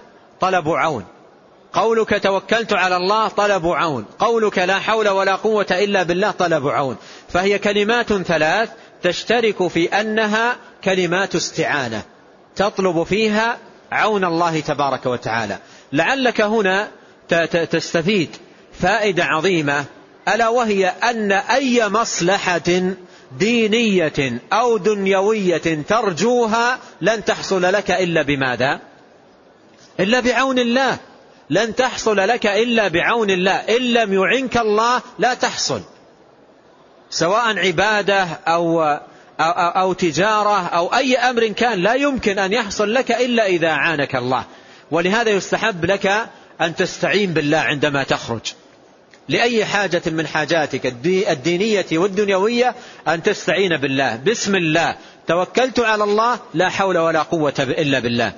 طلب 0.41 0.70
عون. 0.70 1.05
قولك 1.74 2.24
توكلت 2.24 2.74
على 2.74 2.97
الله 2.97 3.28
طلب 3.28 3.68
عون. 3.68 4.05
قولك 4.20 4.57
لا 4.57 4.80
حول 4.80 5.10
ولا 5.10 5.36
قوة 5.36 5.68
إلا 5.72 6.03
بالله 6.03 6.32
طلب 6.32 6.68
عون. 6.68 6.97
فهي 7.30 7.60
كلمات 7.60 8.14
ثلاث 8.14 8.70
تشترك 9.04 9.68
في 9.68 9.88
أنها 9.88 10.56
كلمات 10.84 11.36
استعانة 11.36 12.04
تطلب 12.56 13.04
فيها 13.04 13.58
عون 13.91 14.26
الله 14.26 14.60
تبارك 14.60 15.06
وتعالى. 15.06 15.58
لعلك 15.93 16.41
هنا 16.41 16.88
تستفيد 17.72 18.30
فائدة 18.80 19.26
عظيمة. 19.26 19.86
ألا 20.28 20.47
وهي 20.47 20.88
أن 20.88 21.32
أي 21.32 21.89
مصلحة 21.89 22.93
دينية 23.39 24.41
أو 24.54 24.78
دنيوية 24.78 25.84
ترجوها 25.88 26.80
لن 27.02 27.26
تحصل 27.26 27.62
لك 27.62 27.91
إلا 27.91 28.22
بماذا؟ 28.22 28.80
إلا 30.00 30.20
بعون 30.20 30.60
الله. 30.60 30.97
لن 31.50 31.76
تحصل 31.76 32.18
لك 32.18 32.45
إلا 32.45 32.88
بعون 32.88 33.30
الله. 33.30 33.52
إن 33.52 33.82
لم 33.82 34.14
يعنك 34.14 34.58
الله 34.58 35.02
لا 35.20 35.34
تحصل. 35.34 35.82
سواء 37.10 37.60
عبادة 37.60 38.24
أو, 38.47 38.82
أو, 39.39 39.51
أو 39.82 39.93
تجارة 39.93 40.68
أو 40.68 40.95
أي 40.95 41.18
أمر 41.18 41.47
كان 41.47 41.80
لا 41.80 41.93
يمكن 41.93 42.39
أن 42.39 42.53
يحصل 42.53 42.93
لك 42.93 43.12
إلا 43.12 43.45
إذا 43.45 43.70
عانك 43.70 44.16
الله. 44.16 44.45
ولهذا 44.91 45.30
يستحب 45.30 45.86
لك 45.86 46.30
أن 46.62 46.76
تستعين 46.76 47.34
بالله 47.34 47.57
عندما 47.57 48.03
تخرج. 48.03 48.53
لأي 49.30 49.66
حاجة 49.66 50.01
من 50.05 50.28
حاجاتك 50.28 50.86
الدينية 51.05 51.86
والدنيوية 51.91 52.76
أن 53.07 53.24
تستعين 53.24 53.78
بالله. 53.78 54.16
بسم 54.16 54.55
الله. 54.55 54.95
توكلت 55.28 55.80
على 55.80 56.03
الله 56.03 56.39
لا 56.53 56.70
حول 56.70 56.97
ولا 56.97 57.22
قوة 57.22 57.53
إلا 57.60 57.99
بالله. 57.99 58.32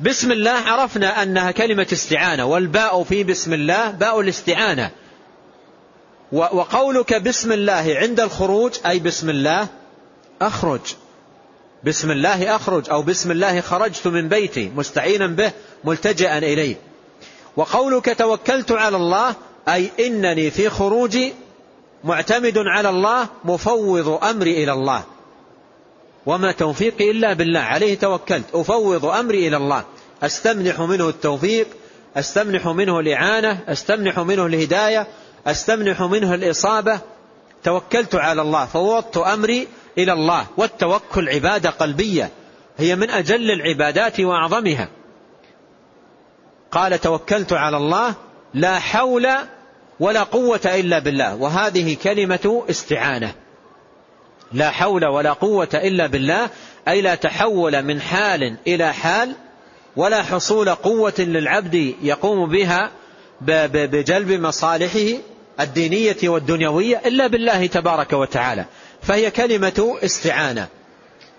بسم 0.00 0.32
الله 0.32 0.50
عرفنا 0.50 1.22
أنها 1.22 1.50
كلمة 1.50 1.86
استعانة 1.92 2.44
والباء 2.44 3.02
في 3.02 3.24
بسم 3.24 3.52
الله 3.52 3.90
باء 3.90 4.20
الاستعانة. 4.20 4.90
وقولك 6.32 7.14
بسم 7.14 7.52
الله 7.52 7.96
عند 7.98 8.20
الخروج 8.20 8.72
أي 8.86 8.98
بسم 8.98 9.30
الله 9.30 9.68
أخرج. 10.42 10.80
بسم 11.84 12.10
الله 12.10 12.56
أخرج 12.56 12.90
أو 12.90 13.02
بسم 13.02 13.30
الله 13.30 13.60
خرجت 13.60 14.06
من 14.06 14.28
بيتي 14.28 14.72
مستعينا 14.76 15.26
به 15.26 15.52
ملتجئا 15.84 16.38
إليه. 16.38 16.76
وقولك 17.56 18.18
توكلت 18.18 18.72
على 18.72 18.96
الله 18.96 19.34
أي 19.68 19.90
إنني 20.00 20.50
في 20.50 20.70
خروجي 20.70 21.32
معتمد 22.04 22.58
على 22.58 22.88
الله 22.88 23.28
مفوض 23.44 24.24
أمري 24.24 24.64
إلى 24.64 24.72
الله. 24.72 25.04
وما 26.26 26.52
توفيقي 26.52 27.10
إلا 27.10 27.32
بالله 27.32 27.60
عليه 27.60 27.98
توكلت 27.98 28.44
أفوض 28.54 29.04
أمري 29.04 29.48
إلى 29.48 29.56
الله. 29.56 29.84
أستمنح 30.22 30.80
منه 30.80 31.08
التوفيق 31.08 31.66
أستمنح 32.16 32.66
منه 32.66 33.00
الإعانة 33.00 33.60
أستمنح 33.68 34.18
منه 34.18 34.46
الهداية 34.46 35.06
أستمنح 35.46 36.02
منه 36.02 36.34
الإصابة 36.34 37.00
توكلت 37.64 38.14
على 38.14 38.42
الله 38.42 38.66
فوضت 38.66 39.16
أمري 39.16 39.68
إلى 39.98 40.12
الله 40.12 40.46
والتوكل 40.56 41.28
عبادة 41.28 41.70
قلبية 41.70 42.30
هي 42.76 42.96
من 42.96 43.10
أجل 43.10 43.50
العبادات 43.50 44.20
وأعظمها. 44.20 44.88
قال 46.72 47.00
توكلت 47.00 47.52
على 47.52 47.76
الله 47.76 48.14
لا 48.54 48.78
حول 48.78 49.28
ولا 50.00 50.22
قوة 50.22 50.60
إلا 50.64 50.98
بالله 50.98 51.34
وهذه 51.34 51.96
كلمة 52.02 52.64
استعانة. 52.70 53.34
لا 54.52 54.70
حول 54.70 55.06
ولا 55.06 55.32
قوة 55.32 55.68
إلا 55.74 56.06
بالله 56.06 56.50
أي 56.88 57.00
لا 57.00 57.14
تحول 57.14 57.82
من 57.82 58.00
حال 58.00 58.56
إلى 58.66 58.92
حال 58.92 59.34
ولا 59.96 60.22
حصول 60.22 60.68
قوة 60.68 61.14
للعبد 61.18 61.94
يقوم 62.02 62.48
بها 62.50 62.90
بجلب 63.40 64.32
مصالحه. 64.32 65.18
الدينية 65.60 66.16
والدنيوية 66.24 67.02
إلا 67.06 67.26
بالله 67.26 67.66
تبارك 67.66 68.12
وتعالى. 68.12 68.64
فهي 69.02 69.30
كلمة 69.30 69.98
استعانة. 70.04 70.68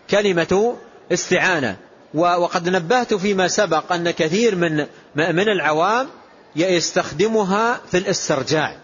كلمة 0.09 0.75
استعانة. 1.11 1.75
وقد 2.13 2.69
نبهت 2.69 3.13
فيما 3.13 3.47
سبق 3.47 3.93
أن 3.93 4.11
كثير 4.11 4.55
من 4.55 4.85
من 5.15 5.49
العوام 5.49 6.07
يستخدمها 6.55 7.81
في 7.91 7.97
الاسترجاع. 7.97 8.75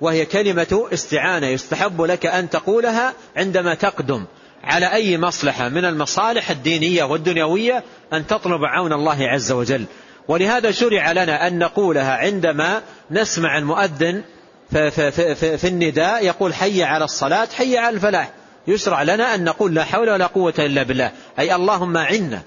وهي 0.00 0.26
كلمة 0.26 0.88
استعانة. 0.92 1.46
يستحب 1.46 2.02
لك 2.02 2.26
أن 2.26 2.50
تقولها 2.50 3.14
عندما 3.36 3.74
تقدم. 3.74 4.24
على 4.64 4.92
أي 4.92 5.18
مصلحة 5.18 5.68
من 5.68 5.84
المصالح 5.84 6.50
الدينية 6.50 7.04
والدنيوية 7.04 7.84
أن 8.12 8.26
تطلب 8.26 8.64
عون 8.64 8.92
الله 8.92 9.28
عز 9.28 9.52
وجل. 9.52 9.84
ولهذا 10.28 10.70
شرع 10.70 11.12
لنا 11.12 11.46
أن 11.46 11.58
نقولها 11.58 12.16
عندما 12.16 12.82
نسمع 13.10 13.58
المؤذن 13.58 14.22
في, 14.70 15.10
في, 15.58 15.68
النداء 15.68 16.24
يقول 16.24 16.54
حي 16.54 16.82
على 16.82 17.04
الصلاة 17.04 17.48
حي 17.56 17.78
على 17.78 17.96
الفلاح. 17.96 18.30
يشرع 18.68 19.02
لنا 19.02 19.34
أن 19.34 19.44
نقول 19.44 19.74
لا 19.74 19.84
حول 19.84 20.10
ولا 20.10 20.26
قوة 20.26 20.54
إلا 20.58 20.82
بالله. 20.82 21.12
أي 21.38 21.54
اللهم 21.54 21.96
عنا. 21.96 22.42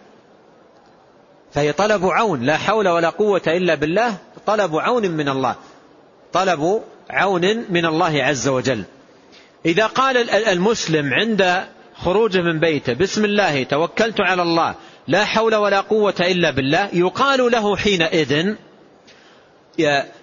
فهي 1.54 1.72
طلب 1.72 2.06
عون 2.06 2.42
لا 2.42 2.58
حول 2.58 2.88
ولا 2.88 3.10
قوة 3.10 3.42
إلا 3.48 3.76
بالله 3.76 4.18
طلب 4.46 4.76
عون 4.76 5.12
من 5.12 5.30
الله. 5.30 5.56
طلب 6.34 6.82
عون 7.10 7.66
من 7.70 7.86
الله 7.86 8.24
عز 8.24 8.48
وجل. 8.48 8.84
إذا 9.66 9.86
قال 9.86 10.30
المسلم 10.30 11.14
عند 11.14 11.66
خروجه 11.96 12.42
من 12.42 12.60
بيته 12.60 12.94
بسم 12.94 13.26
الله 13.26 13.64
توكلت 13.64 14.22
على 14.22 14.42
الله 14.42 14.76
لا 15.08 15.26
حول 15.26 15.56
ولا 15.56 15.82
قوة 15.82 16.16
إلا 16.20 16.52
بالله. 16.52 16.90
يقال 16.94 17.52
له 17.52 17.78
حينئذ 17.78 18.56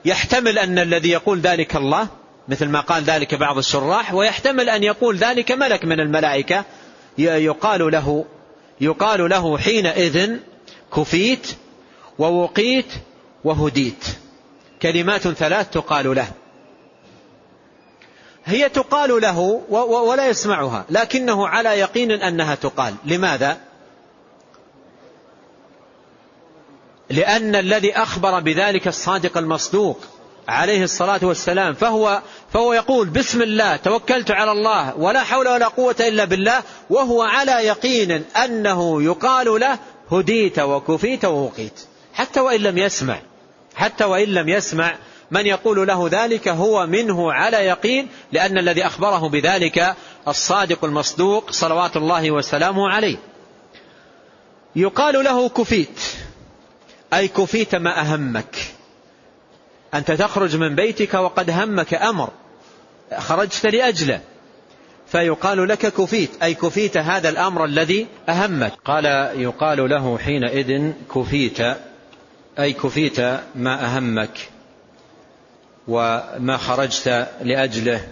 يحتمل 0.04 0.58
أن 0.58 0.78
الذي 0.78 1.10
يقول 1.10 1.40
ذلك 1.40 1.76
الله 1.76 2.08
مثل 2.48 2.68
ما 2.68 2.80
قال 2.80 3.02
ذلك 3.02 3.34
بعض 3.34 3.58
الشراح 3.58 4.14
ويحتمل 4.14 4.68
أن 4.68 4.82
يقول 4.82 5.16
ذلك 5.16 5.52
ملك 5.52 5.84
من 5.84 6.00
الملائكة. 6.00 6.64
يقال 7.18 7.92
له 7.92 8.24
يقال 8.80 9.30
له 9.30 9.58
حينئذ 9.58 10.36
كفيت 10.96 11.46
ووقيت 12.18 12.92
وهديت. 13.44 14.04
كلمات 14.82 15.28
ثلاث 15.28 15.70
تقال 15.70 16.14
له. 16.14 16.28
هي 18.44 18.68
تقال 18.68 19.20
له 19.20 19.38
ولا 19.68 20.28
يسمعها 20.28 20.84
لكنه 20.90 21.48
على 21.48 21.68
يقين 21.68 22.10
أنها 22.10 22.54
تقال. 22.54 22.94
لماذا؟ 23.04 23.58
لأن 27.12 27.56
الذي 27.56 27.92
أخبر 27.92 28.40
بذلك 28.40 28.88
الصادق 28.88 29.38
المصدوق 29.38 29.98
عليه 30.48 30.84
الصلاة 30.84 31.20
والسلام 31.22 31.74
فهو, 31.74 32.22
فهو 32.52 32.72
يقول 32.72 33.08
بسم 33.08 33.42
الله 33.42 33.76
توكلت 33.76 34.30
على 34.30 34.52
الله 34.52 34.96
ولا 34.96 35.22
حول 35.22 35.48
ولا 35.48 35.68
قوة 35.68 35.96
إلا 36.00 36.24
بالله 36.24 36.62
وهو 36.90 37.22
على 37.22 37.52
يقين 37.52 38.24
أنه 38.44 39.02
يقال 39.02 39.60
له 39.60 39.78
هديت 40.12 40.58
وكفيت 40.58 41.24
ووقيت. 41.24 41.80
حتى 42.14 42.40
وإن 42.40 42.60
لم 42.60 42.78
يسمع 42.78 43.20
حتى 43.74 44.04
وإن 44.04 44.28
لم 44.28 44.48
يسمع 44.48 44.94
من 45.30 45.46
يقول 45.46 45.86
له 45.86 46.08
ذلك 46.12 46.48
هو 46.48 46.86
منه 46.86 47.32
على 47.32 47.56
يقين 47.56 48.08
لأن 48.32 48.58
الذي 48.58 48.86
أخبره 48.86 49.28
بذلك 49.28 49.94
الصادق 50.28 50.84
المصدوق 50.84 51.50
صلوات 51.50 51.96
الله 51.96 52.30
وسلامه 52.30 52.88
عليه. 52.90 53.16
يقال 54.76 55.24
له 55.24 55.48
كفيت. 55.48 56.00
أي 57.12 57.28
كفيت 57.28 57.74
ما 57.74 58.00
أهمك. 58.00 58.56
أنت 59.94 60.12
تخرج 60.12 60.56
من 60.56 60.74
بيتك 60.74 61.14
وقد 61.14 61.50
همك 61.50 61.94
أمر. 61.94 62.30
خرجت 63.18 63.66
لأجله. 63.66 64.20
فيقال 65.06 65.68
لك 65.68 65.78
كفيت. 65.78 66.42
أي 66.42 66.54
كفيت 66.54 66.96
هذا 66.96 67.28
الأمر 67.28 67.64
الذي 67.64 68.06
أهمك. 68.28 68.72
قال 68.84 69.04
يقال 69.40 69.90
له 69.90 70.18
حينئذ 70.18 70.92
كفيت. 71.14 71.60
أي 72.58 72.72
كفيت 72.72 73.20
ما 73.54 73.84
أهمك. 73.84 74.50
وما 75.88 76.56
خرجت 76.56 77.28
لأجله. 77.42 78.08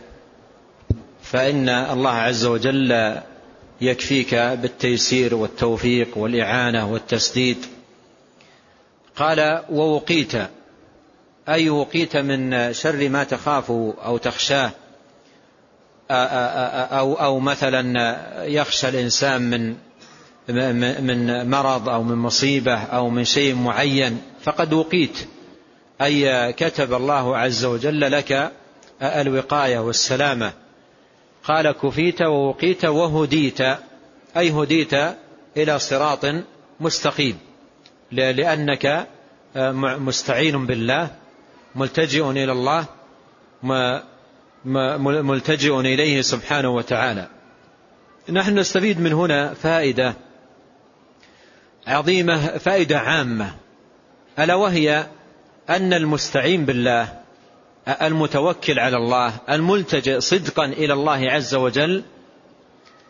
فإن 1.22 1.68
الله 1.68 2.10
عز 2.10 2.46
وجل 2.46 3.16
يكفيك 3.80 4.34
بالتيسير 4.34 5.34
والتوفيق 5.34 6.18
والإعانة 6.18 6.92
والتسديد. 6.92 7.66
قال 9.20 9.62
ووقيت. 9.70 10.32
أي 11.48 11.70
وقيت 11.70 12.16
من 12.16 12.72
شر 12.72 13.08
ما 13.08 13.24
تخاف 13.24 13.70
أو 13.70 14.16
تخشاه. 14.16 14.70
أو, 16.10 17.14
أو 17.14 17.40
مثلا 17.40 18.16
يخشى 18.44 18.88
الإنسان 18.88 19.42
من 19.42 19.76
من 21.04 21.50
مرض 21.50 21.88
أو 21.88 22.02
من 22.02 22.14
مصيبة 22.14 22.74
أو 22.74 23.10
من 23.10 23.24
شيء 23.24 23.54
معين 23.54 24.22
فقد 24.42 24.72
وقيت. 24.72 25.18
أي 26.02 26.52
كتب 26.52 26.94
الله 26.94 27.36
عز 27.36 27.64
وجل 27.64 28.00
لك 28.00 28.52
الوقاية 29.02 29.78
والسلامة. 29.78 30.52
قال 31.44 31.72
كفيت 31.72 32.22
ووقيت 32.22 32.84
وهديت. 32.84 33.60
أي 34.36 34.50
هديت 34.50 34.92
إلى 35.56 35.78
صراط 35.78 36.26
مستقيم. 36.80 37.38
لأنك 38.12 39.06
مستعين 39.76 40.66
بالله 40.66 41.10
ملتجئ 41.74 42.30
إلى 42.30 42.52
الله 42.52 42.84
ملتجئ 45.22 45.80
إليه 45.80 46.20
سبحانه 46.20 46.68
وتعالى. 46.68 47.26
نحن 48.30 48.58
نستفيد 48.58 49.00
من 49.00 49.12
هنا 49.12 49.54
فائدة 49.54 50.14
عظيمة 51.86 52.58
فائدة 52.58 52.98
عامة 52.98 53.54
ألا 54.38 54.54
وهي 54.54 55.06
أن 55.70 55.92
المستعين 55.92 56.64
بالله 56.64 57.20
المتوكل 58.02 58.78
على 58.78 58.96
الله 58.96 59.32
الملتجئ 59.50 60.20
صدقا 60.20 60.64
إلى 60.64 60.92
الله 60.92 61.30
عز 61.30 61.54
وجل 61.54 62.02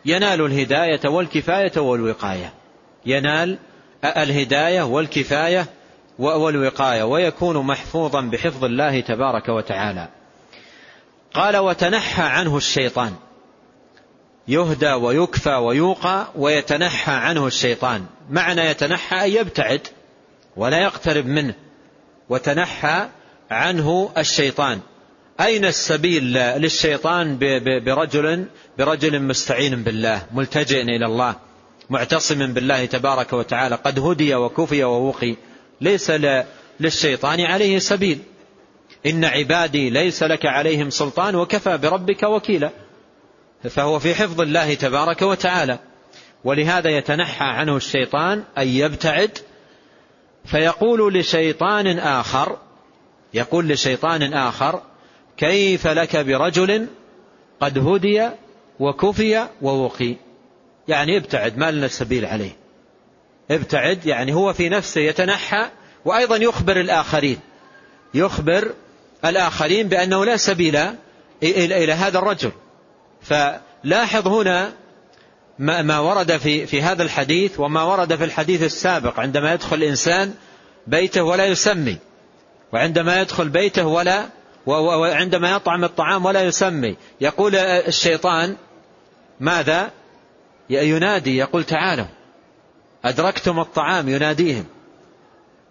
ينال 0.05 0.45
الهداية 0.45 1.09
والكفاية 1.09 1.77
والوقاية. 1.77 2.53
ينال 3.05 3.57
الهداية 4.05 4.81
والكفاية 4.81 5.65
والوقاية 6.19 7.03
ويكون 7.03 7.57
محفوظا 7.57 8.21
بحفظ 8.21 8.63
الله 8.63 8.99
تبارك 8.99 9.49
وتعالى. 9.49 10.07
قال 11.33 11.57
وتنحى 11.57 12.23
عنه 12.23 12.57
الشيطان. 12.57 13.13
يهدى 14.47 14.93
ويكفى 14.93 15.55
ويوقى 15.55 16.27
ويتنحى 16.35 17.11
عنه 17.11 17.47
الشيطان. 17.47 18.05
معنى 18.29 18.61
يتنحى 18.61 19.25
أن 19.25 19.31
يبتعد 19.31 19.87
ولا 20.55 20.77
يقترب 20.77 21.25
منه. 21.25 21.53
وتنحى 22.29 23.07
عنه 23.51 24.11
الشيطان. 24.17 24.79
أين 25.39 25.65
السبيل 25.65 26.33
للشيطان 26.33 27.37
برجل 27.85 28.45
برجل 28.77 29.21
مستعين 29.21 29.83
بالله 29.83 30.25
ملتجئ 30.33 30.81
إلى 30.81 31.05
الله؟ 31.05 31.35
معتصم 31.91 32.53
بالله 32.53 32.85
تبارك 32.85 33.33
وتعالى 33.33 33.75
قد 33.75 33.99
هدي 33.99 34.35
وكفي 34.35 34.83
ووقي. 34.83 35.35
ليس 35.81 36.11
للشيطان 36.79 37.41
عليه 37.41 37.79
سبيل. 37.79 38.19
إن 39.05 39.25
عبادي 39.25 39.89
ليس 39.89 40.23
لك 40.23 40.45
عليهم 40.45 40.89
سلطان 40.89 41.35
وكفى 41.35 41.77
بربك 41.77 42.23
وكيلا. 42.23 42.69
فهو 43.69 43.99
في 43.99 44.15
حفظ 44.15 44.41
الله 44.41 44.73
تبارك 44.73 45.21
وتعالى. 45.21 45.79
ولهذا 46.43 46.89
يتنحى 46.89 47.45
عنه 47.45 47.75
الشيطان 47.75 48.43
أن 48.57 48.67
يبتعد. 48.67 49.37
فيقول 50.45 51.13
لشيطان 51.13 51.99
آخر 51.99 52.57
يقول 53.33 53.67
لشيطان 53.67 54.33
آخر 54.33 54.81
كيف 55.37 55.87
لك 55.87 56.17
برجل 56.17 56.87
قد 57.61 57.77
هدي 57.77 58.29
وكفي 58.79 59.47
ووقي؟ 59.61 60.15
يعني 60.87 61.17
ابتعد 61.17 61.57
ما 61.57 61.71
لنا 61.71 61.87
سبيل 61.87 62.25
عليه. 62.25 62.55
ابتعد 63.51 64.05
يعني 64.05 64.33
هو 64.33 64.53
في 64.53 64.69
نفسه 64.69 65.01
يتنحى 65.01 65.69
وأيضا 66.05 66.35
يخبر 66.35 66.79
الآخرين. 66.79 67.39
يخبر 68.13 68.71
الآخرين 69.25 69.87
بأنه 69.87 70.25
لا 70.25 70.37
سبيل 70.37 70.79
إلى 71.43 71.93
هذا 71.93 72.19
الرجل. 72.19 72.51
فلاحظ 73.21 74.27
هنا 74.27 74.73
ما 75.59 75.99
ورد 75.99 76.37
في 76.37 76.67
في 76.67 76.81
هذا 76.81 77.03
الحديث 77.03 77.59
وما 77.59 77.83
ورد 77.83 78.15
في 78.15 78.23
الحديث 78.23 78.63
السابق. 78.63 79.19
عندما 79.19 79.53
يدخل 79.53 79.75
الإنسان 79.75 80.33
بيته 80.87 81.23
ولا 81.23 81.45
يسمي. 81.45 81.97
وعندما 82.73 83.21
يدخل 83.21 83.49
بيته 83.49 83.85
ولا 83.85 84.25
وعندما 84.65 85.51
يطعم 85.51 85.83
الطعام 85.83 86.25
ولا 86.25 86.43
يسمي. 86.43 86.97
يقول 87.21 87.55
الشيطان 87.55 88.55
ماذا؟ 89.39 89.91
ينادي 90.71 91.37
يقول 91.37 91.63
تعالوا. 91.63 92.05
أدركتم 93.05 93.59
الطعام 93.59 94.09
يناديهم. 94.09 94.65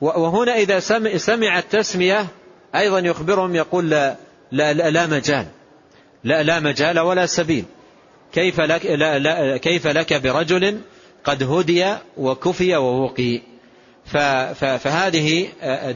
وهنا 0.01 0.57
إذا 0.57 0.81
سمع 1.17 1.59
التسمية 1.59 2.27
أيضا 2.75 2.99
يخبرهم 2.99 3.57
يقول 3.57 3.91
لا, 3.91 4.17
لا, 4.53 4.73
لا 4.73 5.07
مجال. 5.07 5.47
لا, 6.25 6.43
لا 6.43 6.61
مجال 6.61 6.99
ولا 6.99 7.27
سبيل. 7.27 7.65
كيف 8.33 8.61
لك, 8.61 8.87
لا 8.87 9.19
لا 9.19 9.57
كيف 9.57 9.87
لك 9.87 10.15
برجل 10.15 10.81
قد 11.25 11.43
هدي 11.43 11.95
وكفي 12.17 12.77
ووقي؟ 12.77 13.41
فهذه 14.55 15.49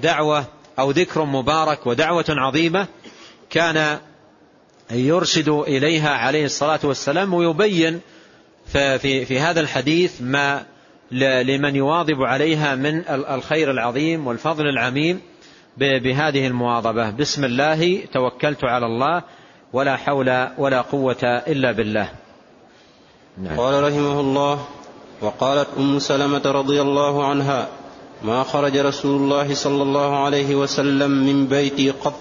دعوة 0.02 0.44
أو 0.78 0.90
ذكر 0.90 1.24
مبارك 1.24 1.86
ودعوة 1.86 2.24
عظيمة 2.28 2.86
كان 3.50 3.98
يرشد 4.90 5.48
إليها 5.48 6.10
عليه 6.10 6.44
الصلاة 6.44 6.80
والسلام 6.84 7.34
ويبين 7.34 8.00
في, 8.66 9.24
في 9.24 9.40
هذا 9.40 9.60
الحديث 9.60 10.22
ما 10.22 10.62
لمن 11.12 11.76
يواظب 11.76 12.22
عليها 12.22 12.74
من 12.74 13.08
الخير 13.08 13.70
العظيم 13.70 14.26
والفضل 14.26 14.68
العميم 14.68 15.20
بهذه 15.78 16.46
المواظبة. 16.46 17.10
بسم 17.10 17.44
الله 17.44 18.00
توكلت 18.12 18.64
على 18.64 18.86
الله 18.86 19.22
ولا 19.72 19.96
حول 19.96 20.48
ولا 20.58 20.80
قوة 20.80 21.22
إلا 21.24 21.72
بالله. 21.72 22.08
نعم. 23.38 23.60
قال 23.60 23.84
رحمه 23.84 24.20
الله 24.20 24.64
وقالت 25.20 25.68
أم 25.78 25.98
سلمة 25.98 26.42
رضي 26.46 26.80
الله 26.80 27.26
عنها 27.26 27.68
ما 28.22 28.42
خرج 28.42 28.76
رسول 28.76 29.20
الله 29.20 29.54
صلى 29.54 29.82
الله 29.82 30.24
عليه 30.24 30.54
وسلم 30.54 31.10
من 31.10 31.46
بيتي 31.46 31.90
قط 31.90 32.14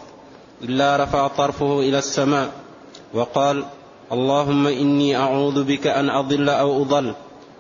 إلا 0.62 1.04
رفع 1.04 1.28
طرفه 1.28 1.80
إلى 1.80 1.98
السماء. 1.98 2.52
وقال 3.14 3.66
اللهم 4.12 4.68
إني 4.68 5.18
أعوذ 5.18 5.64
بك 5.64 5.88
أن 5.88 6.10
أضل 6.10 6.49
أو 6.49 6.82
أضل 6.82 7.14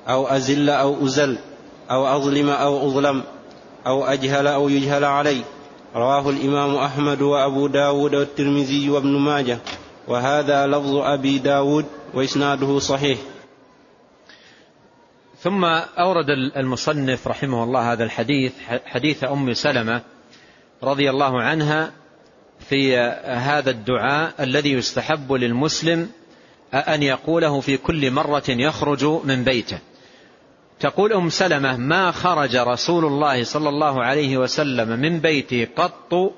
أو 0.09 0.27
أزل 0.27 0.69
أو 0.69 1.05
أزل 1.05 1.37
أو 1.91 2.15
أظلم 2.15 2.49
أو 2.49 2.87
أظلم 2.87 3.23
أو 3.87 4.05
أجهل 4.05 4.47
أو 4.47 4.69
يجهل 4.69 5.03
علي. 5.03 5.41
رواه 5.95 6.29
الإمام 6.29 6.75
أحمد 6.75 7.21
وأبو 7.21 7.67
داود 7.67 8.15
والترمذي 8.15 8.89
وابن 8.89 9.19
ماجه. 9.19 9.59
وهذا 10.07 10.67
لفظ 10.67 10.95
أبي 10.95 11.39
داود 11.39 11.85
وإسناده 12.13 12.79
صحيح. 12.79 13.19
ثم 15.39 15.65
أورد 15.99 16.29
المصنف 16.57 17.27
رحمه 17.27 17.63
الله 17.63 17.91
هذا 17.91 18.03
الحديث 18.03 18.53
حديث 18.85 19.23
أم 19.23 19.53
سلمة 19.53 20.01
رضي 20.83 21.09
الله 21.09 21.41
عنها 21.41 21.91
في 22.69 22.97
هذا 23.25 23.69
الدعاء 23.69 24.33
الذي 24.39 24.71
يستحب 24.71 25.33
للمسلم 25.33 26.09
أن 26.73 27.03
يقوله 27.03 27.59
في 27.59 27.77
كل 27.77 28.11
مرة 28.11 28.43
يخرج 28.49 29.05
من 29.05 29.43
بيته. 29.43 29.79
تقول 30.79 31.13
أم 31.13 31.29
سلمة 31.29 31.77
ما 31.77 32.11
خرج 32.11 32.55
رسول 32.55 33.05
الله 33.05 33.43
صلى 33.43 33.69
الله 33.69 34.03
عليه 34.03 34.37
وسلم 34.37 34.99
من 34.99 35.19
بيته 35.19 35.67
قط 35.75 36.33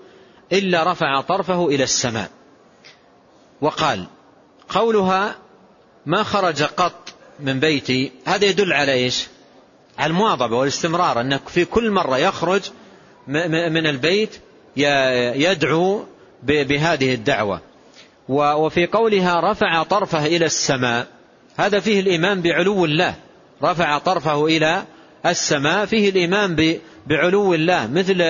إلا 0.53 0.91
رفع 0.91 1.21
طرفه 1.21 1.67
إلى 1.67 1.83
السماء. 1.83 2.29
وقال 3.61 4.05
قولها 4.69 5.35
ما 6.05 6.23
خرج 6.23 6.63
قط 6.63 7.13
من 7.39 7.59
بيتي 7.59 8.11
هذا 8.25 8.45
يدل 8.45 8.73
على 8.73 8.93
إيش؟ 8.93 9.27
على 9.97 10.09
المواظبة 10.09 10.57
والاستمرار 10.57 11.21
أنك 11.21 11.47
في 11.47 11.65
كل 11.65 11.91
مرة 11.91 12.17
يخرج 12.17 12.61
من 13.27 13.87
البيت 13.87 14.39
يدعو 15.35 16.05
بهذه 16.43 17.13
الدعوة. 17.13 17.61
وفي 18.29 18.85
قولها 18.85 19.51
رفع 19.51 19.83
طرفه 19.83 20.25
إلى 20.25 20.45
السماء. 20.45 21.07
هذا 21.57 21.79
فيه 21.79 21.99
الإيمان 21.99 22.41
بعلو 22.41 22.85
الله. 22.85 23.15
رفع 23.63 23.97
طرفه 23.97 24.45
إلى 24.45 24.83
السماء 25.25 25.85
فيه 25.85 26.09
الإيمان 26.09 26.79
بعلو 27.07 27.53
الله. 27.53 27.87
مثل 27.87 28.21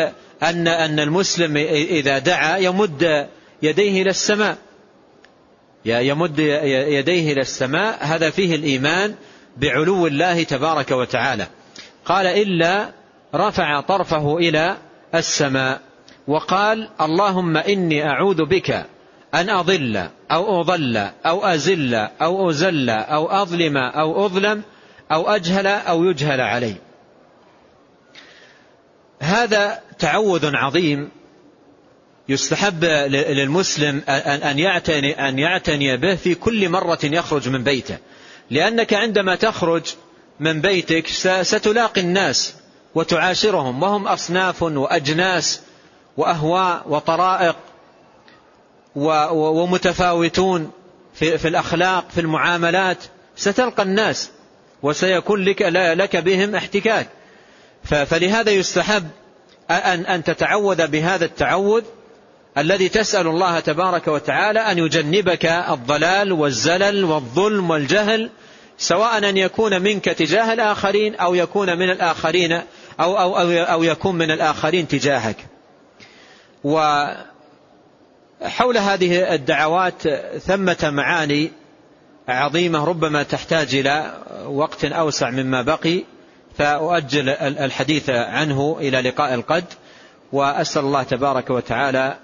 أن 0.43 0.67
أن 0.67 0.99
المسلم 0.99 1.57
إذا 1.57 2.19
دعا 2.19 2.57
يمد 2.57 3.27
يديه 3.61 4.01
إلى 4.01 4.09
السماء. 4.09 4.57
يمد 5.85 6.39
يديه 6.89 7.33
إلى 7.33 7.41
السماء. 7.41 7.97
هذا 8.01 8.29
فيه 8.29 8.55
الإيمان 8.55 9.15
بعلو 9.57 10.07
الله 10.07 10.43
تبارك 10.43 10.91
وتعالى. 10.91 11.47
قال 12.05 12.27
إلا 12.27 12.89
رفع 13.35 13.81
طرفه 13.81 14.37
إلى 14.37 14.77
السماء. 15.15 15.81
وقال 16.27 16.89
اللهم 17.01 17.57
إني 17.57 18.09
أعوذ 18.09 18.45
بك 18.45 18.85
أن 19.35 19.49
أضل 19.49 20.09
أو 20.31 20.61
أضل 20.61 20.97
أو 21.25 21.45
أزل 21.45 21.93
أو 21.95 22.49
أزل 22.49 22.89
أو 22.89 23.41
أظلم 23.41 23.77
أو 23.77 24.25
أظلم 24.25 24.63
أو 25.11 25.29
أجهل 25.29 25.67
أو 25.67 26.03
يجهل 26.03 26.41
علي. 26.41 26.75
هذا 29.19 29.79
تعوذ 29.99 30.55
عظيم 30.55 31.09
يستحب 32.29 32.83
للمسلم 33.09 34.01
أن 34.09 34.59
يعتني, 34.59 35.29
أن 35.29 35.39
يعتني 35.39 35.97
به 35.97 36.15
في 36.15 36.35
كل 36.35 36.69
مرة 36.69 36.99
يخرج 37.03 37.49
من 37.49 37.63
بيته. 37.63 37.97
لأنك 38.49 38.93
عندما 38.93 39.35
تخرج 39.35 39.83
من 40.39 40.61
بيتك 40.61 41.07
ستلاقي 41.41 42.01
الناس 42.01 42.55
وتعاشرهم 42.95 43.83
وهم 43.83 44.07
أصناف 44.07 44.63
وأجناس 44.63 45.61
وأهواء 46.17 46.83
وطرائق 46.89 47.55
ومتفاوتون 48.95 50.71
في 51.13 51.47
الأخلاق 51.47 52.09
في 52.09 52.21
المعاملات. 52.21 52.97
ستلقى 53.35 53.83
الناس 53.83 54.29
وسيكون 54.83 55.45
لك, 55.45 55.61
لك 55.97 56.17
بهم 56.17 56.55
احتكاك. 56.55 57.07
فلهذا 57.83 58.51
يستحب 58.51 59.07
أن, 59.69 60.05
أن 60.05 60.23
تتعوذ 60.23 60.87
بهذا 60.87 61.25
التعوذ 61.25 61.83
الذي 62.57 62.89
تسأل 62.89 63.27
الله 63.27 63.59
تبارك 63.59 64.07
وتعالى 64.07 64.59
أن 64.59 64.77
يجنبك 64.77 65.45
الضلال 65.45 66.31
والزلل 66.31 67.03
والظلم 67.03 67.69
والجهل 67.69 68.29
سواء 68.77 69.17
أن 69.17 69.37
يكون 69.37 69.81
منك 69.81 70.05
تجاه 70.05 70.53
الآخرين 70.53 71.15
أو 71.15 71.35
يكون 71.35 71.77
من 71.77 71.89
الآخرين 71.89 72.51
أو, 72.99 73.19
أو, 73.19 73.39
أو, 73.39 73.51
أو 73.51 73.83
يكون 73.83 74.15
من 74.15 74.31
الآخرين 74.31 74.87
تجاهك. 74.87 75.37
وحول 78.41 78.77
هذه 78.77 79.33
الدعوات 79.33 80.07
ثمة 80.37 80.89
معاني 80.93 81.51
عظيمة 82.27 82.83
ربما 82.83 83.23
تحتاج 83.23 83.75
إلى 83.75 84.13
وقت 84.45 84.85
أوسع 84.85 85.29
مما 85.29 85.61
بقي 85.61 86.03
فأؤجل 86.57 87.29
الحديث 87.39 88.09
عنه 88.09 88.77
إلى 88.79 89.01
لقاء 89.01 89.33
القد 89.33 89.65
وأسأل 90.31 90.81
الله 90.81 91.03
تبارك 91.03 91.49
وتعالى 91.49 92.17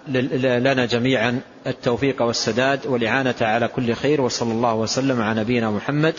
لنا 0.59 0.85
جميعا 0.85 1.41
التوفيق 1.67 2.21
والسداد 2.21 2.87
والإعانة 2.87 3.35
على 3.41 3.67
كل 3.67 3.93
خير 3.93 4.21
وصلى 4.21 4.51
الله 4.51 4.73
وسلم 4.75 5.21
على 5.21 5.41
نبينا 5.41 5.71
محمد 5.71 6.15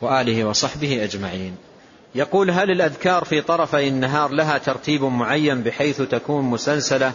وآله 0.00 0.44
وصحبه 0.44 1.04
أجمعين. 1.04 1.56
يقول 2.14 2.50
هل 2.50 2.70
الأذكار 2.70 3.24
في 3.24 3.40
طرفي 3.40 3.88
النهار 3.88 4.30
لها 4.30 4.58
ترتيب 4.58 5.04
معين 5.04 5.62
بحيث 5.62 6.02
تكون 6.02 6.44
مسلسلة 6.44 7.12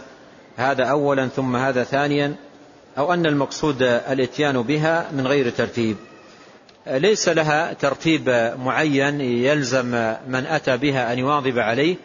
هذا 0.56 0.84
أولا 0.84 1.28
ثم 1.28 1.56
هذا 1.56 1.84
ثانيا 1.84 2.34
أو 2.98 3.12
أن 3.14 3.26
المقصود 3.26 3.82
الإتيان 3.82 4.62
بها 4.62 5.06
من 5.12 5.26
غير 5.26 5.50
ترتيب. 5.50 5.96
ليس 6.86 7.28
لها 7.28 7.72
ترتيب 7.72 8.52
معين 8.58 9.20
يلزم 9.20 10.14
من 10.28 10.46
أتى 10.46 10.76
بها 10.76 11.12
أن 11.12 11.18
يواظب 11.18 11.58
عليه 11.58 11.96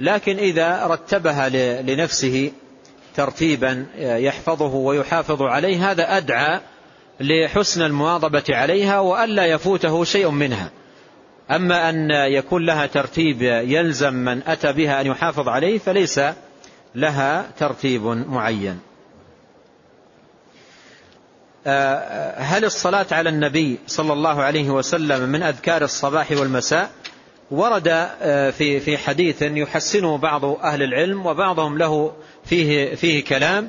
لكن 0.00 0.36
إذا 0.36 0.86
رتبها 0.86 1.48
لنفسه 1.82 2.52
ترتيبا 3.16 3.86
يحفظه 3.98 4.74
ويحافظ 4.74 5.42
عليه 5.42 5.90
هذا 5.90 6.16
أدعى 6.16 6.60
لحسن 7.20 7.82
المواظبة 7.82 8.44
عليها 8.50 9.00
وألا 9.00 9.46
يفوته 9.46 10.04
شيء 10.04 10.28
منها. 10.28 10.70
أما 11.50 11.88
أن 11.90 12.10
يكون 12.10 12.66
لها 12.66 12.86
ترتيب 12.86 13.42
يلزم 13.42 14.14
من 14.14 14.42
أتى 14.46 14.72
بها 14.72 15.00
أن 15.00 15.06
يحافظ 15.06 15.48
عليه 15.48 15.78
فليس 15.78 16.20
لها 16.94 17.50
ترتيب 17.58 18.02
معين. 18.06 18.80
هل 22.36 22.64
الصلاة 22.64 23.06
على 23.12 23.28
النبي 23.28 23.78
صلى 23.86 24.12
الله 24.12 24.42
عليه 24.42 24.70
وسلم 24.70 25.28
من 25.28 25.42
أذكار 25.42 25.82
الصباح 25.82 26.30
والمساء؟ 26.30 26.90
ورد 27.50 28.08
في 28.52 28.80
في 28.80 28.98
حديث 28.98 29.42
يحسنه 29.42 30.18
بعض 30.18 30.44
أهل 30.44 30.82
العلم 30.82 31.26
وبعضهم 31.26 31.78
له 31.78 32.12
فيه 32.44 32.94
فيه 32.94 33.24
كلام 33.24 33.68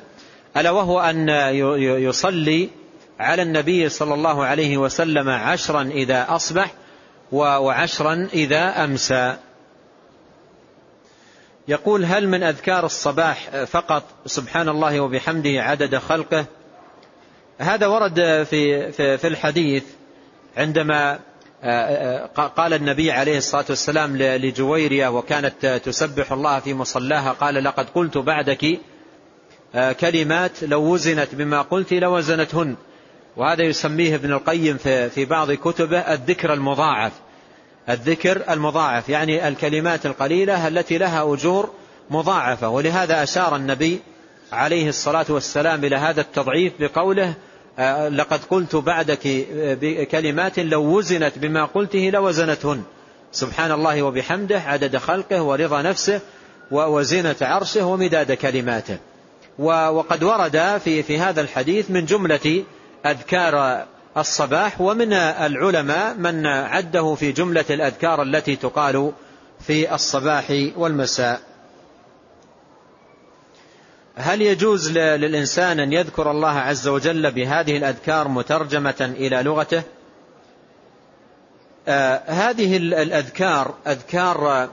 ألا 0.58 0.72
وهو 0.72 1.00
أن 1.00 1.30
يصلي 1.80 2.70
على 3.20 3.42
النبي 3.42 3.90
صلى 3.90 4.14
الله 4.14 4.46
عليه 4.46 4.78
وسلم 4.78 5.30
عشرا 5.30 5.82
إذا 5.82 6.26
أصبح 6.30 6.74
وعشرا 7.32 8.28
إذا 8.34 8.84
أمسى. 8.84 9.38
يقول 11.68 12.06
هل 12.06 12.28
من 12.28 12.44
أذكار 12.44 12.86
الصباح 12.86 13.64
فقط 13.66 14.04
سبحان 14.26 14.70
الله 14.70 15.00
وبحمده 15.00 15.50
عدد 15.50 15.96
خلقه؟ 15.96 16.46
هذا 17.58 17.88
ورد 17.88 18.16
في, 18.50 18.92
في, 18.92 19.18
في 19.18 19.28
الحديث 19.28 19.84
عندما 20.58 21.20
قال 22.36 22.74
النبي 22.74 23.12
عليه 23.12 23.38
الصلاة 23.38 23.66
والسلام 23.70 24.18
لجويرية 24.18 25.08
وكانت 25.08 25.66
تسبح 25.66 26.32
الله 26.32 26.60
في 26.60 26.74
مصلاها 26.74 27.32
قال 27.32 27.64
لقد 27.64 27.90
قلت 27.90 28.18
بعدك 28.18 28.80
كلمات 30.00 30.64
لو 30.64 30.82
وزنت 30.82 31.36
بما 31.36 31.62
قلت 31.62 31.94
لوزنتهن. 31.94 32.76
وهذا 33.38 33.64
يسميه 33.64 34.16
ابن 34.16 34.32
القيم 34.32 34.78
في 35.10 35.26
بعض 35.26 35.52
كتبه 35.52 36.00
الذكر 36.00 36.54
المضاعف. 36.54 37.12
الذكر 37.90 38.42
المضاعف 38.50 39.10
يعني 39.10 39.48
الكلمات 39.48 40.06
القليلة 40.06 40.68
التي 40.68 40.98
لها 40.98 41.34
أجور 41.34 41.70
مضاعفة. 42.10 42.70
ولهذا 42.70 43.24
أشار 43.24 43.56
النبي 43.56 44.00
عليه 44.52 44.90
الصلاة 44.90 45.26
والسلام 45.30 45.86
إلى 45.86 45.96
هذا 45.96 46.22
التضعيف 46.22 46.74
بقوله 46.80 47.34
لقد 48.10 48.40
قلت 48.50 48.76
بعدك 48.76 49.28
بكلمات 49.82 50.60
لو 50.60 50.98
وزنت 50.98 51.38
بما 51.38 51.66
قلته 51.66 52.10
لوزنتهن. 52.14 52.84
سبحان 53.32 53.72
الله 53.72 54.02
وبحمده 54.02 54.60
عدد 54.60 54.98
خلقه 54.98 55.42
ورضا 55.42 55.82
نفسه 55.82 56.20
وزينة 56.72 57.36
عرشه 57.42 57.86
ومداد 57.86 58.32
كلماته. 58.32 58.98
وقد 59.60 60.24
ورد 60.24 60.82
في 60.84 61.04
في 61.04 61.20
هذا 61.20 61.42
الحديث 61.42 61.92
من 61.92 62.06
جملة 62.06 62.64
أذكار 63.06 63.86
الصباح 64.18 64.82
ومن 64.82 65.14
العلماء 65.14 66.14
من 66.14 66.46
عده 66.46 67.16
في 67.16 67.32
جملة 67.32 67.66
الأذكار 67.70 68.24
التي 68.24 68.56
تقال 68.56 69.12
في 69.60 69.96
الصباح 69.96 70.70
والمساء. 70.76 71.42
هل 74.16 74.42
يجوز 74.42 74.92
للإنسان 74.98 75.80
أن 75.80 75.94
يذكر 75.94 76.32
الله 76.32 76.60
عز 76.60 76.88
وجل 76.88 77.32
بهذه 77.32 77.78
الأذكار 77.78 78.28
مترجمة 78.28 79.14
إلى 79.18 79.44
لغته؟ 79.44 79.84
آه 81.88 82.22
هذه 82.28 82.78
الأذكار 82.78 83.74
أذكار 83.88 84.70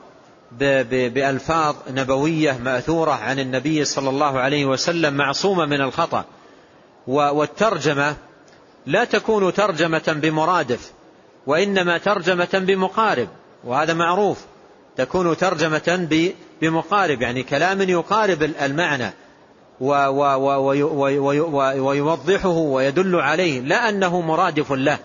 بألفاظ 0.52 1.76
نبوية 1.90 2.52
مأثورة 2.52 3.12
عن 3.12 3.38
النبي 3.38 3.84
صلى 3.84 4.10
الله 4.10 4.38
عليه 4.38 4.64
وسلم 4.64 5.14
معصومة 5.14 5.66
من 5.66 5.80
الخطأ 5.80 6.24
والترجمة 7.06 8.16
لا 8.88 9.04
تكون 9.04 9.52
ترجمة 9.52 10.16
بمرادف 10.22 10.92
وإنما 11.46 11.98
ترجمة 11.98 12.48
بمقارب 12.52 13.28
وهذا 13.64 13.94
معروف. 13.94 14.38
تكون 14.96 15.36
ترجمة 15.36 16.08
بمقارب 16.60 17.22
يعني 17.22 17.42
كلام 17.42 17.82
يقارب 17.82 18.42
المعنى 18.42 19.12
ويوضحه 21.80 22.48
ويدل 22.48 23.16
عليه 23.16 23.60
لا 23.60 23.88
أنه 23.88 24.20
مرادف 24.20 24.72
له. 24.72 24.98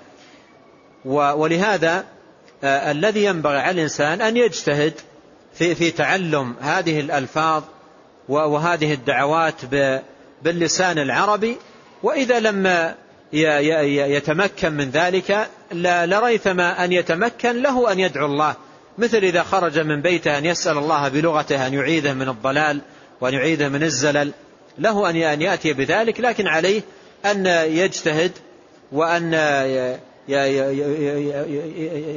ولهذا 1.05 2.05
الذي 2.63 3.23
ينبغي 3.23 3.57
على 3.57 3.71
الإنسان 3.71 4.21
أن 4.21 4.38
يجتهد 4.38 4.93
في, 5.53 5.75
في 5.75 5.91
تعلم 5.91 6.55
هذه 6.61 6.99
الألفاظ 6.99 7.63
وهذه 8.29 8.93
الدعوات 8.93 9.55
باللسان 10.43 10.99
العربي 10.99 11.57
وإذا 12.03 12.39
لم 12.39 12.93
يتمكن 13.34 14.71
من 14.71 14.89
ذلك 14.89 15.47
لريثما 16.05 16.86
أن 16.86 16.91
يتمكن 16.91 17.61
له 17.61 17.91
أن 17.91 17.99
يدعو 17.99 18.25
الله. 18.25 18.55
مثل 18.97 19.17
إذا 19.17 19.43
خرج 19.43 19.79
من 19.79 20.01
بيته 20.01 20.38
أن 20.38 20.45
يسأل 20.45 20.77
الله 20.77 21.07
بلغته 21.07 21.67
أن 21.67 21.73
يعيده 21.73 22.13
من 22.13 22.29
الضلال 22.29 22.81
وأن 23.21 23.34
يعيده 23.34 23.69
من 23.69 23.84
الزلل. 23.84 24.31
له 24.79 25.09
أن 25.09 25.41
يأتي 25.41 25.73
بذلك 25.73 26.19
لكن 26.19 26.47
عليه 26.47 26.81
أن 27.25 27.45
يجتهد 27.67 28.31
وأن 28.91 29.34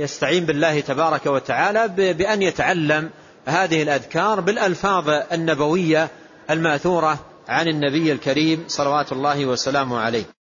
يستعين 0.01 0.47
بالله 0.47 0.81
تبارك 0.81 1.27
وتعالى 1.27 1.89
بأن 2.13 2.43
يتعلم 2.43 3.11
هذه 3.47 3.83
الأذكار 3.83 4.41
بالألفاظ 4.41 5.11
النبوية 5.33 6.09
المأثورة 6.51 7.19
عن 7.49 7.69
النبي 7.69 8.13
الكريم 8.13 8.65
صلوات 8.69 9.13
الله 9.13 9.47
وسلامه 9.47 9.99
عليه. 9.99 10.36